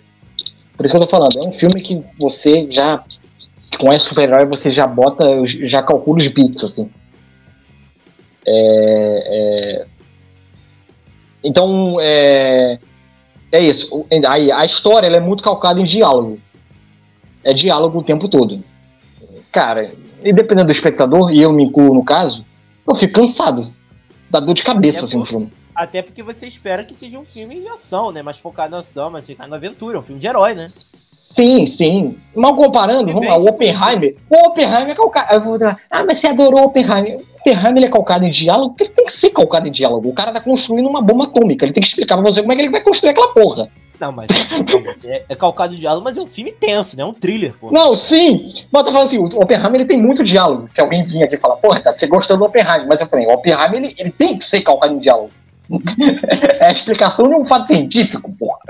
Por 0.75 0.85
isso 0.85 0.93
que 0.93 1.01
eu 1.01 1.05
tô 1.05 1.09
falando, 1.09 1.39
é 1.39 1.47
um 1.47 1.51
filme 1.51 1.81
que 1.81 2.03
você 2.19 2.67
já. 2.69 3.03
Com 3.79 3.91
esse 3.91 4.05
super-herói, 4.05 4.45
você 4.45 4.69
já 4.69 4.87
bota, 4.87 5.25
já 5.45 5.81
calcula 5.81 6.19
os 6.19 6.27
bits, 6.27 6.63
assim. 6.63 6.89
É, 8.45 9.23
é... 9.27 9.85
Então, 11.43 11.97
é... 11.99 12.79
é 13.51 13.59
isso. 13.59 14.05
A, 14.27 14.61
a 14.61 14.65
história 14.65 15.07
é 15.07 15.19
muito 15.19 15.43
calcada 15.43 15.79
em 15.79 15.85
diálogo. 15.85 16.37
É 17.43 17.53
diálogo 17.53 17.99
o 17.99 18.03
tempo 18.03 18.27
todo. 18.27 18.63
Cara, 19.51 19.91
e 20.23 20.33
dependendo 20.33 20.67
do 20.67 20.71
espectador, 20.71 21.31
e 21.31 21.41
eu 21.41 21.51
me 21.51 21.63
incluo 21.63 21.93
no 21.93 22.03
caso, 22.03 22.45
eu 22.87 22.95
fico 22.95 23.13
cansado. 23.13 23.73
Dá 24.29 24.39
dor 24.39 24.53
de 24.53 24.63
cabeça, 24.63 25.01
é 25.01 25.03
assim, 25.03 25.17
no 25.17 25.25
filme. 25.25 25.51
Até 25.75 26.01
porque 26.01 26.23
você 26.23 26.47
espera 26.47 26.83
que 26.83 26.95
seja 26.95 27.19
um 27.19 27.25
filme 27.25 27.59
de 27.59 27.67
ação, 27.67 28.11
né? 28.11 28.21
Mais 28.21 28.37
focado 28.37 28.71
na 28.71 28.79
ação, 28.79 29.11
mais 29.11 29.25
focado 29.25 29.49
na 29.49 29.57
aventura, 29.57 29.99
um 29.99 30.01
filme 30.01 30.21
de 30.21 30.27
herói, 30.27 30.53
né? 30.53 30.67
Sim, 30.69 31.65
sim. 31.65 32.17
Mal 32.33 32.55
comparando, 32.55 33.11
vamos 33.11 33.27
lá, 33.27 33.37
o 33.37 33.49
Oppenheimer. 33.49 34.15
O 34.29 34.47
Oppenheimer 34.47 34.89
é 34.89 34.95
calcado. 34.95 35.77
Ah, 35.91 36.03
mas 36.05 36.19
você 36.19 36.27
adorou 36.27 36.61
o 36.61 36.65
Oppenheimer. 36.67 37.17
O 37.17 37.39
Oppenheimer 37.41 37.83
é 37.83 37.89
calcado 37.89 38.23
em 38.23 38.31
diálogo, 38.31 38.69
porque 38.69 38.85
ele 38.85 38.93
tem 38.93 39.05
que 39.05 39.11
ser 39.11 39.31
calcado 39.31 39.67
em 39.67 39.71
diálogo. 39.71 40.07
O 40.07 40.13
cara 40.13 40.31
tá 40.31 40.39
construindo 40.39 40.87
uma 40.87 41.01
bomba 41.01 41.25
atômica. 41.25 41.65
Ele 41.65 41.73
tem 41.73 41.83
que 41.83 41.89
explicar 41.89 42.15
pra 42.15 42.23
você 42.23 42.41
como 42.41 42.53
é 42.53 42.55
que 42.55 42.61
ele 42.61 42.71
vai 42.71 42.81
construir 42.81 43.11
aquela 43.11 43.33
porra. 43.33 43.69
Não, 43.99 44.11
mas 44.11 44.27
é, 45.03 45.25
é 45.29 45.35
calcado 45.35 45.73
em 45.73 45.77
diálogo, 45.77 46.03
mas 46.03 46.17
é 46.17 46.21
um 46.21 46.27
filme 46.27 46.51
tenso, 46.51 46.97
né? 46.97 47.03
É 47.03 47.05
um 47.05 47.13
thriller, 47.13 47.53
pô. 47.59 47.71
Não, 47.71 47.95
sim! 47.95 48.53
Mas 48.71 48.81
eu 48.81 48.85
tô 48.85 48.91
falando 48.91 49.07
assim, 49.07 49.17
o 49.17 49.25
Oppenheimer 49.25 49.75
ele 49.75 49.85
tem 49.85 50.01
muito 50.01 50.23
diálogo. 50.23 50.67
Se 50.69 50.81
alguém 50.81 51.03
vir 51.03 51.23
aqui 51.23 51.35
e 51.35 51.37
falar, 51.37 51.55
porra, 51.57 51.81
você 51.81 52.07
gostou 52.07 52.37
do 52.37 52.45
Oppenheimer, 52.45 52.87
mas 52.87 53.01
eu 53.01 53.07
falei, 53.07 53.25
o 53.25 53.33
Oppenheimer 53.33 53.75
ele, 53.75 53.95
ele 53.97 54.11
tem 54.11 54.37
que 54.37 54.45
ser 54.45 54.61
calcado 54.61 54.93
em 54.93 54.99
diálogo. 54.99 55.31
é 56.59 56.67
a 56.67 56.71
explicação 56.71 57.27
de 57.27 57.35
um 57.35 57.45
fato 57.45 57.67
científico, 57.67 58.31
porra. 58.33 58.59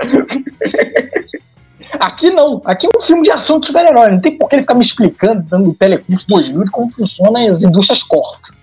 Aqui 2.00 2.30
não. 2.30 2.60
Aqui 2.64 2.86
é 2.86 2.90
um 2.96 3.00
filme 3.00 3.22
de 3.22 3.30
ação 3.30 3.60
de 3.60 3.66
super-herói. 3.66 4.10
Não 4.10 4.20
tem 4.20 4.36
por 4.36 4.48
que 4.48 4.56
ele 4.56 4.62
ficar 4.62 4.74
me 4.74 4.84
explicando, 4.84 5.42
dando 5.42 5.74
telecurso 5.74 6.26
2 6.26 6.48
mil, 6.50 6.64
de 6.64 6.70
como 6.70 6.92
funcionam 6.92 7.48
as 7.48 7.62
indústrias 7.62 8.02
cortas. 8.02 8.54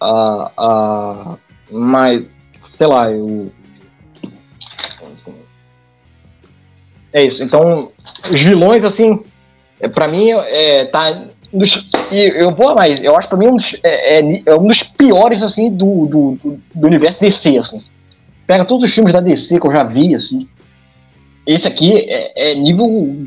Ah, 0.00 0.50
ah, 0.56 1.38
mas, 1.70 2.24
sei 2.74 2.86
lá, 2.86 3.10
eu. 3.10 3.52
É 7.12 7.22
isso. 7.22 7.42
Então, 7.42 7.90
os 8.30 8.40
vilões, 8.40 8.84
assim, 8.84 9.20
é, 9.80 9.88
para 9.88 10.08
mim, 10.08 10.30
é, 10.30 10.86
tá 10.86 11.26
dos, 11.52 11.86
eu 12.10 12.54
vou 12.54 12.74
mais, 12.74 12.98
eu 13.00 13.14
acho 13.14 13.28
pra 13.28 13.36
mim 13.36 13.48
um 13.48 13.56
dos, 13.56 13.76
é, 13.82 14.18
é, 14.18 14.42
é 14.46 14.54
um 14.54 14.66
dos 14.66 14.82
piores, 14.82 15.42
assim, 15.42 15.70
do, 15.70 16.06
do, 16.06 16.58
do, 16.74 16.86
universo 16.86 17.20
DC, 17.20 17.58
assim. 17.58 17.82
Pega 18.46 18.64
todos 18.64 18.84
os 18.84 18.94
filmes 18.94 19.12
da 19.12 19.20
DC 19.20 19.60
que 19.60 19.66
eu 19.66 19.72
já 19.72 19.84
vi, 19.84 20.14
assim. 20.14 20.48
Esse 21.46 21.68
aqui 21.68 21.92
é, 22.08 22.52
é 22.52 22.54
nível. 22.54 23.26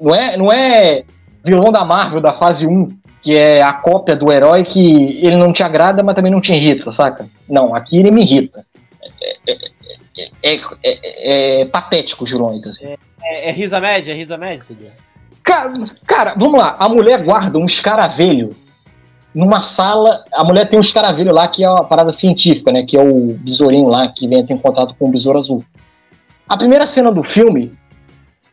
Não 0.00 0.14
é, 0.14 0.36
não 0.36 0.52
é 0.52 1.02
vilão 1.44 1.72
da 1.72 1.84
Marvel 1.84 2.20
da 2.20 2.34
fase 2.34 2.66
1, 2.66 2.96
que 3.22 3.34
é 3.34 3.62
a 3.62 3.72
cópia 3.72 4.14
do 4.14 4.30
herói 4.32 4.64
que 4.64 5.18
ele 5.24 5.36
não 5.36 5.52
te 5.52 5.62
agrada, 5.62 6.02
mas 6.02 6.14
também 6.14 6.30
não 6.30 6.40
te 6.40 6.52
irrita, 6.52 6.92
saca? 6.92 7.26
Não, 7.48 7.74
aqui 7.74 7.98
ele 7.98 8.10
me 8.10 8.22
irrita. 8.22 8.64
É, 9.46 9.56
é, 10.42 10.60
é, 10.82 11.60
é 11.62 11.64
patético 11.66 12.24
os 12.24 12.30
vilões, 12.30 12.66
assim. 12.66 12.94
É, 13.24 13.50
risa 13.50 13.80
média, 13.80 14.12
é 14.12 14.16
risa 14.16 14.36
média? 14.36 14.64
Cara, 15.42 15.72
cara, 16.06 16.34
vamos 16.36 16.58
lá. 16.58 16.76
A 16.78 16.88
mulher 16.88 17.22
guarda 17.24 17.58
um 17.58 17.66
escaravelho 17.66 18.50
numa 19.34 19.60
sala. 19.60 20.24
A 20.32 20.44
mulher 20.44 20.68
tem 20.68 20.78
um 20.78 20.82
escaravelho 20.82 21.32
lá 21.32 21.48
que 21.48 21.64
é 21.64 21.68
uma 21.68 21.84
parada 21.84 22.12
científica, 22.12 22.72
né? 22.72 22.84
Que 22.84 22.96
é 22.96 23.02
o 23.02 23.36
besourinho 23.40 23.88
lá 23.88 24.08
que 24.08 24.26
entra 24.26 24.54
em 24.54 24.58
contato 24.58 24.94
com 24.98 25.08
o 25.08 25.10
besouro 25.10 25.38
azul. 25.38 25.64
A 26.48 26.56
primeira 26.56 26.86
cena 26.86 27.10
do 27.10 27.22
filme. 27.22 27.72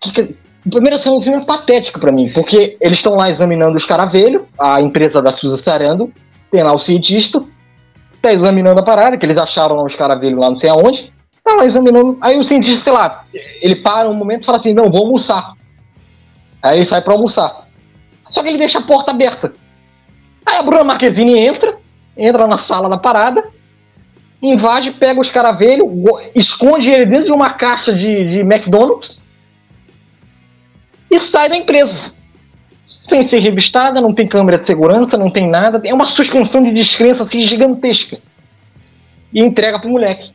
Que, 0.01 0.35
a 0.65 0.69
primeira 0.69 0.97
cena 0.97 1.15
do 1.15 1.21
filme 1.21 1.39
é 1.39 1.45
patética 1.45 1.99
para 1.99 2.11
mim, 2.11 2.31
porque 2.33 2.77
eles 2.79 2.99
estão 2.99 3.15
lá 3.15 3.29
examinando 3.29 3.73
o 3.73 3.77
escaravelho, 3.77 4.47
a 4.59 4.79
empresa 4.79 5.19
da 5.21 5.31
Suzy 5.31 5.61
Sarando, 5.61 6.13
tem 6.51 6.61
lá 6.61 6.71
o 6.71 6.77
cientista, 6.77 7.43
tá 8.21 8.31
examinando 8.31 8.79
a 8.79 8.83
parada, 8.83 9.17
que 9.17 9.25
eles 9.25 9.39
acharam 9.39 9.75
lá 9.75 9.83
o 9.83 9.87
escaravelho 9.87 10.39
lá 10.39 10.49
não 10.51 10.57
sei 10.57 10.69
aonde, 10.69 11.11
tá 11.43 11.53
lá 11.55 11.65
examinando, 11.65 12.17
aí 12.21 12.37
o 12.37 12.43
cientista, 12.43 12.83
sei 12.83 12.93
lá, 12.93 13.25
ele 13.61 13.75
para 13.75 14.09
um 14.09 14.13
momento 14.13 14.43
e 14.43 14.45
fala 14.45 14.57
assim, 14.57 14.73
não, 14.73 14.91
vou 14.91 15.03
almoçar. 15.03 15.53
Aí 16.61 16.77
ele 16.77 16.85
sai 16.85 17.01
pra 17.01 17.13
almoçar. 17.13 17.67
Só 18.29 18.41
que 18.41 18.49
ele 18.49 18.57
deixa 18.57 18.79
a 18.79 18.83
porta 18.83 19.11
aberta. 19.11 19.51
Aí 20.45 20.57
a 20.57 20.63
Bruna 20.63 20.83
Marquezine 20.83 21.37
entra, 21.37 21.77
entra 22.15 22.47
na 22.47 22.57
sala 22.57 22.89
da 22.89 22.97
parada, 22.97 23.43
invade, 24.41 24.91
pega 24.91 25.19
os 25.19 25.29
caravelhos, 25.29 25.87
esconde 26.35 26.89
ele 26.89 27.05
dentro 27.05 27.25
de 27.25 27.31
uma 27.31 27.51
caixa 27.51 27.93
de, 27.93 28.25
de 28.25 28.39
McDonald's 28.41 29.21
e 31.09 31.19
sai 31.19 31.49
da 31.49 31.57
empresa. 31.57 32.13
Sem 32.87 33.27
ser 33.27 33.39
revistada, 33.39 33.99
não 33.99 34.13
tem 34.13 34.27
câmera 34.27 34.57
de 34.57 34.65
segurança, 34.65 35.17
não 35.17 35.29
tem 35.29 35.49
nada. 35.49 35.81
É 35.83 35.93
uma 35.93 36.05
suspensão 36.05 36.63
de 36.63 36.71
descrença 36.71 37.23
assim 37.23 37.41
gigantesca. 37.41 38.17
E 39.33 39.43
entrega 39.43 39.79
pro 39.79 39.89
moleque. 39.89 40.31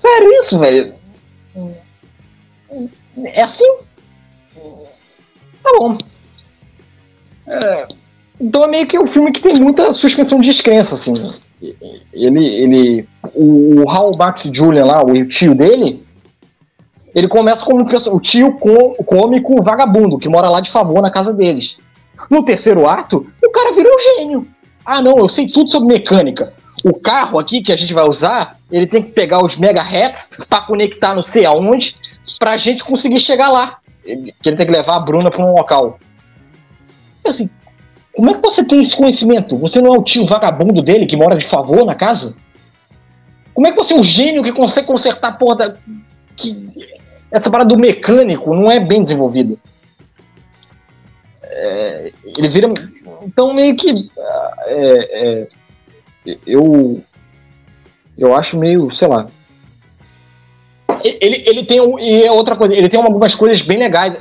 Sério 0.00 0.32
isso, 0.38 0.58
velho? 0.58 0.94
É 3.24 3.42
assim? 3.42 3.76
Tá 5.62 5.70
bom. 5.78 5.98
É, 7.46 7.86
Então 8.40 8.64
é 8.64 8.68
meio 8.68 8.86
que 8.86 8.98
um 8.98 9.06
filme 9.06 9.30
que 9.30 9.40
tem 9.40 9.54
muita 9.54 9.92
suspensão 9.92 10.40
de 10.40 10.48
descrença, 10.48 10.94
assim. 10.94 11.14
Ele. 12.12 12.44
ele 12.44 13.08
o, 13.34 13.82
o 13.82 13.90
Hal 13.90 14.16
Max 14.16 14.48
Julian 14.52 14.84
lá, 14.84 15.04
o 15.04 15.26
tio 15.26 15.54
dele, 15.54 16.04
ele 17.14 17.28
começa 17.28 17.64
como 17.64 17.84
o 17.84 18.20
tio 18.20 18.58
cômico 19.06 19.62
vagabundo, 19.62 20.18
que 20.18 20.28
mora 20.28 20.48
lá 20.48 20.60
de 20.60 20.70
favor 20.70 21.00
na 21.00 21.10
casa 21.10 21.32
deles. 21.32 21.76
No 22.30 22.44
terceiro 22.44 22.88
ato, 22.88 23.26
o 23.42 23.50
cara 23.50 23.72
vira 23.74 23.88
um 23.88 23.98
gênio. 23.98 24.46
Ah, 24.84 25.00
não, 25.00 25.18
eu 25.18 25.28
sei 25.28 25.46
tudo 25.46 25.70
sobre 25.70 25.88
mecânica. 25.94 26.52
O 26.84 26.94
carro 26.94 27.38
aqui 27.38 27.62
que 27.62 27.72
a 27.72 27.76
gente 27.76 27.94
vai 27.94 28.04
usar, 28.08 28.58
ele 28.70 28.86
tem 28.86 29.02
que 29.02 29.12
pegar 29.12 29.44
os 29.44 29.56
megahertz 29.56 30.30
para 30.48 30.62
conectar 30.62 31.14
não 31.14 31.22
sei 31.22 31.46
aonde, 31.46 31.94
pra 32.38 32.56
gente 32.56 32.82
conseguir 32.82 33.20
chegar 33.20 33.48
lá. 33.48 33.78
Que 34.04 34.48
ele 34.48 34.56
tem 34.56 34.66
que 34.66 34.72
levar 34.72 34.96
a 34.96 35.00
Bruna 35.00 35.30
para 35.30 35.44
um 35.44 35.54
local. 35.54 35.98
Assim, 37.24 37.48
como 38.12 38.30
é 38.30 38.34
que 38.34 38.40
você 38.40 38.64
tem 38.64 38.80
esse 38.80 38.96
conhecimento? 38.96 39.56
Você 39.58 39.80
não 39.80 39.94
é 39.94 39.98
o 39.98 40.02
tio 40.02 40.26
vagabundo 40.26 40.82
dele 40.82 41.06
que 41.06 41.16
mora 41.16 41.36
de 41.36 41.46
favor 41.46 41.84
na 41.84 41.94
casa? 41.94 42.36
Como 43.54 43.66
é 43.66 43.70
que 43.70 43.76
você 43.76 43.94
é 43.94 43.96
um 43.96 44.02
gênio 44.02 44.42
que 44.42 44.52
consegue 44.52 44.86
consertar 44.86 45.28
a 45.28 45.32
porra 45.32 45.56
da. 45.56 45.76
Que... 46.36 46.68
Essa 47.30 47.50
parada 47.50 47.68
do 47.68 47.78
mecânico 47.78 48.54
não 48.54 48.70
é 48.70 48.80
bem 48.80 49.02
desenvolvida. 49.02 49.56
É... 51.42 52.12
Ele 52.24 52.48
vira. 52.48 52.72
Então, 53.22 53.54
meio 53.54 53.76
que. 53.76 54.10
É... 54.66 55.42
É... 55.42 55.48
Eu. 56.46 57.02
Eu 58.16 58.36
acho 58.36 58.58
meio. 58.58 58.94
Sei 58.94 59.08
lá. 59.08 59.26
Ele, 61.02 61.42
ele 61.46 61.64
tem. 61.64 61.80
Um... 61.80 61.98
E 61.98 62.22
é 62.22 62.30
outra 62.30 62.56
coisa. 62.56 62.74
Ele 62.74 62.88
tem 62.88 63.00
algumas 63.00 63.34
coisas 63.34 63.62
bem 63.62 63.78
legais 63.78 64.16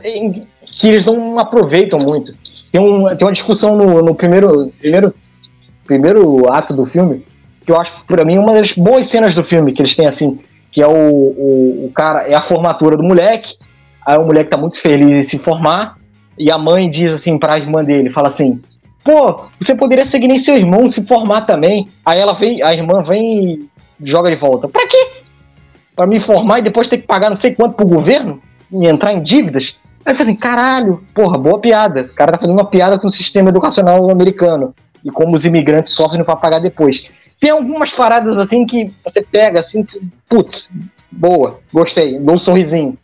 que 0.66 0.88
eles 0.88 1.06
não 1.06 1.38
aproveitam 1.38 2.00
muito. 2.00 2.34
Tem, 2.72 2.80
um, 2.80 3.06
tem 3.16 3.28
uma 3.28 3.34
discussão 3.34 3.76
no, 3.76 4.02
no 4.02 4.16
primeiro, 4.16 4.72
primeiro, 4.80 5.14
primeiro 5.86 6.52
ato 6.52 6.74
do 6.74 6.86
filme, 6.86 7.26
que 7.66 7.72
eu 7.72 7.80
acho, 7.80 7.92
para 8.06 8.24
mim, 8.24 8.38
uma 8.38 8.54
das 8.54 8.72
boas 8.72 9.08
cenas 9.08 9.36
do 9.36 9.44
filme, 9.44 9.74
que 9.74 9.82
eles 9.82 9.96
têm 9.96 10.08
assim, 10.08 10.40
que 10.72 10.82
é 10.82 10.88
o, 10.88 10.92
o, 10.92 11.86
o 11.86 11.92
cara, 11.94 12.28
é 12.28 12.36
a 12.36 12.42
formatura 12.42 12.96
do 12.96 13.04
moleque, 13.04 13.56
aí 14.06 14.18
o 14.18 14.26
moleque 14.26 14.50
tá 14.50 14.58
muito 14.58 14.78
feliz 14.78 15.12
em 15.12 15.24
se 15.24 15.38
formar, 15.38 15.98
e 16.38 16.50
a 16.50 16.58
mãe 16.58 16.90
diz 16.90 17.12
assim 17.12 17.38
pra 17.38 17.60
irmã 17.60 17.84
dele, 17.84 18.10
fala 18.10 18.30
assim, 18.30 18.62
pô, 19.04 19.46
você 19.60 19.76
poderia 19.76 20.06
seguir 20.06 20.28
nem 20.28 20.40
seu 20.40 20.56
irmão 20.56 20.88
se 20.88 21.06
formar 21.06 21.42
também. 21.42 21.88
Aí 22.06 22.20
ela 22.20 22.34
vem, 22.34 22.62
a 22.62 22.74
irmã 22.74 23.04
vem 23.04 23.54
e 23.54 23.70
joga 24.04 24.30
de 24.30 24.38
volta. 24.38 24.68
Pra 24.68 24.88
quê? 24.88 25.12
Pra 25.96 26.08
me 26.08 26.20
formar 26.20 26.60
e 26.60 26.64
depois 26.64 26.88
ter 26.88 26.98
que 26.98 27.08
pagar 27.08 27.30
não 27.30 27.36
sei 27.36 27.54
quanto 27.54 27.76
pro 27.76 27.86
governo? 27.86 28.42
E 28.72 28.88
entrar 28.88 29.14
em 29.14 29.22
dívidas? 29.22 29.76
Aí 30.06 30.16
eu 30.16 30.22
assim, 30.22 30.36
caralho, 30.36 31.04
porra, 31.14 31.38
boa 31.38 31.60
piada. 31.60 32.10
O 32.12 32.16
cara 32.16 32.32
tá 32.32 32.40
fazendo 32.40 32.56
uma 32.56 32.66
piada 32.66 32.98
com 32.98 33.08
o 33.08 33.12
sistema 33.12 33.50
educacional 33.50 34.10
americano 34.10 34.74
e 35.04 35.12
como 35.12 35.36
os 35.36 35.46
imigrantes 35.46 35.94
sofrem 35.94 36.24
para 36.24 36.36
pagar 36.36 36.60
depois. 36.60 37.04
Tem 37.40 37.50
algumas 37.50 37.92
paradas 37.92 38.38
assim 38.38 38.66
que 38.66 38.92
você 39.04 39.22
pega 39.22 39.60
assim, 39.60 39.86
putz, 40.30 40.70
boa, 41.12 41.60
gostei, 41.74 42.20
dou 42.20 42.36
um 42.36 42.40
sorrisinho. 42.40 42.98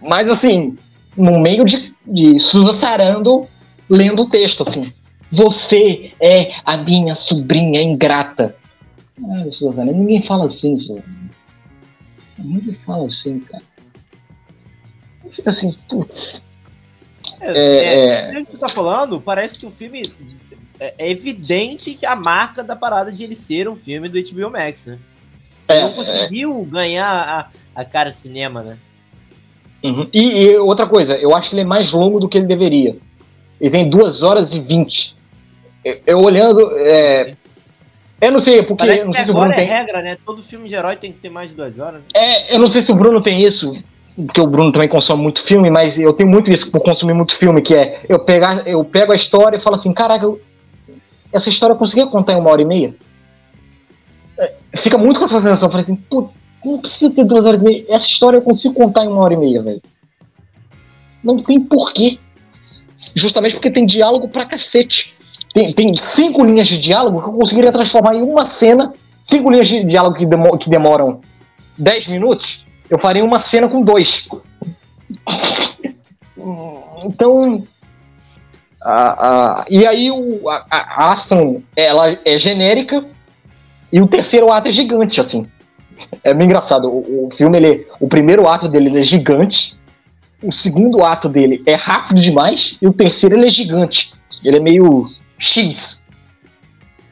Mas 0.00 0.28
assim, 0.28 0.76
no 1.16 1.38
meio 1.38 1.64
de, 1.64 1.94
de 2.04 2.38
Sarando 2.74 3.46
lendo 3.88 4.22
o 4.22 4.28
texto, 4.28 4.62
assim. 4.62 4.92
Você 5.32 6.12
é 6.20 6.52
a 6.64 6.76
minha 6.76 7.14
sobrinha 7.14 7.82
ingrata. 7.82 8.54
Ah, 9.18 9.50
Suzana, 9.50 9.92
ninguém 9.92 10.22
fala 10.22 10.46
assim, 10.46 10.76
Suzana. 10.76 11.04
Ninguém 12.38 12.74
fala 12.84 13.06
assim, 13.06 13.40
cara 13.40 13.62
fica 15.32 15.50
assim, 15.50 15.74
putz. 15.88 16.42
É, 17.40 17.50
é, 17.50 18.30
é... 18.30 18.44
que 18.44 18.52
tu 18.52 18.58
tá 18.58 18.68
falando, 18.68 19.20
parece 19.20 19.58
que 19.58 19.66
o 19.66 19.70
filme 19.70 20.12
é, 20.78 20.94
é 20.98 21.10
evidente 21.10 21.94
que 21.94 22.06
a 22.06 22.14
marca 22.14 22.62
da 22.62 22.76
parada 22.76 23.10
de 23.10 23.24
ele 23.24 23.34
ser 23.34 23.68
um 23.68 23.74
filme 23.74 24.08
do 24.08 24.22
HBO 24.22 24.50
Max, 24.50 24.86
né? 24.86 24.98
Ele 25.68 25.78
é, 25.78 25.82
não 25.82 25.94
conseguiu 25.94 26.64
ganhar 26.64 27.50
a, 27.74 27.80
a 27.80 27.84
cara 27.84 28.12
cinema, 28.12 28.62
né? 28.62 28.78
Uhum. 29.82 30.06
E, 30.12 30.44
e, 30.44 30.56
outra 30.58 30.86
coisa, 30.86 31.16
eu 31.16 31.34
acho 31.34 31.50
que 31.50 31.56
ele 31.56 31.62
é 31.62 31.66
mais 31.66 31.90
longo 31.90 32.20
do 32.20 32.28
que 32.28 32.38
ele 32.38 32.46
deveria. 32.46 32.96
Ele 33.60 33.70
tem 33.70 33.88
2 33.88 34.22
horas 34.22 34.54
e 34.54 34.60
20. 34.60 35.16
Eu, 35.84 36.00
eu 36.06 36.20
olhando. 36.20 36.72
É, 36.76 37.34
eu 38.20 38.32
não 38.32 38.40
sei, 38.40 38.62
porque. 38.62 38.86
Parece 38.86 39.04
não 39.04 39.12
sei 39.12 39.24
se 39.24 39.30
o 39.30 39.34
Bruno 39.34 39.52
é 39.52 39.56
tem. 39.56 39.66
regra, 39.66 40.02
né? 40.02 40.16
Todo 40.24 40.42
filme 40.42 40.68
de 40.68 40.74
herói 40.74 40.96
tem 40.96 41.12
que 41.12 41.18
ter 41.18 41.30
mais 41.30 41.50
de 41.50 41.56
2 41.56 41.78
horas. 41.80 42.00
Né? 42.00 42.06
É, 42.14 42.54
eu 42.54 42.58
não 42.58 42.68
sei 42.68 42.82
se 42.82 42.92
o 42.92 42.94
Bruno 42.94 43.20
tem 43.20 43.42
isso 43.42 43.74
porque 44.14 44.40
o 44.40 44.46
Bruno 44.46 44.72
também 44.72 44.88
consome 44.88 45.22
muito 45.22 45.42
filme, 45.42 45.70
mas 45.70 45.98
eu 45.98 46.12
tenho 46.12 46.28
muito 46.28 46.50
isso 46.50 46.70
por 46.70 46.80
consumir 46.80 47.14
muito 47.14 47.36
filme, 47.36 47.62
que 47.62 47.74
é 47.74 48.02
eu 48.08 48.18
pegar, 48.18 48.66
eu 48.66 48.84
pego 48.84 49.12
a 49.12 49.16
história 49.16 49.56
e 49.56 49.60
falo 49.60 49.76
assim, 49.76 49.92
caraca, 49.92 50.24
eu, 50.24 50.40
essa 51.32 51.48
história 51.48 51.72
eu 51.72 51.78
conseguia 51.78 52.06
contar 52.06 52.34
em 52.34 52.36
uma 52.36 52.50
hora 52.50 52.62
e 52.62 52.66
meia. 52.66 52.94
É, 54.38 54.54
fica 54.76 54.98
muito 54.98 55.18
com 55.18 55.24
essa 55.24 55.40
sensação, 55.40 55.68
eu 55.68 55.72
falei 55.72 55.84
assim, 55.84 55.96
pô, 55.96 56.28
não 56.64 56.78
precisa 56.78 57.10
ter 57.10 57.24
duas 57.24 57.46
horas 57.46 57.62
e 57.62 57.64
meia. 57.64 57.84
Essa 57.88 58.06
história 58.06 58.36
eu 58.36 58.42
consigo 58.42 58.74
contar 58.74 59.04
em 59.04 59.08
uma 59.08 59.22
hora 59.22 59.34
e 59.34 59.36
meia, 59.36 59.62
velho. 59.62 59.82
Não 61.24 61.42
tem 61.42 61.60
porquê. 61.60 62.18
Justamente 63.14 63.54
porque 63.54 63.70
tem 63.70 63.86
diálogo 63.86 64.28
pra 64.28 64.44
cacete. 64.44 65.14
Tem, 65.52 65.72
tem 65.72 65.94
cinco 65.94 66.44
linhas 66.44 66.66
de 66.66 66.78
diálogo 66.78 67.22
que 67.22 67.28
eu 67.28 67.34
conseguiria 67.34 67.72
transformar 67.72 68.14
em 68.14 68.22
uma 68.22 68.46
cena. 68.46 68.92
Cinco 69.22 69.50
linhas 69.50 69.68
de 69.68 69.84
diálogo 69.84 70.16
que, 70.16 70.26
demo, 70.26 70.58
que 70.58 70.70
demoram 70.70 71.20
dez 71.76 72.06
minutos 72.06 72.64
eu 72.92 72.98
faria 72.98 73.24
uma 73.24 73.40
cena 73.40 73.68
com 73.68 73.82
dois. 73.82 74.28
Então. 77.04 77.64
A, 78.80 79.60
a, 79.62 79.66
e 79.68 79.86
aí 79.86 80.10
o, 80.10 80.48
a, 80.48 80.64
a, 80.70 81.12
ação 81.12 81.62
ela 81.76 82.18
é 82.24 82.36
genérica 82.36 83.04
e 83.92 84.00
o 84.00 84.08
terceiro 84.08 84.50
ato 84.50 84.68
é 84.68 84.72
gigante, 84.72 85.20
assim. 85.20 85.46
É 86.24 86.34
bem 86.34 86.46
engraçado. 86.46 86.88
O, 86.88 87.26
o 87.26 87.30
filme, 87.30 87.58
ele, 87.58 87.86
o 88.00 88.08
primeiro 88.08 88.48
ato 88.48 88.68
dele 88.68 88.98
é 88.98 89.02
gigante, 89.02 89.76
o 90.42 90.50
segundo 90.50 91.04
ato 91.04 91.28
dele 91.28 91.62
é 91.64 91.74
rápido 91.74 92.20
demais 92.20 92.76
e 92.82 92.88
o 92.88 92.92
terceiro 92.92 93.36
ele 93.36 93.46
é 93.46 93.50
gigante. 93.50 94.12
Ele 94.44 94.56
é 94.56 94.60
meio 94.60 95.08
X. 95.42 96.00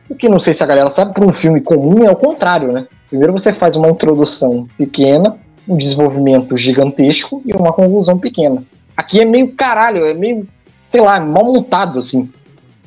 O 0.09 0.15
que 0.15 0.29
não 0.29 0.41
sei 0.41 0.55
se 0.55 0.63
a 0.63 0.67
galera 0.67 0.91
sabe, 0.91 1.13
para 1.13 1.27
um 1.27 1.33
filme 1.33 1.61
comum 1.61 2.05
é 2.05 2.11
o 2.11 2.17
contrário, 2.17 2.73
né? 2.73 2.87
Primeiro 3.09 3.33
você 3.33 3.53
faz 3.53 3.77
uma 3.77 3.89
introdução 3.89 4.69
pequena 4.77 5.37
um 5.69 5.77
desenvolvimento 5.77 6.57
gigantesco 6.57 7.43
e 7.47 7.53
uma 7.53 7.73
conclusão 7.73 8.19
pequena. 8.19 8.65
Aqui 8.97 9.21
é 9.21 9.25
meio 9.25 9.53
caralho, 9.53 10.05
é 10.05 10.15
meio, 10.15 10.47
sei 10.91 11.01
lá, 11.01 11.21
mal 11.21 11.45
montado, 11.45 11.99
assim. 11.99 12.29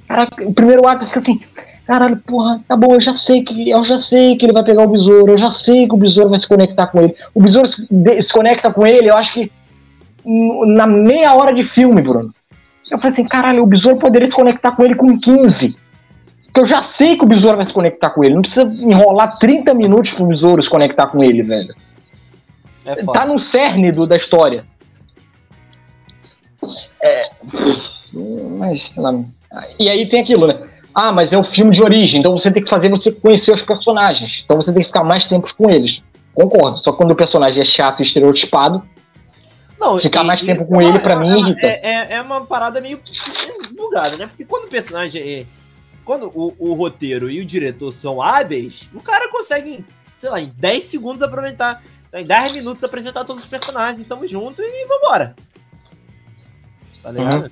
Caraca, 0.07 0.45
o 0.45 0.53
primeiro 0.53 0.85
ato 0.85 1.05
fica 1.05 1.19
assim, 1.19 1.39
caralho, 1.87 2.17
porra, 2.17 2.61
tá 2.67 2.75
bom, 2.75 2.93
eu 2.93 2.99
já 2.99 3.13
sei 3.13 3.43
que 3.43 3.69
eu 3.69 3.83
já 3.83 3.97
sei 3.97 4.35
que 4.35 4.45
ele 4.45 4.53
vai 4.53 4.63
pegar 4.63 4.83
o 4.83 4.87
besouro, 4.87 5.31
eu 5.31 5.37
já 5.37 5.49
sei 5.49 5.87
que 5.87 5.93
o 5.93 5.97
besouro 5.97 6.29
vai 6.29 6.39
se 6.39 6.47
conectar 6.47 6.87
com 6.87 7.01
ele. 7.01 7.15
O 7.33 7.41
besouro 7.41 7.67
se, 7.67 7.87
se 8.21 8.33
conecta 8.33 8.71
com 8.71 8.85
ele, 8.85 9.09
eu 9.09 9.15
acho 9.15 9.33
que 9.33 9.51
na 10.25 10.87
meia 10.87 11.33
hora 11.33 11.53
de 11.53 11.63
filme, 11.63 12.01
Bruno. 12.01 12.33
Eu 12.93 12.99
falei 12.99 13.11
assim, 13.11 13.25
caralho, 13.25 13.63
o 13.63 13.67
besouro 13.67 13.97
poderia 13.97 14.27
se 14.27 14.35
conectar 14.35 14.71
com 14.71 14.83
ele 14.83 14.93
com 14.93 15.17
15. 15.17 15.75
Porque 16.45 16.59
eu 16.59 16.65
já 16.65 16.83
sei 16.83 17.17
que 17.17 17.23
o 17.23 17.27
besouro 17.27 17.57
vai 17.57 17.65
se 17.65 17.73
conectar 17.73 18.11
com 18.11 18.23
ele. 18.23 18.35
Não 18.35 18.43
precisa 18.43 18.63
enrolar 18.63 19.39
30 19.39 19.73
minutos 19.73 20.13
pro 20.13 20.27
besouro 20.27 20.61
se 20.61 20.69
conectar 20.69 21.07
com 21.07 21.23
ele, 21.23 21.41
velho. 21.41 21.73
É 22.85 22.95
tá 23.03 23.25
no 23.25 23.39
cerne 23.39 23.91
do, 23.91 24.05
da 24.05 24.15
história. 24.15 24.63
É, 27.01 27.31
mas, 28.57 28.83
sei 28.83 29.01
lá. 29.01 29.19
E 29.79 29.89
aí 29.89 30.07
tem 30.07 30.21
aquilo, 30.21 30.45
né? 30.45 30.53
Ah, 30.93 31.11
mas 31.11 31.33
é 31.33 31.37
um 31.37 31.43
filme 31.43 31.71
de 31.71 31.81
origem, 31.81 32.19
então 32.19 32.37
você 32.37 32.51
tem 32.51 32.63
que 32.63 32.69
fazer 32.69 32.89
você 32.89 33.11
conhecer 33.11 33.51
os 33.51 33.63
personagens. 33.63 34.43
Então 34.45 34.61
você 34.61 34.71
tem 34.71 34.83
que 34.83 34.87
ficar 34.87 35.03
mais 35.03 35.25
tempo 35.25 35.51
com 35.55 35.67
eles. 35.67 36.03
Concordo. 36.35 36.77
Só 36.77 36.91
quando 36.93 37.11
o 37.11 37.15
personagem 37.15 37.61
é 37.61 37.65
chato 37.65 38.01
e 38.01 38.03
estereotipado, 38.03 38.83
não, 39.83 39.99
ficar 39.99 40.23
mais 40.23 40.41
tempo 40.41 40.65
com 40.65 40.81
é 40.81 40.85
ele, 40.85 40.99
para 40.99 41.17
mim, 41.17 41.27
irrita. 41.27 41.67
É, 41.67 41.79
é, 41.83 42.13
é, 42.15 42.21
uma 42.21 42.45
parada 42.45 42.79
meio 42.79 42.99
bugada, 43.75 44.15
né? 44.17 44.27
Porque 44.27 44.45
quando 44.45 44.65
o 44.65 44.69
personagem 44.69 45.21
é. 45.21 45.45
Quando 46.05 46.27
o, 46.27 46.53
o, 46.59 46.73
roteiro 46.73 47.29
e 47.29 47.39
o 47.39 47.45
diretor 47.45 47.91
são 47.91 48.21
hábeis, 48.21 48.89
o 48.93 49.01
cara 49.01 49.29
consegue, 49.29 49.85
sei 50.17 50.29
lá, 50.29 50.41
em 50.41 50.51
10 50.57 50.83
segundos 50.83 51.21
aproveitar 51.21 51.81
em 52.13 52.25
10 52.25 52.51
minutos 52.51 52.83
apresentar 52.83 53.23
todos 53.23 53.43
os 53.43 53.49
personagens, 53.49 54.05
tamo 54.05 54.27
junto 54.27 54.61
e 54.61 54.85
vambora. 54.85 55.33
Tá 57.01 57.11
ligado? 57.11 57.43
Uhum. 57.43 57.49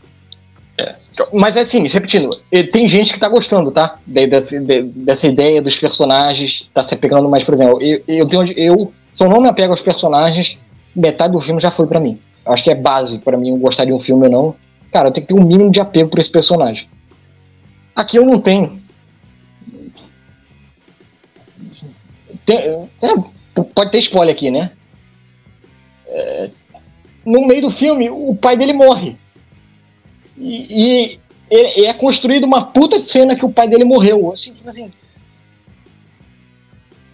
É. 0.77 0.95
Mas 1.33 1.55
assim, 1.55 1.87
repetindo, 1.87 2.29
tem 2.71 2.87
gente 2.87 3.13
que 3.13 3.19
tá 3.19 3.29
gostando, 3.29 3.71
tá? 3.71 3.99
Dessa, 4.05 4.59
dessa 4.59 5.27
ideia 5.27 5.61
dos 5.61 5.79
personagens, 5.79 6.69
tá 6.73 6.83
se 6.83 6.93
apegando 6.93 7.29
mais, 7.29 7.43
por 7.43 7.53
exemplo, 7.53 7.81
eu, 7.81 8.03
eu, 8.07 8.27
tenho, 8.27 8.51
eu 8.57 8.93
eu 9.19 9.29
não 9.29 9.41
me 9.41 9.49
apego 9.49 9.71
aos 9.71 9.81
personagens, 9.81 10.57
metade 10.95 11.33
do 11.33 11.39
filme 11.39 11.61
já 11.61 11.71
foi 11.71 11.87
para 11.87 11.99
mim. 11.99 12.19
Eu 12.45 12.53
acho 12.53 12.63
que 12.63 12.71
é 12.71 12.75
base 12.75 13.19
para 13.19 13.37
mim 13.37 13.57
gostar 13.59 13.85
de 13.85 13.93
um 13.93 13.99
filme 13.99 14.25
ou 14.25 14.31
não. 14.31 14.55
Cara, 14.91 15.07
eu 15.07 15.11
tenho 15.11 15.25
que 15.25 15.33
ter 15.33 15.39
um 15.39 15.45
mínimo 15.45 15.71
de 15.71 15.79
apego 15.79 16.09
por 16.09 16.19
esse 16.19 16.29
personagem. 16.29 16.89
Aqui 17.95 18.17
eu 18.17 18.25
não 18.25 18.39
tenho. 18.39 18.81
Tem, 22.45 22.57
é, 22.57 23.13
Pode 23.53 23.91
ter 23.91 23.99
spoiler 23.99 24.33
aqui, 24.33 24.49
né? 24.49 24.71
É, 26.07 26.49
no 27.25 27.45
meio 27.45 27.61
do 27.61 27.71
filme, 27.71 28.09
o 28.09 28.35
pai 28.35 28.57
dele 28.57 28.73
morre. 28.73 29.17
E, 30.37 31.19
e 31.49 31.85
é 31.85 31.93
construído 31.93 32.45
uma 32.45 32.65
puta 32.65 32.99
cena 32.99 33.35
que 33.35 33.45
o 33.45 33.51
pai 33.51 33.67
dele 33.67 33.83
morreu. 33.83 34.31
Assim, 34.31 34.53
assim. 34.65 34.91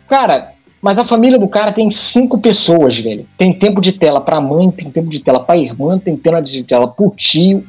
Cara, 0.07 0.53
mas 0.88 0.97
a 0.97 1.03
família 1.03 1.38
do 1.38 1.49
cara 1.49 1.73
tem 1.73 1.91
cinco 1.91 2.38
pessoas, 2.38 2.97
velho. 2.97 3.27
Tem 3.38 3.51
tempo 3.51 3.81
de 3.81 3.91
tela 3.91 4.21
pra 4.21 4.39
mãe, 4.39 4.71
tem 4.71 4.89
tempo 4.89 5.09
de 5.09 5.19
tela 5.19 5.43
pra 5.43 5.57
irmã, 5.57 5.99
tem 5.99 6.15
tempo 6.15 6.41
de 6.41 6.63
tela 6.63 6.88
pro 6.88 7.13
tio. 7.13 7.67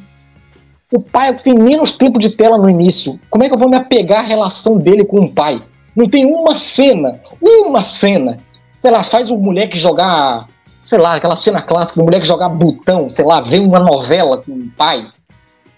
O 0.92 1.00
pai 1.00 1.36
tem 1.36 1.52
menos 1.52 1.90
tempo 1.90 2.16
de 2.16 2.30
tela 2.30 2.56
no 2.56 2.70
início. 2.70 3.18
Como 3.28 3.42
é 3.42 3.48
que 3.48 3.56
eu 3.56 3.58
vou 3.58 3.68
me 3.68 3.74
apegar 3.74 4.20
à 4.20 4.22
relação 4.22 4.78
dele 4.78 5.04
com 5.04 5.22
o 5.22 5.32
pai? 5.32 5.60
Não 5.96 6.08
tem 6.08 6.26
uma 6.26 6.54
cena, 6.54 7.18
uma 7.42 7.82
cena. 7.82 8.38
Sei 8.78 8.88
lá, 8.88 9.02
faz 9.02 9.32
o 9.32 9.36
moleque 9.36 9.76
jogar, 9.76 10.46
sei 10.84 11.00
lá, 11.00 11.16
aquela 11.16 11.34
cena 11.34 11.60
clássica 11.60 11.98
do 11.98 12.04
moleque 12.04 12.24
jogar 12.24 12.48
botão, 12.48 13.10
sei 13.10 13.24
lá, 13.24 13.40
vê 13.40 13.58
uma 13.58 13.80
novela 13.80 14.40
com 14.40 14.52
o 14.52 14.70
pai. 14.76 15.08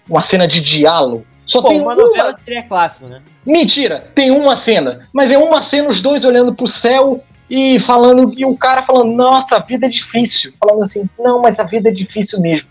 Uma 0.07 0.21
cena 0.21 0.47
de 0.47 0.61
diálogo. 0.61 1.25
Só 1.47 1.59
Pô, 1.59 1.69
tem 1.69 1.81
uma, 1.81 1.95
uma 1.95 2.03
novela 2.03 2.39
seria 2.45 2.61
clássico, 2.61 3.07
né? 3.07 3.23
Mentira, 3.43 4.11
tem 4.13 4.29
uma 4.29 4.55
cena. 4.55 5.07
Mas 5.11 5.31
é 5.31 5.39
uma 5.39 5.63
cena, 5.63 5.89
os 5.89 5.99
dois 5.99 6.23
olhando 6.23 6.53
pro 6.53 6.67
céu 6.67 7.23
e 7.53 7.77
falando, 7.81 8.33
e 8.37 8.45
o 8.45 8.55
cara 8.55 8.81
falando, 8.81 9.11
nossa, 9.11 9.57
a 9.57 9.59
vida 9.59 9.85
é 9.85 9.89
difícil. 9.89 10.53
Falando 10.57 10.83
assim, 10.83 11.03
não, 11.19 11.41
mas 11.41 11.59
a 11.59 11.63
vida 11.63 11.89
é 11.89 11.91
difícil 11.91 12.39
mesmo. 12.39 12.69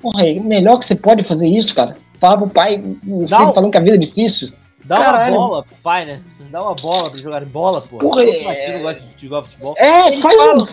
Porra, 0.00 0.26
é 0.26 0.40
melhor 0.40 0.78
que 0.78 0.86
você 0.86 0.94
pode 0.94 1.22
fazer 1.22 1.46
isso, 1.46 1.74
cara. 1.74 1.98
Fala 2.18 2.38
pro 2.38 2.48
pai, 2.48 2.82
o 3.06 3.28
filho 3.28 3.28
falando 3.28 3.70
que 3.70 3.76
a 3.76 3.82
vida 3.82 3.96
é 3.96 3.98
difícil. 3.98 4.54
Dá 4.82 4.96
Caralho. 4.96 5.34
uma 5.34 5.48
bola 5.48 5.62
pro 5.64 5.76
pai, 5.82 6.06
né? 6.06 6.22
Dá 6.50 6.62
uma 6.62 6.74
bola 6.74 7.10
pra 7.10 7.20
jogar 7.20 7.44
bola, 7.44 7.82
pô. 7.82 7.98
Porra, 7.98 8.22
é... 8.24 8.78
gosta 8.78 9.02
de 9.02 9.10
futebol, 9.10 9.42
futebol. 9.42 9.74
É, 9.76 10.08
eles 10.08 10.20
faz 10.22 10.36
falam, 10.36 10.64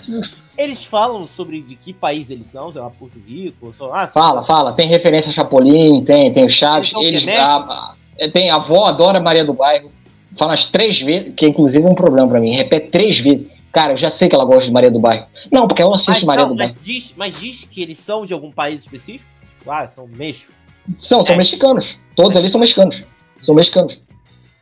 Eles 0.57 0.85
falam 0.85 1.27
sobre 1.27 1.61
de 1.61 1.75
que 1.75 1.91
país 1.91 2.29
eles 2.29 2.47
são, 2.47 2.71
sei 2.71 2.81
lá, 2.81 2.89
Porto 2.91 3.19
Rico, 3.27 3.73
só, 3.73 3.93
ah, 3.93 4.07
Fala, 4.07 4.45
fala. 4.45 4.71
Tem 4.71 4.87
referência 4.87 5.31
a 5.31 5.33
Chapolin, 5.33 6.01
tem, 6.05 6.31
tem 6.31 6.45
o 6.45 6.49
Chaves. 6.49 6.93
Eles, 6.95 7.27
eles 7.27 7.39
a, 7.39 7.57
a, 8.21 8.29
tem 8.31 8.49
a 8.49 8.55
avó 8.55 8.85
adora 8.85 9.19
Maria 9.19 9.43
do 9.43 9.53
Bairro. 9.53 9.91
Fala 10.37 10.53
as 10.53 10.65
três 10.65 10.99
vezes, 10.99 11.33
que 11.35 11.45
inclusive 11.45 11.85
é 11.85 11.89
um 11.89 11.95
problema 11.95 12.27
pra 12.27 12.39
mim. 12.39 12.53
Repete 12.53 12.89
três 12.89 13.19
vezes. 13.19 13.47
Cara, 13.71 13.93
eu 13.93 13.97
já 13.97 14.09
sei 14.09 14.29
que 14.29 14.35
ela 14.35 14.45
gosta 14.45 14.65
de 14.65 14.71
Maria 14.71 14.91
do 14.91 14.99
Bairro. 14.99 15.25
Não, 15.51 15.67
porque 15.67 15.81
ela 15.81 15.95
assiste 15.95 16.09
mas, 16.09 16.23
Maria 16.23 16.43
não, 16.43 16.51
do 16.51 16.57
Bairro. 16.57 16.73
Mas 16.75 16.85
diz, 16.85 17.13
mas 17.15 17.39
diz 17.39 17.65
que 17.65 17.81
eles 17.81 17.97
são 17.97 18.25
de 18.25 18.33
algum 18.33 18.51
país 18.51 18.81
específico? 18.81 19.29
Tipo, 19.57 19.71
ah, 19.71 19.87
são 19.87 20.07
México. 20.07 20.51
São, 20.97 21.23
são 21.23 21.35
é. 21.35 21.37
mexicanos. 21.37 21.97
Todos 22.15 22.37
ali 22.37 22.49
são 22.49 22.59
mexicanos. 22.59 23.03
São 23.41 23.55
mexicanos. 23.55 24.01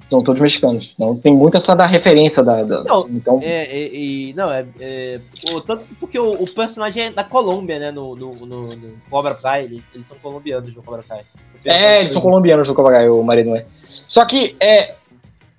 São 0.09 0.22
todos 0.22 0.41
mexicanos. 0.41 0.93
Então 0.93 1.15
tem 1.15 1.34
muito 1.34 1.55
essa 1.55 1.74
da 1.74 1.86
referência 1.86 2.43
da. 2.43 2.63
da 2.63 2.84
não, 2.84 3.07
então... 3.09 3.39
É, 3.41 3.63
é, 3.63 3.86
é, 3.86 4.34
não, 4.34 4.51
é. 4.51 4.65
é 4.80 5.19
tanto 5.65 5.86
porque 5.99 6.19
o, 6.19 6.34
o, 6.34 6.53
personagem 6.53 7.03
é 7.03 7.11
da 7.11 7.24
Colômbia, 7.24 7.80
né? 7.80 7.91
No, 7.91 8.13
no, 8.13 8.36
no, 8.36 8.76
no 8.76 8.93
Cobra 9.09 9.36
Kai, 9.36 9.63
eles, 9.63 9.88
eles 9.95 10.05
são 10.05 10.17
colombianos 10.22 10.76
no 10.76 10.84
Cobra 10.84 11.01
Kai. 11.01 11.22
É, 11.63 12.01
eles 12.01 12.11
são 12.11 12.22
colombianos 12.22 12.67
no 12.67 12.76
Cobra 12.76 12.95
Kai, 12.95 13.09
o 13.09 13.24
marido 13.24 13.55
é. 13.55 13.65
Só 14.05 14.26
que, 14.26 14.53
é, 14.59 14.95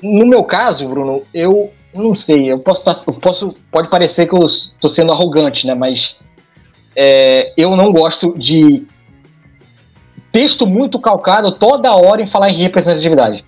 no 0.02 0.26
meu 0.26 0.44
caso, 0.44 0.88
Bruno, 0.88 1.22
eu 1.32 1.72
não 1.94 2.14
sei, 2.14 2.50
eu 2.50 2.58
posso, 2.58 2.82
eu 3.06 3.14
posso 3.14 3.54
pode 3.70 3.88
parecer 3.88 4.26
que 4.26 4.34
eu 4.34 4.44
estou 4.44 4.90
sendo 4.90 5.12
arrogante, 5.12 5.66
né? 5.66 5.74
Mas 5.74 6.16
é, 6.96 7.52
eu 7.56 7.76
não 7.76 7.92
gosto 7.92 8.36
de 8.36 8.84
texto 10.30 10.66
muito 10.66 10.98
calcado 10.98 11.52
toda 11.52 11.94
hora 11.94 12.22
em 12.22 12.26
falar 12.26 12.50
em 12.50 12.56
representatividade 12.56 13.44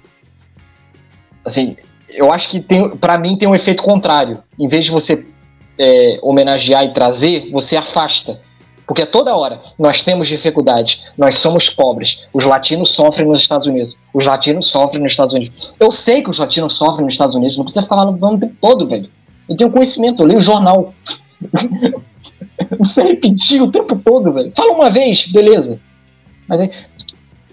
assim, 1.44 1.76
eu 2.08 2.32
acho 2.32 2.48
que 2.48 2.60
tem, 2.60 2.96
para 2.96 3.18
mim 3.18 3.36
tem 3.36 3.48
um 3.48 3.54
efeito 3.54 3.82
contrário. 3.82 4.42
Em 4.58 4.66
vez 4.66 4.86
de 4.86 4.90
você 4.90 5.26
é, 5.78 6.18
homenagear 6.22 6.84
e 6.84 6.94
trazer, 6.94 7.50
você 7.50 7.76
afasta. 7.76 8.40
Porque 8.86 9.02
é 9.02 9.06
toda 9.06 9.34
hora 9.34 9.60
nós 9.78 10.02
temos 10.02 10.28
dificuldades, 10.28 11.00
nós 11.16 11.36
somos 11.36 11.70
pobres, 11.70 12.26
os 12.32 12.44
latinos 12.44 12.90
sofrem 12.90 13.26
nos 13.26 13.40
Estados 13.40 13.66
Unidos, 13.66 13.96
os 14.12 14.26
latinos 14.26 14.66
sofrem 14.66 15.02
nos 15.02 15.12
Estados 15.12 15.34
Unidos. 15.34 15.74
Eu 15.80 15.90
sei 15.90 16.22
que 16.22 16.30
os 16.30 16.38
latinos 16.38 16.74
sofrem 16.74 17.04
nos 17.04 17.14
Estados 17.14 17.34
Unidos, 17.34 17.56
não 17.56 17.64
precisa 17.64 17.82
ficar 17.82 17.96
falando 17.96 18.22
o 18.22 18.38
tempo 18.38 18.56
todo, 18.60 18.86
velho. 18.86 19.08
Eu 19.48 19.56
tenho 19.56 19.70
conhecimento, 19.70 20.22
eu 20.22 20.26
leio 20.26 20.38
o 20.38 20.42
jornal. 20.42 20.94
não 22.70 22.78
precisa 22.78 23.02
repetir 23.04 23.62
o 23.62 23.70
tempo 23.70 23.96
todo, 23.96 24.32
velho. 24.32 24.52
Fala 24.54 24.72
uma 24.72 24.90
vez, 24.90 25.26
beleza. 25.26 25.80
Mas 26.46 26.60
aí, 26.60 26.70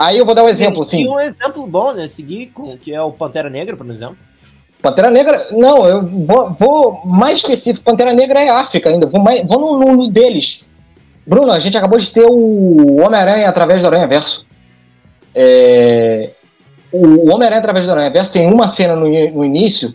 Aí 0.02 0.18
eu 0.18 0.26
vou 0.26 0.34
dar 0.34 0.44
um 0.44 0.50
exemplo, 0.50 0.82
assim. 0.82 1.08
um 1.08 1.20
exemplo 1.20 1.68
bom, 1.68 1.94
né? 1.94 2.08
Seguir 2.08 2.48
com 2.48 2.76
que 2.76 2.92
é 2.92 3.00
o 3.00 3.12
Pantera 3.12 3.52
Negra, 3.52 3.78
por 3.78 3.86
exemplo. 3.86 4.18
Pantera 4.82 5.12
Negra, 5.12 5.50
não, 5.52 5.86
eu 5.86 6.04
vou, 6.04 6.52
vou 6.54 7.02
mais 7.06 7.38
específico. 7.38 7.86
Pantera 7.86 8.12
Negra 8.12 8.42
é 8.42 8.50
África 8.50 8.90
ainda. 8.90 9.06
Vou, 9.06 9.22
mais, 9.22 9.46
vou 9.48 9.78
no, 9.78 9.96
no 9.96 10.08
deles. 10.08 10.62
Bruno, 11.32 11.54
a 11.54 11.60
gente 11.60 11.78
acabou 11.78 11.98
de 11.98 12.12
ter 12.12 12.26
o 12.26 13.02
Homem-Aranha 13.02 13.48
através 13.48 13.82
do 13.82 13.88
Aranha 13.88 14.06
Verso. 14.06 14.46
É, 15.34 16.32
o 16.92 17.32
Homem-Aranha 17.32 17.60
através 17.60 17.86
do 17.86 17.92
Aranha 17.94 18.10
Verso 18.10 18.34
tem 18.34 18.52
uma 18.52 18.68
cena 18.68 18.98
no, 18.98 19.08
no 19.08 19.46
início 19.46 19.94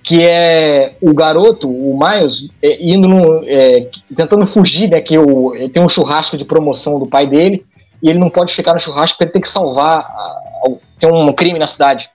que 0.00 0.24
é 0.24 0.94
o 1.02 1.12
garoto, 1.12 1.68
o 1.68 1.98
Miles, 1.98 2.46
é, 2.62 2.78
indo 2.80 3.08
no, 3.08 3.42
é, 3.44 3.88
tentando 4.16 4.46
fugir, 4.46 4.88
né? 4.88 5.00
Que 5.00 5.18
o, 5.18 5.50
tem 5.72 5.82
um 5.82 5.88
churrasco 5.88 6.36
de 6.36 6.44
promoção 6.44 7.00
do 7.00 7.06
pai 7.08 7.26
dele 7.26 7.66
e 8.00 8.08
ele 8.08 8.20
não 8.20 8.30
pode 8.30 8.54
ficar 8.54 8.72
no 8.72 8.78
churrasco 8.78 9.16
porque 9.16 9.24
ele 9.24 9.32
tem 9.32 9.42
que 9.42 9.48
salvar. 9.48 10.08
tem 11.00 11.12
um 11.12 11.32
crime 11.32 11.58
na 11.58 11.66
cidade. 11.66 12.08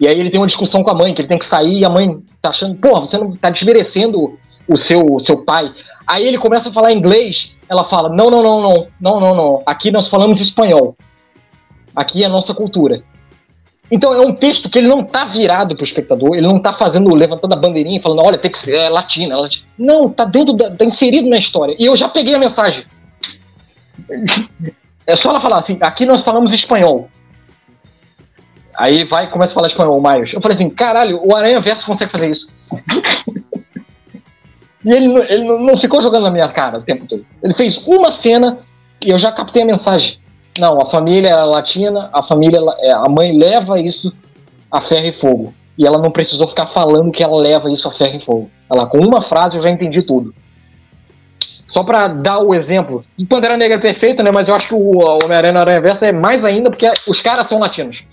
E 0.00 0.08
aí 0.08 0.18
ele 0.18 0.30
tem 0.30 0.40
uma 0.40 0.48
discussão 0.48 0.82
com 0.82 0.90
a 0.90 0.94
mãe, 0.94 1.14
que 1.14 1.20
ele 1.20 1.28
tem 1.28 1.38
que 1.38 1.46
sair 1.46 1.78
e 1.78 1.84
a 1.84 1.88
mãe 1.88 2.20
tá 2.42 2.50
achando, 2.50 2.74
porra, 2.74 3.06
você 3.06 3.16
não 3.16 3.36
tá 3.36 3.50
desmerecendo 3.50 4.36
o 4.66 4.76
seu, 4.76 5.14
o 5.14 5.20
seu 5.20 5.44
pai. 5.44 5.72
Aí 6.04 6.26
ele 6.26 6.38
começa 6.38 6.70
a 6.70 6.72
falar 6.72 6.90
inglês, 6.90 7.54
ela 7.68 7.84
fala: 7.84 8.08
não, 8.08 8.30
não, 8.30 8.42
não, 8.42 8.62
não, 8.62 8.86
não, 9.00 9.20
não, 9.20 9.34
não. 9.34 9.62
Aqui 9.66 9.90
nós 9.90 10.08
falamos 10.08 10.40
espanhol. 10.40 10.96
Aqui 11.94 12.22
é 12.22 12.26
a 12.26 12.30
nossa 12.30 12.54
cultura. 12.54 13.02
Então 13.90 14.12
é 14.12 14.20
um 14.20 14.34
texto 14.34 14.68
que 14.68 14.78
ele 14.78 14.88
não 14.88 15.04
tá 15.04 15.26
virado 15.26 15.76
pro 15.76 15.84
espectador, 15.84 16.34
ele 16.36 16.46
não 16.46 16.58
tá 16.58 16.72
fazendo, 16.72 17.14
levantando 17.14 17.52
a 17.52 17.56
bandeirinha 17.56 17.98
e 17.98 18.02
falando, 18.02 18.22
olha, 18.24 18.36
tem 18.36 18.50
que 18.50 18.58
ser 18.58 18.74
é 18.74 18.88
latina, 18.88 19.34
é 19.34 19.36
latina. 19.36 19.66
Não, 19.78 20.10
tá 20.10 20.24
dentro 20.24 20.54
da, 20.54 20.74
tá 20.74 20.84
inserido 20.84 21.28
na 21.28 21.38
história. 21.38 21.76
E 21.78 21.86
eu 21.86 21.94
já 21.94 22.08
peguei 22.08 22.34
a 22.34 22.38
mensagem. 22.38 22.84
É 25.08 25.14
só 25.14 25.30
ela 25.30 25.40
falar 25.40 25.58
assim, 25.58 25.78
aqui 25.80 26.04
nós 26.04 26.22
falamos 26.22 26.52
espanhol. 26.52 27.08
Aí 28.76 29.04
vai 29.04 29.30
começa 29.30 29.52
a 29.52 29.54
falar 29.54 29.68
espanhol, 29.68 30.02
Miles. 30.02 30.32
Eu 30.32 30.40
falei 30.40 30.56
assim, 30.56 30.68
caralho, 30.68 31.20
o 31.24 31.34
Aranha 31.34 31.60
Verso 31.60 31.86
consegue 31.86 32.10
fazer 32.10 32.28
isso. 32.28 32.48
e 34.86 34.92
ele, 34.92 35.18
ele 35.28 35.44
não 35.44 35.76
ficou 35.76 36.00
jogando 36.00 36.22
na 36.22 36.30
minha 36.30 36.48
cara 36.48 36.78
o 36.78 36.82
tempo 36.82 37.06
todo. 37.08 37.26
Ele 37.42 37.52
fez 37.52 37.76
uma 37.84 38.12
cena 38.12 38.58
e 39.04 39.10
eu 39.10 39.18
já 39.18 39.32
captei 39.32 39.62
a 39.62 39.66
mensagem. 39.66 40.20
Não, 40.60 40.80
a 40.80 40.86
família 40.86 41.28
é 41.28 41.34
latina, 41.34 42.08
a 42.12 42.22
família, 42.22 42.60
é, 42.78 42.92
a 42.92 43.08
mãe 43.08 43.36
leva 43.36 43.80
isso 43.80 44.12
a 44.70 44.80
ferro 44.80 45.06
e 45.06 45.12
fogo. 45.12 45.52
E 45.76 45.84
ela 45.84 45.98
não 45.98 46.12
precisou 46.12 46.46
ficar 46.46 46.68
falando 46.68 47.10
que 47.10 47.24
ela 47.24 47.36
leva 47.36 47.68
isso 47.68 47.88
a 47.88 47.90
ferro 47.90 48.16
e 48.16 48.24
fogo. 48.24 48.48
Ela, 48.70 48.86
com 48.86 48.98
uma 48.98 49.20
frase 49.20 49.56
eu 49.56 49.62
já 49.62 49.68
entendi 49.68 50.02
tudo. 50.02 50.32
Só 51.64 51.82
para 51.82 52.06
dar 52.06 52.38
o 52.38 52.54
exemplo, 52.54 53.04
o 53.18 53.26
Pantera 53.26 53.56
Negra 53.56 53.76
é 53.76 53.80
perfeito, 53.80 54.22
né? 54.22 54.30
Mas 54.32 54.46
eu 54.46 54.54
acho 54.54 54.68
que 54.68 54.74
o 54.74 54.98
Homem-Aranha 54.98 55.58
Aranha 55.58 55.80
Versa 55.80 56.06
é 56.06 56.12
mais 56.12 56.44
ainda 56.44 56.70
porque 56.70 56.88
os 57.08 57.20
caras 57.20 57.48
são 57.48 57.58
latinos. 57.58 58.04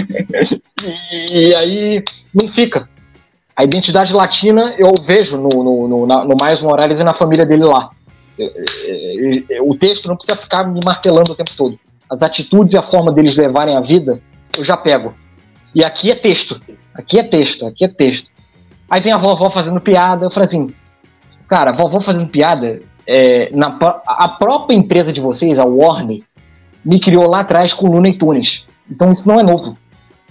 e, 1.30 1.54
aí 1.54 2.02
não 2.34 2.48
fica. 2.48 2.88
A 3.62 3.64
identidade 3.64 4.12
latina 4.12 4.74
eu 4.76 4.92
vejo 5.00 5.38
no, 5.38 5.48
no, 5.48 5.88
no, 5.88 6.06
no 6.06 6.36
Morales 6.62 6.98
e 6.98 7.04
na 7.04 7.14
família 7.14 7.46
dele 7.46 7.62
lá. 7.62 7.90
O 9.62 9.76
texto 9.76 10.08
não 10.08 10.16
precisa 10.16 10.36
ficar 10.36 10.64
me 10.64 10.80
martelando 10.84 11.30
o 11.30 11.34
tempo 11.36 11.52
todo. 11.56 11.78
As 12.10 12.22
atitudes 12.22 12.74
e 12.74 12.76
a 12.76 12.82
forma 12.82 13.12
deles 13.12 13.36
levarem 13.36 13.76
a 13.76 13.80
vida, 13.80 14.20
eu 14.58 14.64
já 14.64 14.76
pego. 14.76 15.14
E 15.72 15.84
aqui 15.84 16.10
é 16.10 16.16
texto. 16.16 16.60
Aqui 16.92 17.20
é 17.20 17.22
texto, 17.22 17.64
aqui 17.64 17.84
é 17.84 17.88
texto. 17.88 18.28
Aí 18.90 19.00
tem 19.00 19.12
a 19.12 19.16
vovó 19.16 19.48
fazendo 19.48 19.80
piada, 19.80 20.26
eu 20.26 20.30
falei 20.30 20.46
assim, 20.46 20.74
Cara, 21.46 21.70
vovó 21.70 22.00
fazendo 22.00 22.26
piada, 22.26 22.82
é, 23.06 23.48
na, 23.54 23.78
a 24.06 24.26
própria 24.26 24.74
empresa 24.74 25.12
de 25.12 25.20
vocês, 25.20 25.56
a 25.56 25.64
Warner, 25.64 26.22
me 26.84 26.98
criou 26.98 27.28
lá 27.28 27.40
atrás 27.40 27.72
com 27.72 27.86
Luna 27.86 28.08
e 28.08 28.18
Tunes. 28.18 28.64
Então 28.90 29.12
isso 29.12 29.28
não 29.28 29.38
é 29.38 29.44
novo. 29.44 29.78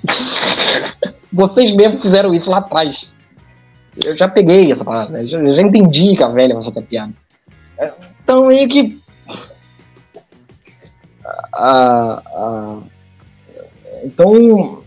vocês 1.32 1.74
mesmos 1.74 2.02
fizeram 2.02 2.34
isso 2.34 2.50
lá 2.50 2.58
atrás. 2.58 3.11
Eu 3.98 4.18
já 4.18 4.28
peguei 4.28 4.72
essa 4.72 4.86
parada, 4.86 5.10
né? 5.12 5.24
eu 5.24 5.54
já 5.54 5.62
entendi 5.62 6.16
que 6.16 6.24
a 6.24 6.30
velha 6.30 6.56
vai 6.56 6.64
fazer 6.64 6.82
piada. 6.84 7.14
Então 8.24 8.48
aí 8.48 8.68
que. 8.68 9.00
A, 11.54 12.22
a, 12.26 12.78
então. 14.04 14.84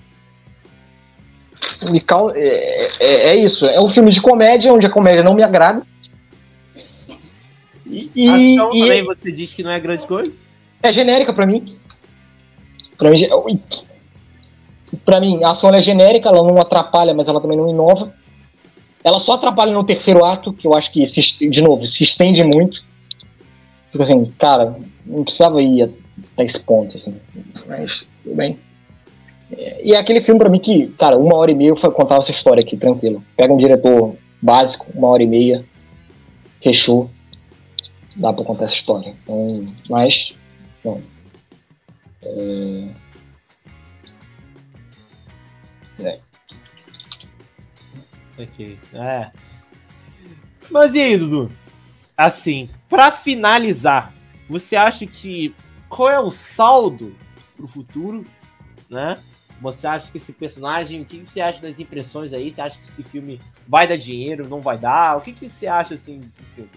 Cal... 2.07 2.31
É, 2.31 2.89
é, 2.99 3.15
é, 3.29 3.37
isso. 3.37 3.67
É 3.67 3.81
um 3.81 3.89
filme 3.89 4.11
de 4.11 4.21
comédia, 4.21 4.73
onde 4.73 4.87
a 4.87 4.91
comédia 4.91 5.23
não 5.23 5.35
me 5.35 5.43
agrada. 5.43 5.83
E, 7.87 8.29
ação 8.29 8.75
e, 8.75 8.81
também 8.81 9.05
você 9.05 9.31
diz 9.31 9.53
que 9.53 9.63
não 9.63 9.71
é 9.71 9.79
grande 9.79 10.07
coisa? 10.07 10.33
É 10.83 10.93
genérica 10.93 11.33
para 11.33 11.47
mim. 11.47 11.77
Pra 12.97 13.11
mim, 13.11 13.29
pra 15.05 15.21
mim, 15.21 15.45
a 15.45 15.51
ação 15.51 15.75
é 15.75 15.83
genérica, 15.83 16.29
ela 16.29 16.43
não 16.43 16.61
atrapalha, 16.61 17.13
mas 17.13 17.29
ela 17.29 17.41
também 17.41 17.59
não 17.59 17.69
inova. 17.69 18.15
Ela 19.05 19.21
só 19.21 19.35
atrapalha 19.35 19.73
no 19.73 19.85
terceiro 19.85 20.25
ato, 20.25 20.53
que 20.53 20.67
eu 20.67 20.75
acho 20.75 20.91
que, 20.91 21.07
se, 21.07 21.21
de 21.49 21.63
novo, 21.63 21.87
se 21.87 22.03
estende 22.03 22.43
muito. 22.43 22.83
Tipo 23.93 24.03
assim, 24.03 24.25
cara, 24.39 24.77
não 25.05 25.23
precisava 25.23 25.63
ir 25.63 25.83
até 26.33 26.45
esse 26.45 26.59
ponto, 26.59 26.97
assim. 26.97 27.15
Mas, 27.67 28.07
tudo 28.23 28.35
bem. 28.35 28.59
E 29.83 29.95
é 29.95 29.99
aquele 29.99 30.23
filme 30.23 30.41
pra 30.41 30.49
mim 30.49 30.59
que, 30.59 30.89
cara, 30.99 31.19
uma 31.19 31.37
hora 31.37 31.51
e 31.51 31.55
meia 31.55 31.69
eu 31.69 31.93
contar 31.93 32.17
essa 32.17 32.31
história 32.31 32.63
aqui, 32.63 32.79
tranquilo. 32.79 33.23
Pega 33.37 33.53
um 33.53 33.59
diretor 33.59 34.17
básico, 34.41 34.87
uma 34.95 35.09
hora 35.09 35.23
e 35.23 35.27
meia, 35.27 35.65
fechou. 36.63 37.11
Dá 38.17 38.33
pra 38.33 38.45
contar 38.45 38.65
essa 38.65 38.75
história. 38.75 39.15
Então, 39.23 39.67
mas, 39.89 40.33
não. 40.83 41.01
É. 42.23 43.04
Ok. 48.39 48.79
É. 48.93 49.31
Mas 50.71 50.95
e 50.95 51.01
aí, 51.01 51.17
Dudu? 51.17 51.51
Assim, 52.17 52.69
para 52.89 53.11
finalizar, 53.11 54.13
você 54.49 54.77
acha 54.77 55.07
que 55.07 55.55
qual 55.89 56.09
é 56.09 56.21
o 56.21 56.31
saldo 56.31 57.15
pro 57.57 57.67
futuro, 57.67 58.25
né? 58.89 59.17
Você 59.61 59.87
acha 59.87 60.11
que 60.11 60.19
esse 60.19 60.33
personagem, 60.33 61.01
o 61.01 61.05
que 61.05 61.25
você 61.25 61.41
acha 61.41 61.63
das 61.63 61.79
impressões 61.79 62.33
aí? 62.33 62.51
Você 62.51 62.61
acha 62.61 62.79
que 62.79 62.87
esse 62.87 63.03
filme 63.03 63.41
vai 63.67 63.87
dar 63.87 63.97
dinheiro, 63.97 64.49
não 64.49 64.61
vai 64.61 64.77
dar? 64.77 65.17
O 65.17 65.21
que, 65.21 65.33
que 65.33 65.49
você 65.49 65.67
acha 65.67 65.95
assim 65.95 66.19
do 66.19 66.45
filme? 66.45 66.71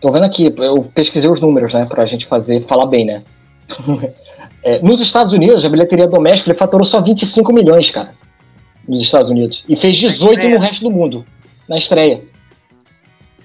Tô 0.00 0.12
vendo 0.12 0.24
aqui, 0.24 0.52
eu 0.56 0.84
pesquisei 0.94 1.28
os 1.28 1.40
números, 1.40 1.72
né, 1.72 1.86
pra 1.86 2.04
gente 2.04 2.26
fazer, 2.26 2.64
falar 2.66 2.86
bem, 2.86 3.06
né? 3.06 3.24
é, 4.62 4.80
nos 4.82 5.00
Estados 5.00 5.32
Unidos, 5.32 5.64
a 5.64 5.68
bilheteria 5.68 6.06
doméstica 6.06 6.50
ele 6.50 6.58
faturou 6.58 6.84
só 6.84 7.00
25 7.00 7.52
milhões, 7.52 7.90
cara. 7.90 8.14
Nos 8.88 9.02
Estados 9.02 9.30
Unidos. 9.30 9.64
E 9.68 9.76
fez 9.76 9.96
18 9.96 10.48
no 10.48 10.58
resto 10.58 10.82
do 10.82 10.90
mundo, 10.90 11.26
na 11.68 11.76
estreia. 11.76 12.22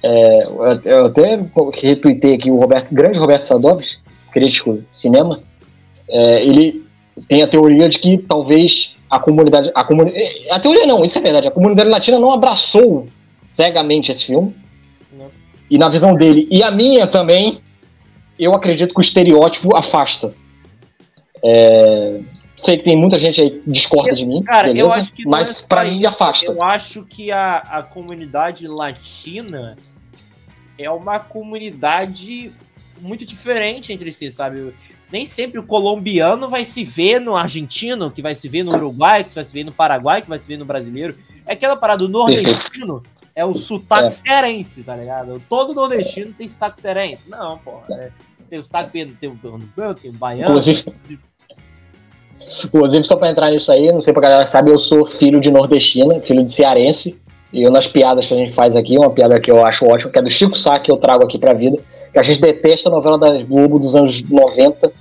É, 0.03 0.47
eu 0.85 1.05
até 1.05 1.39
retuitei 1.81 2.35
aqui 2.35 2.49
o 2.49 2.57
Roberto, 2.57 2.93
grande 2.93 3.19
Roberto 3.19 3.45
Sadovski, 3.45 4.01
crítico 4.31 4.73
de 4.73 4.83
cinema. 4.91 5.41
É, 6.09 6.43
ele 6.43 6.83
tem 7.27 7.43
a 7.43 7.47
teoria 7.47 7.87
de 7.87 7.99
que 7.99 8.17
talvez 8.17 8.93
a 9.09 9.19
comunidade. 9.19 9.71
A, 9.75 9.83
comuni 9.83 10.13
a 10.49 10.59
teoria 10.59 10.85
não, 10.85 11.03
isso 11.03 11.17
é 11.17 11.21
verdade. 11.21 11.47
A 11.47 11.51
comunidade 11.51 11.89
latina 11.89 12.17
não 12.17 12.31
abraçou 12.31 13.07
cegamente 13.47 14.11
esse 14.11 14.25
filme. 14.25 14.55
Não. 15.11 15.29
E 15.69 15.77
na 15.77 15.89
visão 15.89 16.15
dele, 16.15 16.47
e 16.49 16.63
a 16.63 16.71
minha 16.71 17.05
também, 17.05 17.61
eu 18.39 18.53
acredito 18.53 18.93
que 18.93 18.99
o 18.99 19.01
estereótipo 19.01 19.75
afasta. 19.75 20.33
É, 21.43 22.19
sei 22.61 22.77
que 22.77 22.83
tem 22.83 22.95
muita 22.95 23.17
gente 23.17 23.41
aí 23.41 23.51
que 23.51 23.69
discorda 23.69 24.13
de 24.13 24.25
mim, 24.25 24.43
cara, 24.43 24.67
beleza? 24.67 24.87
Eu 24.87 24.91
acho 24.93 25.13
que 25.13 25.25
mas 25.25 25.59
é 25.59 25.63
para 25.63 25.83
mim 25.85 26.05
afasta. 26.05 26.45
Eu 26.45 26.63
acho 26.63 27.03
que 27.05 27.31
a, 27.31 27.57
a 27.57 27.83
comunidade 27.83 28.67
latina 28.67 29.75
é 30.77 30.89
uma 30.89 31.19
comunidade 31.19 32.51
muito 32.99 33.25
diferente 33.25 33.91
entre 33.91 34.11
si, 34.11 34.31
sabe? 34.31 34.73
Nem 35.11 35.25
sempre 35.25 35.59
o 35.59 35.63
colombiano 35.63 36.47
vai 36.47 36.63
se 36.63 36.83
ver 36.83 37.19
no 37.19 37.35
argentino, 37.35 38.11
que 38.11 38.21
vai 38.21 38.35
se 38.35 38.47
ver 38.47 38.63
no 38.63 38.73
uruguai, 38.73 39.23
que 39.23 39.33
vai 39.33 39.43
se 39.43 39.53
ver 39.53 39.63
no 39.63 39.71
paraguai, 39.71 40.21
que 40.21 40.29
vai 40.29 40.39
se 40.39 40.47
ver 40.47 40.57
no 40.57 40.65
brasileiro. 40.65 41.17
É 41.45 41.53
aquela 41.53 41.75
parada 41.75 42.05
do 42.05 42.09
nordestino, 42.09 43.03
é 43.35 43.43
o 43.43 43.55
sotaque 43.55 44.05
é. 44.05 44.09
cearense, 44.09 44.83
tá 44.83 44.95
ligado? 44.95 45.41
Todo 45.49 45.73
nordestino 45.73 46.33
tem 46.33 46.47
sotaque 46.47 46.79
cearense. 46.79 47.29
Não, 47.29 47.57
porra. 47.57 47.93
É, 47.95 48.11
tem 48.49 48.59
o 48.59 48.63
sotaque 48.63 48.91
tem, 48.91 49.07
tem, 49.07 49.35
tem, 49.35 49.93
tem 49.95 50.11
o 50.11 50.13
baiano. 50.13 50.51
Inclusive, 50.51 50.93
inclusive, 52.65 53.03
só 53.03 53.15
pra 53.15 53.29
entrar 53.29 53.49
nisso 53.49 53.71
aí, 53.71 53.91
não 53.91 54.01
sei 54.01 54.13
pra 54.13 54.21
galera 54.21 54.47
sabe, 54.47 54.71
eu 54.71 54.79
sou 54.79 55.05
filho 55.05 55.39
de 55.39 55.51
nordestina, 55.51 56.19
filho 56.21 56.43
de 56.43 56.51
cearense. 56.51 57.17
E 57.53 57.63
eu, 57.63 57.71
nas 57.71 57.85
piadas 57.85 58.25
que 58.25 58.33
a 58.33 58.37
gente 58.37 58.53
faz 58.53 58.75
aqui, 58.75 58.97
uma 58.97 59.09
piada 59.09 59.39
que 59.39 59.51
eu 59.51 59.65
acho 59.65 59.85
ótima, 59.85 60.09
que 60.09 60.19
é 60.19 60.21
do 60.21 60.29
Chico 60.29 60.57
Sá, 60.57 60.79
que 60.79 60.91
eu 60.91 60.97
trago 60.97 61.25
aqui 61.25 61.37
pra 61.37 61.53
vida, 61.53 61.77
que 62.11 62.17
a 62.17 62.23
gente 62.23 62.39
detesta 62.39 62.87
a 62.87 62.91
novela 62.91 63.17
da 63.17 63.43
Globo 63.43 63.77
dos 63.77 63.95
anos 63.95 64.21
90, 64.21 64.91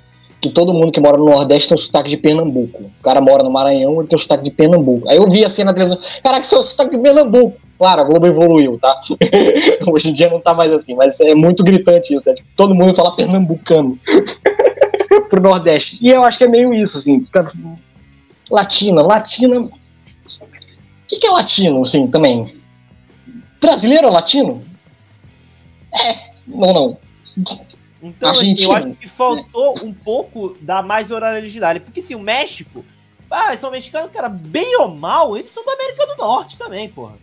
que 0.41 0.49
todo 0.49 0.73
mundo 0.73 0.91
que 0.91 1.01
mora 1.01 1.17
no 1.17 1.27
Nordeste 1.27 1.69
tem 1.69 1.77
um 1.77 1.79
sotaque 1.79 2.09
de 2.09 2.17
Pernambuco. 2.17 2.83
O 2.83 3.03
cara 3.03 3.21
mora 3.21 3.45
no 3.45 3.53
Maranhão, 3.53 3.99
ele 4.01 4.09
tem 4.09 4.17
um 4.17 4.21
sotaque 4.21 4.45
de 4.45 4.51
Pernambuco. 4.51 5.09
Aí 5.09 5.17
eu 5.17 5.31
vi 5.31 5.45
assim 5.45 5.63
na 5.63 5.73
televisão, 5.73 6.01
caraca, 6.23 6.45
seu 6.45 6.63
sotaque 6.63 6.97
de 6.97 7.03
Pernambuco. 7.03 7.57
Claro, 7.79 8.01
a 8.03 8.05
Globo 8.05 8.27
evoluiu, 8.27 8.79
tá? 8.79 9.01
Hoje 9.91 10.11
em 10.11 10.13
dia 10.13 10.29
não 10.29 10.41
tá 10.41 10.53
mais 10.53 10.73
assim, 10.73 10.95
mas 10.95 11.19
é 11.21 11.35
muito 11.35 11.63
gritante 11.63 12.15
isso, 12.15 12.23
né? 12.27 12.35
Tipo, 12.35 12.49
todo 12.55 12.75
mundo 12.75 12.95
fala 12.95 13.17
pernambucano 13.17 13.99
pro 15.31 15.41
Nordeste. 15.41 15.97
E 16.01 16.11
eu 16.11 16.23
acho 16.23 16.37
que 16.37 16.45
é 16.45 16.49
meio 16.49 16.75
isso, 16.75 16.99
assim. 16.99 17.27
Latina, 18.51 19.01
latina 19.01 19.71
que, 21.11 21.19
que 21.19 21.27
é 21.27 21.31
latino, 21.31 21.83
assim, 21.83 22.07
também? 22.07 22.57
Brasileiro 23.61 24.07
é 24.07 24.11
latino? 24.11 24.65
É, 25.93 26.31
não, 26.47 26.73
não. 26.73 26.99
Então, 28.01 28.31
assim, 28.31 28.55
eu 28.57 28.73
acho 28.73 28.95
que 28.95 29.09
faltou 29.09 29.85
um 29.85 29.93
pouco 29.93 30.57
da 30.61 30.83
mais 30.83 31.11
oralidade. 31.11 31.81
Porque, 31.81 31.99
assim, 31.99 32.15
o 32.15 32.21
México, 32.21 32.85
ah, 33.29 33.49
eles 33.49 33.61
são 33.61 33.73
mexicanos, 33.73 34.13
cara, 34.13 34.29
bem 34.29 34.77
ou 34.77 34.89
mal, 34.89 35.37
eles 35.37 35.51
são 35.51 35.65
da 35.65 35.73
América 35.73 36.07
do 36.07 36.17
Norte 36.17 36.57
também, 36.57 36.89
porra. 36.89 37.19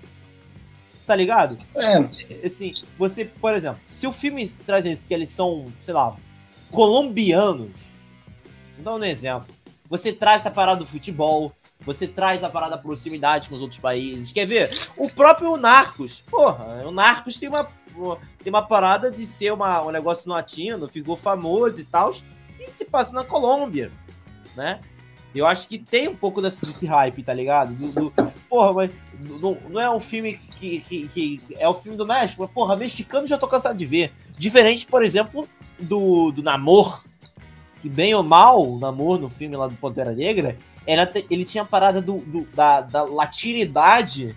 Tá 1.06 1.16
ligado? 1.16 1.58
É. 1.74 2.46
Assim, 2.46 2.74
você, 3.00 3.24
por 3.24 3.54
exemplo, 3.54 3.80
se 3.90 4.06
o 4.06 4.12
filme 4.12 4.48
traz 4.66 4.84
que 5.06 5.14
eles 5.14 5.30
são, 5.30 5.66
sei 5.82 5.94
lá, 5.94 6.14
colombianos, 6.70 7.72
dá 8.84 8.96
um 8.96 9.04
exemplo. 9.04 9.48
Você 9.90 10.12
traz 10.12 10.42
essa 10.42 10.52
parada 10.52 10.80
do 10.80 10.86
futebol, 10.86 11.54
você 11.86 12.08
traz 12.08 12.44
a 12.44 12.50
parada 12.50 12.78
proximidade 12.78 13.50
com 13.50 13.56
os 13.56 13.62
outros 13.62 13.80
países. 13.80 14.32
Quer 14.32 14.46
ver? 14.46 14.88
O 14.98 15.10
próprio 15.10 15.56
Narcos. 15.56 16.22
Porra, 16.30 16.86
o 16.86 16.92
Narcos 16.92 17.40
tem 17.40 17.48
uma, 17.48 17.66
tem 18.44 18.50
uma 18.50 18.62
parada 18.62 19.12
de 19.12 19.26
ser 19.26 19.54
uma, 19.54 19.82
um 19.84 19.92
negócio 19.92 20.30
latino, 20.30 20.88
ficou 20.88 21.16
famoso 21.16 21.80
e 21.80 21.84
tal. 21.84 22.14
E 22.60 22.70
se 22.70 22.86
passa 22.86 23.14
na 23.14 23.24
Colômbia, 23.24 23.92
né? 24.56 24.80
Eu 25.36 25.46
acho 25.46 25.68
que 25.68 25.78
tem 25.78 26.08
um 26.08 26.16
pouco 26.16 26.42
desse, 26.42 26.66
desse 26.66 26.86
hype, 26.88 27.22
tá 27.22 27.34
ligado? 27.34 27.74
Do, 27.74 27.92
do, 27.92 28.14
porra, 28.50 28.74
mas 28.74 28.92
não, 29.20 29.58
não, 29.70 29.80
é 29.80 29.90
um 29.90 30.00
filme 30.00 30.40
que, 30.58 30.82
que, 30.82 31.08
que, 31.08 31.42
É 31.58 31.68
o 31.70 31.76
filme 31.76 31.98
do 31.98 32.08
México, 32.08 32.42
mas, 32.42 32.52
porra, 32.52 32.76
mexicano 32.76 33.28
já 33.28 33.38
tô 33.38 33.48
cansado 33.48 33.78
de 33.78 33.86
ver. 33.86 34.12
Diferente, 34.38 34.86
por 34.88 35.04
exemplo, 35.04 35.48
do, 35.80 36.32
do 36.32 36.42
Namor. 36.42 37.04
Que 37.82 37.90
bem 37.90 38.14
ou 38.14 38.24
mal, 38.24 38.62
o 38.62 38.80
Namor 38.80 39.20
no 39.20 39.30
filme 39.30 39.56
lá 39.56 39.68
do 39.68 39.76
Pantera 39.76 40.12
Negra, 40.12 40.58
era, 40.86 41.10
ele 41.30 41.44
tinha 41.44 41.64
a 41.64 41.66
parada 41.66 42.02
do, 42.02 42.18
do 42.20 42.48
da, 42.56 42.82
da, 42.82 43.04
latinidade 43.04 44.36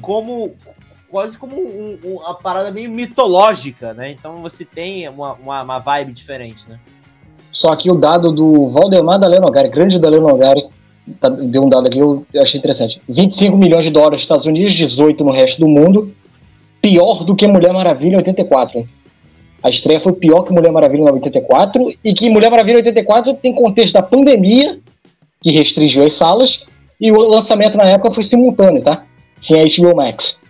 como 0.00 0.54
quase 1.10 1.36
como 1.36 1.56
um, 1.56 1.98
um, 2.04 2.16
uma 2.16 2.34
parada 2.34 2.70
meio 2.70 2.90
mitológica, 2.90 3.92
né? 3.92 4.10
Então 4.10 4.40
você 4.40 4.64
tem 4.64 5.08
uma, 5.08 5.34
uma, 5.34 5.62
uma, 5.62 5.78
vibe 5.78 6.12
diferente, 6.12 6.68
né? 6.68 6.78
Só 7.52 7.74
que 7.76 7.90
o 7.90 7.94
dado 7.94 8.32
do 8.32 8.68
Valdemar 8.70 9.18
da 9.18 9.26
Lenogari, 9.26 9.68
grande 9.68 9.98
da 9.98 10.08
Lenogari, 10.08 10.66
tá, 11.20 11.28
deu 11.28 11.64
um 11.64 11.68
dado 11.68 11.86
aqui 11.86 11.98
eu 11.98 12.26
achei 12.40 12.58
interessante. 12.58 13.00
25 13.08 13.56
milhões 13.56 13.84
de 13.84 13.90
dólares 13.90 14.14
nos 14.14 14.22
Estados 14.22 14.46
Unidos, 14.46 14.72
18 14.72 15.24
no 15.24 15.30
resto 15.30 15.60
do 15.60 15.68
mundo. 15.68 16.12
Pior 16.80 17.24
do 17.24 17.34
que 17.34 17.46
Mulher 17.46 17.72
Maravilha 17.72 18.14
em 18.14 18.18
84, 18.18 18.78
hein? 18.78 18.88
A 19.64 19.70
estreia 19.70 19.98
foi 19.98 20.12
pior 20.12 20.42
que 20.42 20.52
Mulher 20.52 20.70
Maravilha 20.70 21.00
em 21.00 21.12
84 21.12 21.94
e 22.04 22.12
que 22.12 22.28
Mulher 22.28 22.50
Maravilha 22.50 22.74
em 22.74 22.78
84 22.78 23.34
tem 23.34 23.54
contexto 23.54 23.94
da 23.94 24.02
pandemia 24.02 24.78
que 25.44 25.50
restringiu 25.50 26.04
as 26.04 26.14
salas, 26.14 26.64
e 26.98 27.12
o 27.12 27.18
lançamento 27.18 27.76
na 27.76 27.84
época 27.84 28.14
foi 28.14 28.22
simultâneo, 28.22 28.82
tá? 28.82 29.04
Tinha 29.38 29.62
HBO 29.62 29.94
Max. 29.94 30.40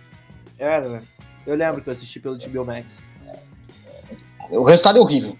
Era, 0.57 0.87
né? 0.87 1.01
Eu 1.45 1.55
lembro 1.55 1.81
que 1.81 1.89
eu 1.89 1.93
assisti 1.93 2.17
pelo 2.17 2.37
HBO 2.37 2.65
Max. 2.65 2.99
O 4.49 4.63
resultado 4.63 4.97
é 4.99 5.01
horrível. 5.01 5.35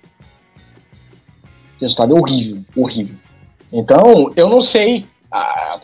O 1.77 1.81
resultado 1.81 2.15
é 2.15 2.19
horrível, 2.19 2.61
horrível. 2.75 3.15
Então, 3.71 4.33
eu 4.35 4.49
não 4.49 4.61
sei. 4.61 5.05
Ah, 5.31 5.79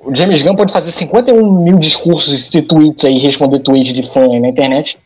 o 0.00 0.14
James 0.14 0.42
Gunn 0.42 0.54
pode 0.54 0.72
fazer 0.72 0.92
51 0.92 1.62
mil 1.62 1.78
discursos 1.78 2.48
e 2.54 2.62
tweets 2.62 3.04
aí, 3.04 3.18
responder 3.18 3.58
tweets 3.58 3.92
de 3.92 4.08
fã 4.08 4.30
aí 4.30 4.38
na 4.38 4.48
internet. 4.48 4.98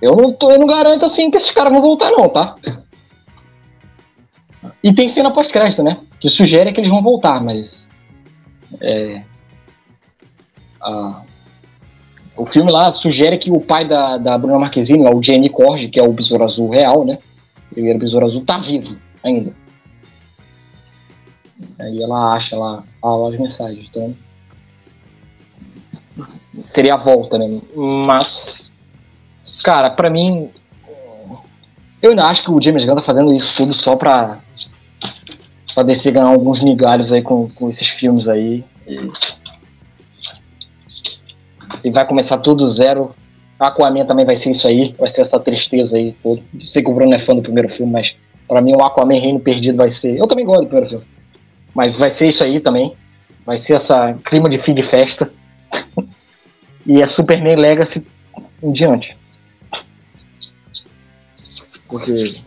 Eu 0.00 0.14
não, 0.16 0.32
tô, 0.32 0.50
eu 0.50 0.58
não 0.58 0.66
garanto 0.66 1.04
assim 1.04 1.30
que 1.30 1.36
esses 1.36 1.50
caras 1.50 1.72
vão 1.72 1.82
voltar, 1.82 2.10
não, 2.10 2.28
tá? 2.28 2.54
E 4.82 4.92
tem 4.92 5.08
cena 5.08 5.32
pós-crédito, 5.32 5.82
né? 5.82 5.98
Que 6.20 6.28
sugere 6.28 6.72
que 6.72 6.80
eles 6.80 6.90
vão 6.90 7.02
voltar, 7.02 7.42
mas. 7.42 7.86
É, 8.80 9.22
o 12.36 12.46
filme 12.46 12.70
lá 12.70 12.90
sugere 12.92 13.36
que 13.38 13.50
o 13.50 13.60
pai 13.60 13.86
da, 13.86 14.16
da 14.16 14.38
Bruna 14.38 14.58
Marquezine, 14.58 15.06
o 15.08 15.22
Jamie 15.22 15.48
Corge, 15.48 15.88
que 15.88 15.98
é 15.98 16.02
o 16.02 16.12
Besouro 16.12 16.44
Azul 16.44 16.68
real, 16.68 17.04
né? 17.04 17.18
O 17.70 17.74
primeiro 17.74 17.98
Besouro 17.98 18.26
Azul, 18.26 18.44
tá 18.44 18.58
vivo 18.58 18.96
ainda. 19.22 19.52
Aí 21.78 22.00
ela 22.00 22.34
acha 22.34 22.56
lá, 22.56 22.84
fala 23.00 23.34
as 23.34 23.40
mensagens. 23.40 23.86
Então. 23.90 24.16
Teria 26.72 26.94
a 26.94 26.98
volta, 26.98 27.38
né? 27.38 27.60
Mas. 27.74 28.67
Cara, 29.62 29.90
pra 29.90 30.10
mim. 30.10 30.50
Eu 32.00 32.10
ainda 32.10 32.26
acho 32.26 32.42
que 32.42 32.50
o 32.50 32.62
James 32.62 32.84
Gunn 32.84 32.94
tá 32.94 33.02
fazendo 33.02 33.34
isso 33.34 33.54
tudo 33.56 33.74
só 33.74 33.96
pra 33.96 34.38
pra 35.74 35.82
DC 35.82 36.10
ganhar 36.10 36.28
alguns 36.28 36.60
migalhos 36.60 37.12
aí 37.12 37.22
com, 37.22 37.48
com 37.50 37.70
esses 37.70 37.88
filmes 37.88 38.28
aí. 38.28 38.64
E, 38.86 39.10
e 41.84 41.90
vai 41.90 42.06
começar 42.06 42.38
tudo 42.38 42.68
zero. 42.68 43.14
Aquaman 43.58 44.04
também 44.04 44.24
vai 44.24 44.36
ser 44.36 44.50
isso 44.50 44.68
aí, 44.68 44.94
vai 44.98 45.08
ser 45.08 45.22
essa 45.22 45.38
tristeza 45.38 45.96
aí. 45.96 46.16
Sei 46.64 46.82
que 46.82 46.90
o 46.90 46.94
Bruno 46.94 47.14
é 47.14 47.18
fã 47.18 47.34
do 47.34 47.42
primeiro 47.42 47.68
filme, 47.68 47.92
mas 47.92 48.14
Pra 48.48 48.62
mim, 48.62 48.74
o 48.74 48.82
Aquaman 48.82 49.20
Reino 49.20 49.38
Perdido 49.38 49.76
vai 49.76 49.90
ser. 49.90 50.16
Eu 50.16 50.26
também 50.26 50.46
gosto 50.46 50.62
do 50.62 50.68
primeiro 50.68 50.88
filme. 50.88 51.04
Mas 51.74 51.96
vai 51.98 52.10
ser 52.10 52.28
isso 52.28 52.42
aí 52.42 52.60
também. 52.60 52.94
Vai 53.44 53.58
ser 53.58 53.74
essa 53.74 54.14
clima 54.24 54.48
de 54.48 54.56
fim 54.56 54.74
de 54.74 54.82
festa. 54.82 55.30
e 56.86 57.02
é 57.02 57.06
Superman 57.06 57.56
Legacy 57.56 58.06
em 58.62 58.72
diante. 58.72 59.14
Porque. 61.88 62.40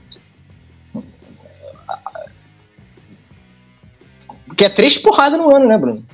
Porque 4.46 4.66
é 4.66 4.70
três 4.70 4.98
porradas 4.98 5.40
no 5.40 5.54
ano, 5.54 5.68
né, 5.68 5.78
Bruno? 5.78 6.06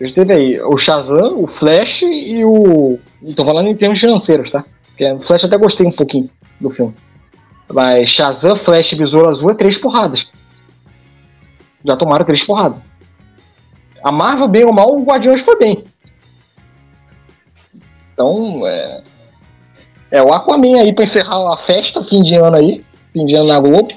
A 0.00 0.04
gente 0.04 0.14
teve 0.14 0.32
aí 0.32 0.60
o 0.60 0.78
Shazam, 0.78 1.42
o 1.42 1.46
Flash 1.46 2.02
e 2.02 2.44
o. 2.44 2.98
Tô 3.34 3.44
falando 3.44 3.68
em 3.68 3.74
termos 3.74 3.98
financeiros, 3.98 4.50
tá? 4.50 4.64
Porque 4.88 5.10
o 5.10 5.20
Flash 5.20 5.44
até 5.44 5.58
gostei 5.58 5.86
um 5.86 5.92
pouquinho 5.92 6.30
do 6.60 6.70
filme. 6.70 6.94
Mas 7.72 8.10
Shazam, 8.10 8.56
Flash 8.56 8.92
e 8.92 8.96
Besouro 8.96 9.28
Azul 9.28 9.50
é 9.50 9.54
três 9.54 9.76
porradas. 9.76 10.30
Já 11.84 11.96
tomaram 11.96 12.24
três 12.24 12.44
porradas. 12.44 12.80
A 14.02 14.12
Marvel, 14.12 14.48
bem 14.48 14.64
ou 14.64 14.72
mal, 14.72 14.94
o 14.94 15.02
Guardiões 15.02 15.40
foi 15.40 15.58
bem. 15.58 15.84
Então, 18.12 18.66
é. 18.66 19.02
É 20.10 20.22
o 20.22 20.32
Aquaman 20.32 20.80
aí 20.80 20.92
pra 20.92 21.04
encerrar 21.04 21.52
a 21.52 21.56
festa, 21.56 22.02
fim 22.04 22.22
de 22.22 22.34
ano 22.34 22.56
aí. 22.56 22.84
Fim 23.12 23.26
de 23.26 23.34
ano 23.34 23.48
na 23.48 23.60
Globo. 23.60 23.92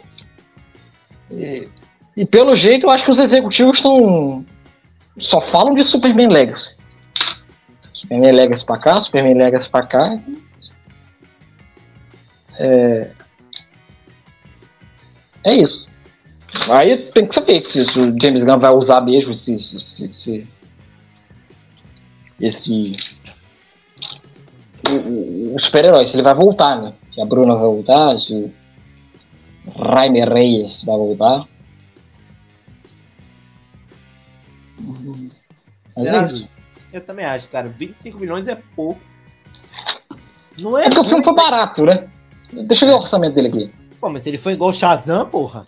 E, 1.31 1.67
e 2.15 2.25
pelo 2.25 2.55
jeito, 2.55 2.85
eu 2.85 2.89
acho 2.89 3.05
que 3.05 3.11
os 3.11 3.19
executivos 3.19 3.77
estão. 3.77 4.45
Só 5.17 5.41
falam 5.41 5.73
de 5.73 5.83
Superman 5.83 6.27
Legacy. 6.27 6.75
Superman 7.93 8.31
Legacy 8.31 8.65
pra 8.65 8.77
cá, 8.77 8.99
Superman 8.99 9.35
Legacy 9.35 9.69
pra 9.69 9.85
cá. 9.85 10.19
É, 12.57 13.11
é 15.43 15.55
isso. 15.55 15.89
Aí 16.69 16.97
tem 17.11 17.25
que 17.25 17.33
saber 17.33 17.63
se, 17.69 17.81
o 17.81 18.15
James 18.21 18.43
Gunn 18.43 18.59
vai 18.59 18.71
usar 18.71 19.01
mesmo 19.01 19.31
esse. 19.31 19.53
esse, 19.53 20.05
esse, 20.05 20.47
esse 22.39 22.97
o, 25.55 25.59
super-herói, 25.59 26.05
se 26.07 26.15
ele 26.15 26.23
vai 26.23 26.33
voltar, 26.33 26.81
né? 26.81 26.93
Se 27.13 27.21
a 27.21 27.25
Bruna 27.25 27.55
vai 27.55 27.63
voltar, 27.65 28.17
se 28.19 28.33
o 28.33 29.71
Raime 29.81 30.23
Reyes 30.25 30.83
vai 30.83 30.95
voltar. 30.97 31.45
Você 35.91 36.07
é? 36.07 36.47
Eu 36.93 37.01
também 37.01 37.25
acho, 37.25 37.47
cara. 37.49 37.67
25 37.69 38.19
milhões 38.19 38.47
é 38.47 38.55
pouco. 38.75 38.99
Não 40.57 40.77
é, 40.77 40.85
É 40.85 40.89
porque 40.89 40.99
o 40.99 41.03
filme 41.05 41.23
foi 41.23 41.33
mas- 41.33 41.43
barato, 41.49 41.85
né? 41.85 42.07
Deixa 42.51 42.85
eu 42.85 42.89
ver 42.89 42.95
o 42.95 42.99
orçamento 42.99 43.33
dele 43.33 43.47
aqui. 43.47 43.71
Pô, 43.99 44.09
mas 44.09 44.25
ele 44.27 44.37
foi 44.37 44.53
igual 44.53 44.71
o 44.71 44.73
Shazam, 44.73 45.25
porra. 45.29 45.65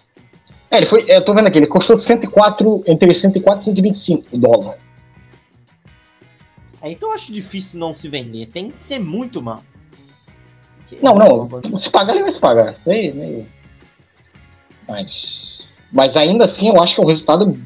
É, 0.69 0.77
ele 0.77 0.87
foi. 0.87 1.05
Eu 1.07 1.23
tô 1.23 1.33
vendo 1.33 1.47
aqui, 1.47 1.59
ele 1.59 1.67
custou 1.67 1.95
104, 1.95 2.83
entre 2.87 3.13
104 3.13 3.61
e 3.61 3.63
125 3.65 4.37
dólares. 4.37 4.81
É, 6.83 6.91
então 6.91 7.09
eu 7.09 7.15
acho 7.15 7.31
difícil 7.31 7.79
não 7.79 7.93
se 7.93 8.09
vender. 8.09 8.47
Tem 8.47 8.69
que 8.69 8.77
ser 8.77 8.99
muito 8.99 9.41
mal. 9.41 9.63
Não, 11.01 11.15
não. 11.15 11.77
Se 11.77 11.89
pagar, 11.89 12.13
ele 12.13 12.23
vai 12.23 12.31
se 12.31 12.39
pagar. 12.39 12.75
Nem, 12.85 13.13
nem... 13.13 13.47
Mas. 14.87 15.59
Mas 15.89 16.17
ainda 16.17 16.43
assim, 16.43 16.67
eu 16.67 16.83
acho 16.83 16.93
que 16.93 16.99
é 16.99 17.03
um 17.03 17.07
resultado 17.07 17.57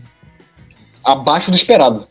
abaixo 1.03 1.49
do 1.49 1.57
esperado. 1.57 2.07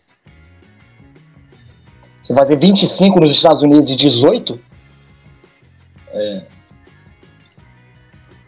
Você 2.23 2.35
fazer 2.35 2.57
25 2.57 3.21
nos 3.21 3.31
Estados 3.31 3.63
Unidos 3.63 3.89
e 3.89 3.95
18. 3.95 4.61
É. 6.09 6.47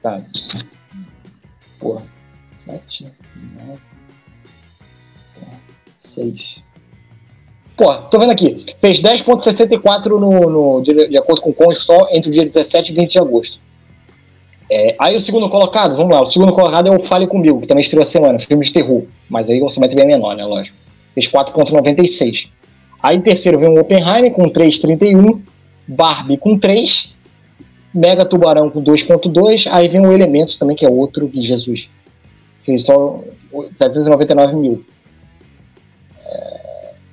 Tá. 0.02 0.20
Porra. 1.78 2.04
7, 2.66 3.12
9, 3.36 3.80
6. 6.00 6.67
Pô, 7.78 7.94
tô 7.94 8.18
vendo 8.18 8.32
aqui. 8.32 8.66
Fez 8.80 9.00
10,64 9.00 10.06
no, 10.08 10.50
no, 10.50 10.80
de, 10.82 11.08
de 11.08 11.16
acordo 11.16 11.40
com 11.40 11.50
o 11.50 11.54
Constor 11.54 12.08
entre 12.10 12.28
o 12.28 12.32
dia 12.32 12.44
17 12.44 12.90
e 12.90 12.94
20 12.96 13.12
de 13.12 13.18
agosto. 13.20 13.60
É, 14.68 14.96
aí 14.98 15.16
o 15.16 15.20
segundo 15.20 15.48
colocado, 15.48 15.96
vamos 15.96 16.12
lá, 16.12 16.20
o 16.20 16.26
segundo 16.26 16.52
colocado 16.52 16.88
é 16.88 16.90
o 16.90 16.98
Fale 16.98 17.28
Comigo, 17.28 17.60
que 17.60 17.68
também 17.68 17.80
estreou 17.80 18.02
a 18.02 18.06
semana, 18.06 18.38
filme 18.38 18.64
de 18.64 18.72
terror, 18.72 19.04
mas 19.30 19.48
aí 19.48 19.62
o 19.62 19.64
orçamento 19.64 19.94
bem 19.94 20.06
menor, 20.06 20.36
né, 20.36 20.44
lógico. 20.44 20.76
Fez 21.14 21.26
4,96. 21.28 22.48
Aí 23.00 23.16
em 23.16 23.20
terceiro 23.20 23.58
vem 23.58 23.70
o 23.70 23.80
Oppenheimer 23.80 24.32
com 24.32 24.50
3,31, 24.50 25.40
Barbie 25.86 26.36
com 26.36 26.58
3, 26.58 27.14
Mega 27.94 28.26
Tubarão 28.26 28.68
com 28.68 28.82
2,2, 28.82 29.68
aí 29.70 29.88
vem 29.88 30.04
o 30.04 30.12
Elementos 30.12 30.56
também, 30.56 30.76
que 30.76 30.84
é 30.84 30.90
outro 30.90 31.28
de 31.28 31.40
Jesus. 31.42 31.88
Fez 32.62 32.82
só 32.82 33.22
799 33.72 34.56
mil. 34.56 34.84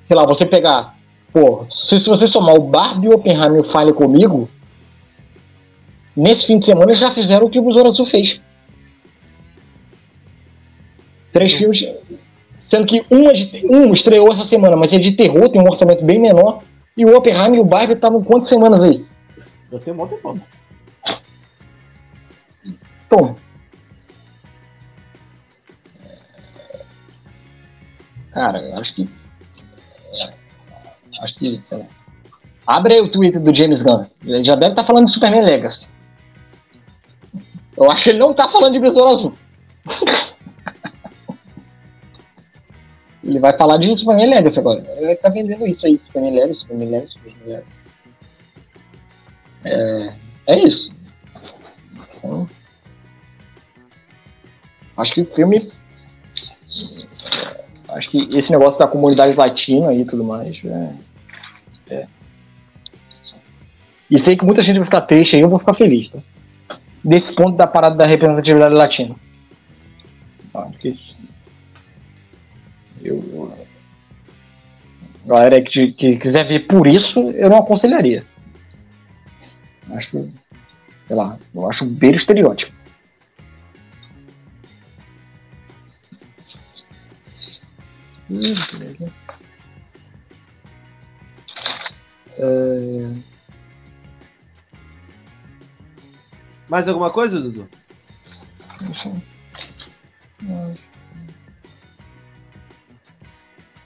Sei 0.06 0.16
lá, 0.16 0.24
você 0.24 0.46
pegar, 0.46 0.96
pô, 1.32 1.64
se, 1.68 1.98
se 2.00 2.08
você 2.08 2.26
somar 2.26 2.54
o 2.54 2.62
Barbie 2.68 3.06
e 3.06 3.10
o 3.10 3.14
Oppenheimer 3.14 3.56
e 3.56 3.60
o 3.60 3.64
Fale 3.70 3.92
Comigo, 3.92 4.48
Nesse 6.16 6.46
fim 6.46 6.58
de 6.58 6.64
semana 6.64 6.86
eles 6.92 6.98
já 6.98 7.10
fizeram 7.10 7.46
o 7.46 7.50
que 7.50 7.58
o 7.58 7.62
Besouro 7.62 7.88
Azul 7.88 8.06
fez. 8.06 8.40
Três 11.30 11.52
Sim. 11.52 11.58
filmes. 11.58 11.84
Sendo 12.58 12.86
que 12.86 13.04
um, 13.10 13.28
é 13.28 13.34
de- 13.34 13.66
um 13.66 13.92
estreou 13.92 14.32
essa 14.32 14.42
semana, 14.42 14.76
mas 14.76 14.94
é 14.94 14.98
de 14.98 15.12
terror, 15.14 15.46
tem 15.50 15.60
um 15.60 15.68
orçamento 15.68 16.02
bem 16.02 16.18
menor. 16.18 16.62
E 16.96 17.04
o 17.04 17.14
Oppenheimer 17.14 17.58
e 17.58 17.60
o 17.60 17.66
Barbie 17.66 17.92
estavam 17.92 18.24
quantas 18.24 18.48
semanas 18.48 18.82
aí? 18.82 19.04
Eu 19.70 19.78
tenho 19.78 19.94
um 19.94 19.98
monte 19.98 20.14
de 20.14 20.22
fome. 20.22 20.40
Tom. 23.10 23.36
Cara, 28.32 28.58
eu 28.62 28.78
acho 28.78 28.94
que. 28.94 29.06
Acho 31.20 31.34
que, 31.36 31.62
sei 31.64 31.78
lá. 31.78 31.84
Abre 32.66 32.94
aí 32.94 33.00
o 33.00 33.10
Twitter 33.10 33.40
do 33.40 33.54
James 33.54 33.82
Gunn. 33.82 34.04
Ele 34.24 34.42
já 34.44 34.56
deve 34.56 34.72
estar 34.72 34.84
falando 34.84 35.04
de 35.06 35.12
Superman 35.12 35.44
Legacy. 35.44 35.88
Eu 37.76 37.90
acho 37.90 38.02
que 38.02 38.10
ele 38.10 38.18
não 38.18 38.34
tá 38.34 38.48
falando 38.48 38.72
de 38.72 38.80
Besouro 38.80 39.12
Azul. 39.12 39.32
ele 43.22 43.38
vai 43.38 43.56
falar 43.56 43.76
de 43.76 43.94
Superman 43.94 44.30
Legacy 44.30 44.58
agora. 44.58 44.84
Ele 44.96 45.06
vai 45.06 45.14
estar 45.14 45.28
vendendo 45.28 45.66
isso 45.66 45.86
aí. 45.86 45.98
Superman 45.98 46.34
Legacy, 46.34 46.60
Superman 46.60 46.90
Legacy, 46.90 47.12
Superman 47.12 47.40
Legacy. 47.46 47.76
É, 49.64 50.14
é 50.46 50.58
isso. 50.60 50.92
Então, 52.16 52.48
acho 54.96 55.14
que 55.14 55.20
o 55.20 55.26
filme. 55.26 55.70
Acho 57.88 58.10
que 58.10 58.28
esse 58.36 58.50
negócio 58.50 58.78
da 58.78 58.88
comunidade 58.88 59.36
latina 59.36 59.92
e 59.94 60.04
tudo 60.04 60.24
mais. 60.24 60.60
É, 60.64 60.92
é. 61.90 62.06
E 64.10 64.18
sei 64.18 64.36
que 64.36 64.44
muita 64.44 64.62
gente 64.62 64.76
vai 64.76 64.84
ficar 64.84 65.00
triste 65.02 65.36
aí, 65.36 65.42
eu 65.42 65.48
vou 65.48 65.58
ficar 65.58 65.74
feliz, 65.74 66.08
tá? 66.08 66.18
Ponto 67.36 67.56
da 67.56 67.66
parada 67.66 67.96
da 67.96 68.06
representatividade 68.06 68.74
latina. 68.74 69.14
Isso- 70.82 71.16
Eu, 73.02 73.16
eu- 73.32 73.66
galera 75.26 75.60
que, 75.60 75.92
que 75.92 76.16
quiser 76.16 76.44
ver 76.46 76.60
por 76.66 76.86
isso, 76.86 77.30
eu 77.32 77.48
não 77.50 77.58
aconselharia. 77.58 78.24
Acho. 79.90 80.28
Sei 81.06 81.14
lá, 81.16 81.38
eu 81.54 81.68
acho 81.70 81.84
beiro 81.84 82.16
estereótipo. 82.16 82.72
Ih, 88.30 88.54
beleza. 88.72 89.12
É, 92.38 93.10
Mais 96.68 96.88
alguma 96.88 97.10
coisa, 97.10 97.40
Dudu? 97.40 97.68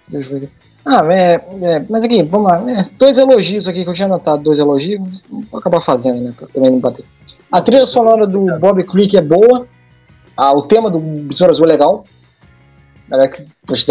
deixa 0.09 0.35
eu- 0.35 0.41
ver. 0.41 0.51
Ah, 0.85 1.05
é, 1.13 1.35
é, 1.63 1.87
mas 1.89 2.03
aqui, 2.05 2.23
vamos 2.23 2.51
lá. 2.51 2.71
É, 2.71 2.85
dois 2.99 3.19
elogios 3.19 3.69
aqui 3.69 3.85
que 3.85 3.91
eu 3.91 3.95
tinha 3.95 4.07
anotado, 4.07 4.43
dois 4.43 4.59
elogios. 4.59 5.23
Vou 5.29 5.61
acabar 5.61 5.81
fazendo, 5.81 6.21
né? 6.23 6.33
Pra 6.37 6.49
também 6.49 6.71
não 6.71 6.81
bater. 6.81 7.05
A 7.53 7.61
trilha 7.61 7.87
sonora 7.87 8.27
do 8.27 8.47
Bob 8.59 8.83
Creek 8.85 9.17
é 9.17 9.21
boa. 9.23 9.69
Ah, 10.37 10.53
o 10.53 10.63
tema 10.63 10.91
do 10.91 10.99
Besouro 10.99 11.53
Azul 11.53 11.67
é 11.67 11.69
legal. 11.73 12.05
Galera 13.09 13.29
que 13.29 13.45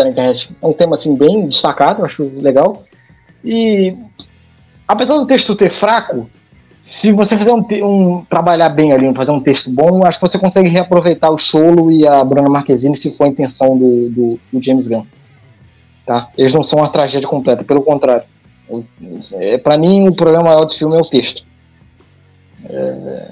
na 0.03 0.09
internet. 0.09 0.55
É 0.61 0.65
um 0.65 0.73
tema 0.73 0.95
assim 0.95 1.15
bem 1.15 1.47
destacado, 1.47 2.03
acho 2.03 2.23
legal. 2.41 2.83
E 3.43 3.95
apesar 4.89 5.17
do 5.17 5.27
texto 5.27 5.55
ter 5.55 5.69
fraco, 5.69 6.29
se 6.81 7.11
você 7.11 7.37
fizer 7.37 7.53
um, 7.53 7.65
um- 7.83 8.25
trabalhar 8.25 8.69
bem 8.69 8.93
ali, 8.93 9.13
fazer 9.15 9.31
um 9.31 9.41
texto 9.41 9.69
bom, 9.69 10.05
acho 10.05 10.17
que 10.19 10.27
você 10.27 10.39
consegue 10.39 10.69
reaproveitar 10.69 11.29
o 11.31 11.37
Cholo 11.37 11.91
e 11.91 12.07
a 12.07 12.23
Bruna 12.23 12.49
Marquezine 12.49 12.95
se 12.95 13.11
for 13.11 13.25
a 13.25 13.27
intenção 13.27 13.77
do, 13.77 14.09
do, 14.09 14.39
do 14.51 14.63
James 14.63 14.87
Gunn. 14.87 15.05
Tá? 16.05 16.29
Eles 16.37 16.53
não 16.53 16.63
são 16.63 16.79
uma 16.79 16.89
tragédia 16.89 17.29
completa, 17.29 17.63
pelo 17.63 17.83
contrário. 17.83 18.25
É, 19.33 19.57
para 19.57 19.77
mim, 19.77 20.07
o 20.07 20.15
problema 20.15 20.43
maior 20.45 20.63
desse 20.65 20.77
filme 20.77 20.95
é 20.95 20.99
o 20.99 21.05
texto. 21.05 21.43
É, 22.65 23.31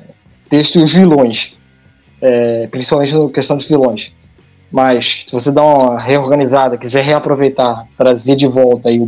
texto 0.50 0.80
e 0.80 0.84
os 0.84 0.94
vilões. 0.94 1.54
é, 2.22 2.68
principalmente 2.68 3.16
na 3.16 3.30
questão 3.30 3.58
de 3.58 3.68
vilões. 3.68 4.14
Mas 4.72 5.24
se 5.28 5.32
você 5.34 5.52
dá 5.52 5.64
uma 5.64 6.00
reorganizada, 6.00 6.78
quiser 6.78 7.04
reaproveitar, 7.04 7.88
trazer 7.98 8.36
de 8.36 8.48
volta 8.48 8.90
aí 8.90 9.00
o, 9.00 9.06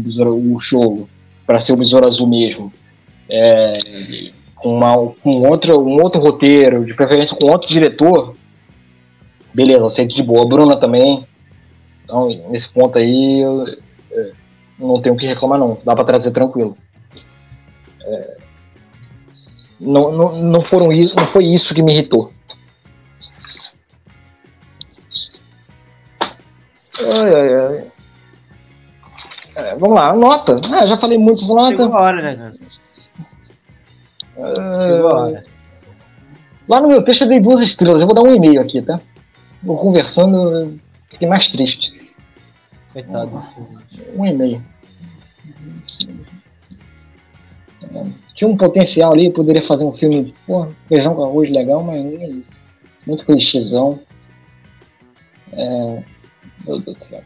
o 0.55 0.59
jogo 0.59 1.09
para 1.49 1.59
ser 1.59 1.73
o 1.73 1.77
Besouro 1.77 2.05
Azul 2.05 2.27
mesmo, 2.27 2.71
é, 3.27 3.75
com, 4.55 4.77
uma, 4.77 4.95
outro, 4.95 5.79
um 5.79 5.99
outro 5.99 6.21
roteiro, 6.21 6.85
de 6.85 6.93
preferência 6.93 7.35
com 7.35 7.47
outro 7.47 7.67
diretor, 7.67 8.35
beleza, 9.51 9.83
aceito 9.83 10.15
de 10.15 10.21
boa. 10.21 10.47
Bruna 10.47 10.79
também. 10.79 11.25
Então, 12.03 12.27
nesse 12.51 12.69
ponto 12.69 12.99
aí, 12.99 13.39
eu, 13.39 13.65
eu 14.11 14.25
é, 14.25 14.31
não 14.77 15.01
tenho 15.01 15.15
o 15.15 15.17
que 15.17 15.25
reclamar, 15.25 15.57
não. 15.57 15.75
Dá 15.83 15.95
para 15.95 16.03
trazer 16.03 16.29
tranquilo. 16.29 16.77
É, 17.99 18.37
não, 19.79 20.11
não, 20.11 20.43
não, 20.43 20.61
foram 20.61 20.91
isso, 20.91 21.15
não 21.15 21.25
foi 21.31 21.45
isso 21.45 21.73
que 21.73 21.81
me 21.81 21.93
irritou. 21.93 22.31
Ai, 26.99 27.33
ai. 27.33 27.53
É, 29.59 29.75
vamos 29.75 29.99
lá, 29.99 30.13
nota. 30.13 30.59
Ah, 30.71 30.87
já 30.87 30.97
falei 30.97 31.17
muito 31.17 31.45
nota. 31.47 31.69
Chegou 31.69 31.93
a 31.93 32.01
hora, 32.01 32.21
né, 32.21 32.53
Chegou 34.35 35.07
a 35.09 35.23
hora. 35.23 35.45
Lá 36.67 36.79
no 36.79 36.87
meu 36.87 37.03
texto 37.03 37.23
eu 37.23 37.27
dei 37.27 37.39
duas 37.39 37.61
estrelas. 37.61 38.01
Eu 38.01 38.07
vou 38.07 38.15
dar 38.15 38.21
um 38.21 38.33
e-mail 38.33 38.61
aqui, 38.61 38.81
tá? 38.81 39.01
Vou 39.61 39.77
conversando, 39.77 40.79
fiquei 41.09 41.27
mais 41.27 41.49
triste. 41.49 42.13
Coitado. 42.93 43.43
Um, 44.15 44.21
um 44.21 44.25
e-mail. 44.25 44.63
Tinha 48.33 48.47
um 48.47 48.55
potencial 48.55 49.11
ali, 49.13 49.31
poderia 49.31 49.63
fazer 49.63 49.83
um 49.83 49.91
filme, 49.91 50.33
porra, 50.45 50.69
feijão 50.87 51.15
com 51.15 51.23
arroz 51.23 51.49
legal, 51.49 51.83
mas 51.83 52.03
não 52.03 52.11
é 52.11 52.27
isso. 52.27 52.61
Muito 53.05 53.25
clichêzão. 53.25 53.99
É, 55.51 56.03
meu 56.65 56.79
Deus 56.79 56.97
do 56.97 57.03
céu. 57.03 57.23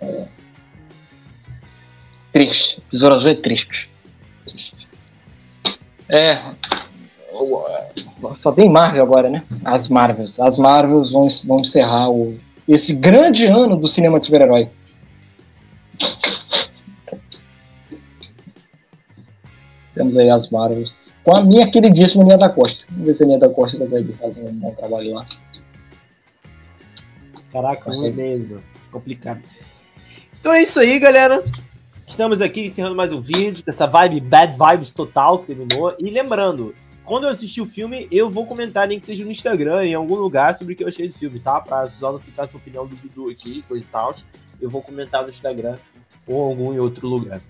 É, 0.00 0.28
triste. 2.32 2.82
Besouro 2.92 3.16
Azul 3.16 3.30
é 3.30 3.34
triste. 3.34 3.88
triste. 4.44 4.88
É. 6.08 6.40
Só 8.36 8.52
tem 8.52 8.68
Marvel 8.68 9.02
agora, 9.02 9.30
né? 9.30 9.44
As 9.64 9.88
Marvels. 9.88 10.38
As 10.38 10.56
Marvels 10.56 11.10
vão, 11.10 11.26
vão 11.44 11.60
encerrar 11.60 12.10
o, 12.10 12.36
esse 12.68 12.94
grande 12.94 13.46
ano 13.46 13.76
do 13.76 13.88
cinema 13.88 14.18
de 14.18 14.26
super-herói. 14.26 14.68
Temos 19.94 20.16
aí 20.16 20.30
as 20.30 20.48
Marvels. 20.50 21.10
Com 21.22 21.36
a 21.36 21.42
minha 21.42 21.70
queridíssima 21.70 22.24
Nia 22.24 22.38
da 22.38 22.48
Costa. 22.48 22.84
Vamos 22.90 23.06
ver 23.06 23.14
se 23.14 23.22
a 23.22 23.26
Nia 23.26 23.38
da 23.38 23.48
Costa 23.48 23.78
consegue 23.78 24.12
fazer 24.14 24.40
um 24.40 24.54
bom 24.54 24.74
trabalho 24.74 25.14
lá. 25.14 25.26
Caraca, 27.52 27.90
é 27.92 28.10
mesmo. 28.10 28.62
Complicado. 28.90 29.40
Então 30.38 30.52
é 30.52 30.62
isso 30.62 30.80
aí, 30.80 30.98
galera. 30.98 31.44
Estamos 32.10 32.40
aqui 32.40 32.66
encerrando 32.66 32.96
mais 32.96 33.12
um 33.12 33.20
vídeo 33.20 33.64
dessa 33.64 33.86
vibe 33.86 34.20
Bad 34.20 34.56
Vibes 34.58 34.92
total 34.92 35.38
que 35.38 35.46
terminou. 35.46 35.94
E 35.96 36.10
lembrando, 36.10 36.74
quando 37.04 37.24
eu 37.24 37.30
assistir 37.30 37.60
o 37.60 37.66
filme, 37.66 38.08
eu 38.10 38.28
vou 38.28 38.44
comentar, 38.44 38.88
nem 38.88 38.98
que 38.98 39.06
seja 39.06 39.24
no 39.24 39.30
Instagram, 39.30 39.86
em 39.86 39.94
algum 39.94 40.16
lugar, 40.16 40.56
sobre 40.56 40.74
o 40.74 40.76
que 40.76 40.82
eu 40.82 40.88
achei 40.88 41.06
do 41.06 41.14
filme, 41.14 41.38
tá? 41.38 41.60
Pra 41.60 41.88
só 41.88 42.10
não 42.10 42.18
ficar 42.18 42.42
essa 42.42 42.56
opinião 42.56 42.84
do 42.84 42.96
Dudu 42.96 43.30
aqui, 43.30 43.62
coisa 43.62 43.86
e 43.86 43.88
tal. 43.88 44.12
Eu 44.60 44.68
vou 44.68 44.82
comentar 44.82 45.22
no 45.22 45.28
Instagram 45.28 45.76
ou 46.26 46.42
algum 46.42 46.78
outro 46.82 47.06
lugar. 47.06 47.40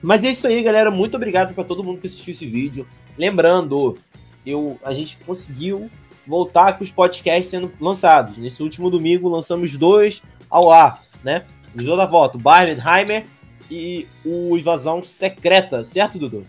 Mas 0.00 0.24
é 0.24 0.30
isso 0.30 0.46
aí, 0.46 0.62
galera. 0.62 0.90
Muito 0.90 1.16
obrigado 1.16 1.52
para 1.52 1.64
todo 1.64 1.82
mundo 1.82 2.00
que 2.00 2.06
assistiu 2.06 2.32
esse 2.32 2.46
vídeo. 2.46 2.86
Lembrando, 3.18 3.98
eu, 4.46 4.78
a 4.84 4.94
gente 4.94 5.18
conseguiu 5.26 5.90
voltar 6.24 6.78
com 6.78 6.84
os 6.84 6.92
podcasts 6.92 7.50
sendo 7.50 7.72
lançados. 7.80 8.38
Nesse 8.38 8.62
último 8.62 8.88
domingo 8.88 9.28
lançamos 9.28 9.76
dois 9.76 10.22
ao 10.48 10.70
ar, 10.70 11.02
né? 11.24 11.44
O 11.74 11.82
Jogo 11.82 11.96
da 11.96 12.06
Volta, 12.06 12.38
o 12.38 12.40
Barbenheimer 12.40 13.26
e 13.70 14.06
o 14.24 14.56
Invasão 14.56 15.02
Secreta, 15.02 15.84
certo, 15.84 16.18
Dudu? 16.18 16.46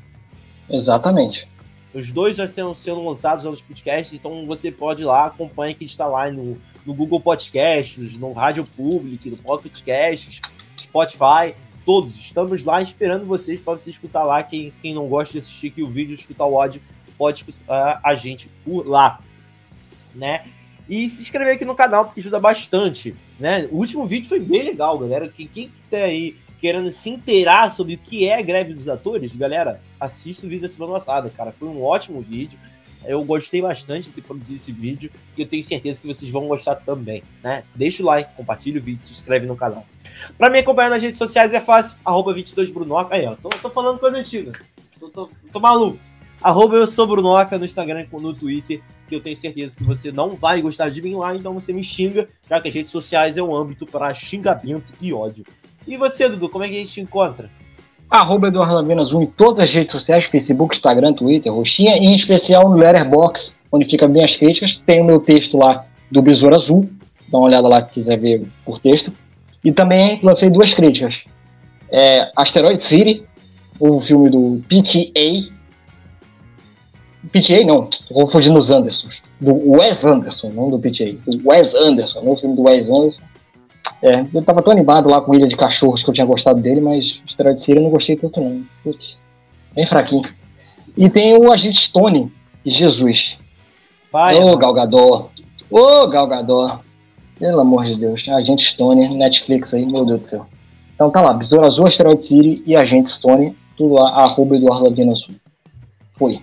Exatamente. 0.69 1.47
Os 1.93 2.09
dois 2.09 2.37
já 2.37 2.45
estão 2.45 2.73
sendo 2.73 3.05
lançados 3.05 3.43
nos 3.43 3.61
podcasts, 3.61 4.13
então 4.13 4.45
você 4.45 4.71
pode 4.71 5.01
ir 5.01 5.05
lá, 5.05 5.25
acompanha 5.25 5.73
que 5.73 5.83
está 5.83 6.07
lá 6.07 6.31
no, 6.31 6.57
no 6.85 6.93
Google 6.93 7.19
Podcasts, 7.19 8.17
no 8.17 8.31
Rádio 8.31 8.65
Public, 8.65 9.29
no 9.29 9.37
Pocket 9.37 9.83
Casts, 9.83 10.41
Spotify, 10.79 11.53
todos. 11.85 12.15
Estamos 12.15 12.63
lá 12.63 12.81
esperando 12.81 13.25
vocês 13.25 13.59
para 13.59 13.73
você 13.73 13.89
escutar 13.89 14.23
lá. 14.23 14.41
Quem, 14.41 14.73
quem 14.81 14.93
não 14.93 15.07
gosta 15.07 15.33
de 15.33 15.39
assistir 15.39 15.67
aqui 15.67 15.83
o 15.83 15.89
vídeo, 15.89 16.15
escutar 16.15 16.45
o 16.45 16.59
áudio, 16.59 16.81
pode 17.17 17.39
escutar 17.39 17.99
a 18.01 18.15
gente 18.15 18.47
por 18.63 18.87
lá, 18.87 19.19
né? 20.15 20.45
E 20.89 21.07
se 21.09 21.21
inscrever 21.21 21.55
aqui 21.55 21.65
no 21.65 21.75
canal, 21.75 22.05
porque 22.05 22.21
ajuda 22.21 22.39
bastante, 22.39 23.15
né? 23.39 23.67
O 23.69 23.77
último 23.77 24.07
vídeo 24.07 24.27
foi 24.27 24.39
bem 24.39 24.63
legal, 24.63 24.97
galera. 24.97 25.27
Quem, 25.27 25.47
quem 25.47 25.71
tem 25.89 26.01
aí 26.01 26.35
querendo 26.61 26.91
se 26.91 27.09
inteirar 27.09 27.73
sobre 27.73 27.95
o 27.95 27.97
que 27.97 28.29
é 28.29 28.41
greve 28.41 28.75
dos 28.75 28.87
atores, 28.87 29.35
galera, 29.35 29.81
assista 29.99 30.45
o 30.45 30.49
vídeo 30.49 30.61
da 30.61 30.69
semana 30.69 30.93
passada, 30.93 31.27
cara. 31.31 31.51
Foi 31.51 31.67
um 31.67 31.83
ótimo 31.83 32.21
vídeo. 32.21 32.57
Eu 33.03 33.23
gostei 33.25 33.63
bastante 33.63 34.11
de 34.11 34.21
produzir 34.21 34.57
esse 34.57 34.71
vídeo 34.71 35.09
e 35.35 35.41
eu 35.41 35.47
tenho 35.47 35.63
certeza 35.63 35.99
que 35.99 36.05
vocês 36.05 36.31
vão 36.31 36.47
gostar 36.47 36.75
também, 36.75 37.23
né? 37.43 37.63
Deixa 37.73 38.03
o 38.03 38.05
like, 38.05 38.35
compartilha 38.35 38.79
o 38.79 38.83
vídeo, 38.83 39.03
se 39.03 39.11
inscreve 39.11 39.47
no 39.47 39.55
canal. 39.55 39.83
Para 40.37 40.51
me 40.51 40.59
acompanhar 40.59 40.91
nas 40.91 41.01
redes 41.01 41.17
sociais 41.17 41.51
é 41.51 41.59
fácil, 41.59 41.97
arroba 42.05 42.31
22brunoca. 42.35 43.07
Aí, 43.09 43.25
ó, 43.25 43.33
tô, 43.35 43.49
tô, 43.49 43.71
falando 43.71 43.97
coisa 43.97 44.17
antiga. 44.17 44.51
Tô, 44.99 45.09
tô, 45.09 45.29
tô 45.51 45.59
maluco. 45.59 45.97
Arroba 46.43 46.75
eu 46.75 46.85
sou 46.85 47.07
Brunoca 47.07 47.57
no 47.57 47.65
Instagram 47.65 48.05
e 48.11 48.21
no 48.21 48.33
Twitter, 48.33 48.81
que 49.07 49.15
eu 49.15 49.21
tenho 49.21 49.37
certeza 49.37 49.77
que 49.77 49.83
você 49.83 50.11
não 50.11 50.35
vai 50.35 50.61
gostar 50.61 50.89
de 50.89 51.01
mim 51.01 51.15
lá, 51.15 51.35
então 51.35 51.53
você 51.53 51.73
me 51.73 51.83
xinga, 51.83 52.29
já 52.47 52.61
que 52.61 52.67
as 52.67 52.73
redes 52.73 52.91
sociais 52.91 53.37
é 53.37 53.43
um 53.43 53.55
âmbito 53.55 53.85
para 53.85 54.13
xingamento 54.13 54.93
e 55.01 55.11
ódio. 55.11 55.43
E 55.87 55.97
você, 55.97 56.29
Dudu, 56.29 56.49
como 56.49 56.63
é 56.63 56.69
que 56.69 56.75
a 56.75 56.79
gente 56.79 56.93
te 56.93 57.01
encontra? 57.01 57.49
Arroba 58.09 58.49
Eduardo 58.49 58.75
Lavinas 58.75 59.13
1 59.13 59.21
em 59.21 59.25
todas 59.25 59.63
as 59.65 59.73
redes 59.73 59.91
sociais, 59.91 60.25
Facebook, 60.25 60.75
Instagram, 60.75 61.13
Twitter, 61.13 61.51
Roxinha, 61.51 61.95
e 61.97 62.07
em 62.07 62.15
especial 62.15 62.69
no 62.69 62.75
Letterboxd, 62.75 63.53
onde 63.71 63.85
fica 63.85 64.07
bem 64.07 64.23
as 64.23 64.35
críticas. 64.35 64.81
Tem 64.85 65.01
o 65.01 65.05
meu 65.05 65.19
texto 65.19 65.57
lá 65.57 65.85
do 66.11 66.21
Besouro 66.21 66.55
Azul, 66.55 66.89
dá 67.29 67.37
uma 67.37 67.47
olhada 67.47 67.67
lá 67.67 67.87
se 67.87 67.93
quiser 67.93 68.19
ver 68.19 68.45
por 68.65 68.79
texto. 68.79 69.13
E 69.63 69.71
também 69.71 70.19
lancei 70.21 70.49
duas 70.49 70.73
críticas. 70.73 71.23
É, 71.89 72.29
Asteroid 72.35 72.79
City, 72.79 73.23
o 73.79 74.01
filme 74.01 74.29
do 74.29 74.61
PTA. 74.67 75.49
PTA 77.31 77.65
não, 77.65 77.85
tô 77.85 78.13
confundindo 78.13 78.59
os 78.59 78.71
Andersons. 78.71 79.23
Do 79.39 79.71
Wes 79.71 80.03
Anderson, 80.03 80.49
não 80.49 80.69
do 80.69 80.77
PTA. 80.77 81.15
Do 81.25 81.49
Wes 81.49 81.73
Anderson, 81.73 82.21
não 82.21 82.33
o 82.33 82.37
filme 82.37 82.55
do 82.55 82.63
Wes 82.63 82.89
Anderson 82.89 83.21
é, 84.01 84.25
eu 84.33 84.43
tava 84.43 84.61
tão 84.61 84.73
animado 84.73 85.09
lá 85.09 85.21
com 85.21 85.33
Ilha 85.33 85.47
de 85.47 85.55
Cachorros 85.55 86.03
que 86.03 86.09
eu 86.09 86.13
tinha 86.13 86.25
gostado 86.25 86.59
dele, 86.59 86.81
mas 86.81 87.21
Estrela 87.25 87.53
de 87.53 87.61
Síria 87.61 87.79
eu 87.79 87.83
não 87.83 87.91
gostei 87.91 88.15
tanto 88.15 88.41
não. 88.41 88.63
Putz, 88.83 89.17
bem 89.73 89.87
fraquinho. 89.87 90.23
E 90.97 91.09
tem 91.09 91.37
o 91.37 91.51
Agente 91.51 91.79
Stone 91.79 92.31
e 92.65 92.71
Jesus. 92.71 93.37
Vai, 94.11 94.35
Ô, 94.35 94.57
Galgador. 94.57 95.29
Ô, 95.69 96.07
Galgador. 96.07 96.79
Pelo 97.39 97.61
amor 97.61 97.85
de 97.85 97.95
Deus. 97.95 98.27
Agente 98.27 98.65
Stone, 98.65 99.15
Netflix 99.15 99.73
aí, 99.73 99.85
meu 99.85 100.05
Deus 100.05 100.21
do 100.21 100.27
céu. 100.27 100.45
Então 100.93 101.09
tá 101.09 101.21
lá, 101.21 101.33
Besouro 101.33 101.65
Azul, 101.65 101.87
Asteroid 101.87 102.21
City 102.21 102.63
e 102.65 102.75
Agente 102.75 103.09
Stone, 103.09 103.57
tudo 103.75 103.95
lá, 103.95 104.23
arroba 104.23 104.55
Eduardo 104.55 104.89
Lavina 104.89 105.13
Azul. 105.13 105.33
Foi. 106.15 106.39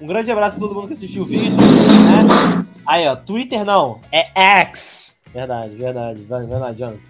Um 0.00 0.06
grande 0.06 0.30
abraço 0.30 0.56
a 0.56 0.60
todo 0.60 0.74
mundo 0.74 0.86
que 0.86 0.94
assistiu 0.94 1.24
o 1.24 1.26
vídeo. 1.26 1.56
Né? 1.56 2.64
Aí, 2.86 3.08
ó, 3.08 3.16
Twitter 3.16 3.64
não, 3.64 3.98
é 4.12 4.28
X. 4.62 5.09
Verdade, 5.32 5.74
verdade, 5.76 6.26
não 6.28 6.64
adianta. 6.64 7.00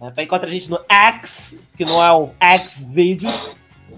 É, 0.00 0.10
pra 0.10 0.22
encontrar 0.22 0.48
a 0.48 0.52
gente 0.52 0.70
no 0.70 0.80
X, 0.88 1.62
que 1.76 1.84
não 1.84 2.02
é 2.02 2.12
o 2.12 2.30
X 2.40 2.84
Vídeos, 2.92 3.50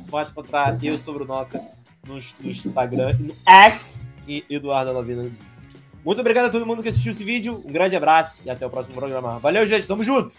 pode 0.08 0.30
encontrar 0.30 0.82
eu 0.84 0.98
sobre 0.98 1.22
o 1.24 1.26
Noca 1.26 1.60
no, 2.06 2.14
no 2.14 2.50
Instagram, 2.50 3.16
no 3.18 3.34
X 3.46 4.06
e 4.28 4.44
Eduardo 4.48 4.92
Lavina. 4.92 5.30
Muito 6.04 6.20
obrigado 6.20 6.46
a 6.46 6.50
todo 6.50 6.66
mundo 6.66 6.82
que 6.82 6.88
assistiu 6.88 7.12
esse 7.12 7.24
vídeo, 7.24 7.62
um 7.64 7.72
grande 7.72 7.96
abraço 7.96 8.42
e 8.44 8.50
até 8.50 8.64
o 8.64 8.70
próximo 8.70 8.94
programa. 8.94 9.38
Valeu, 9.38 9.66
gente, 9.66 9.86
tamo 9.86 10.04
junto! 10.04 10.36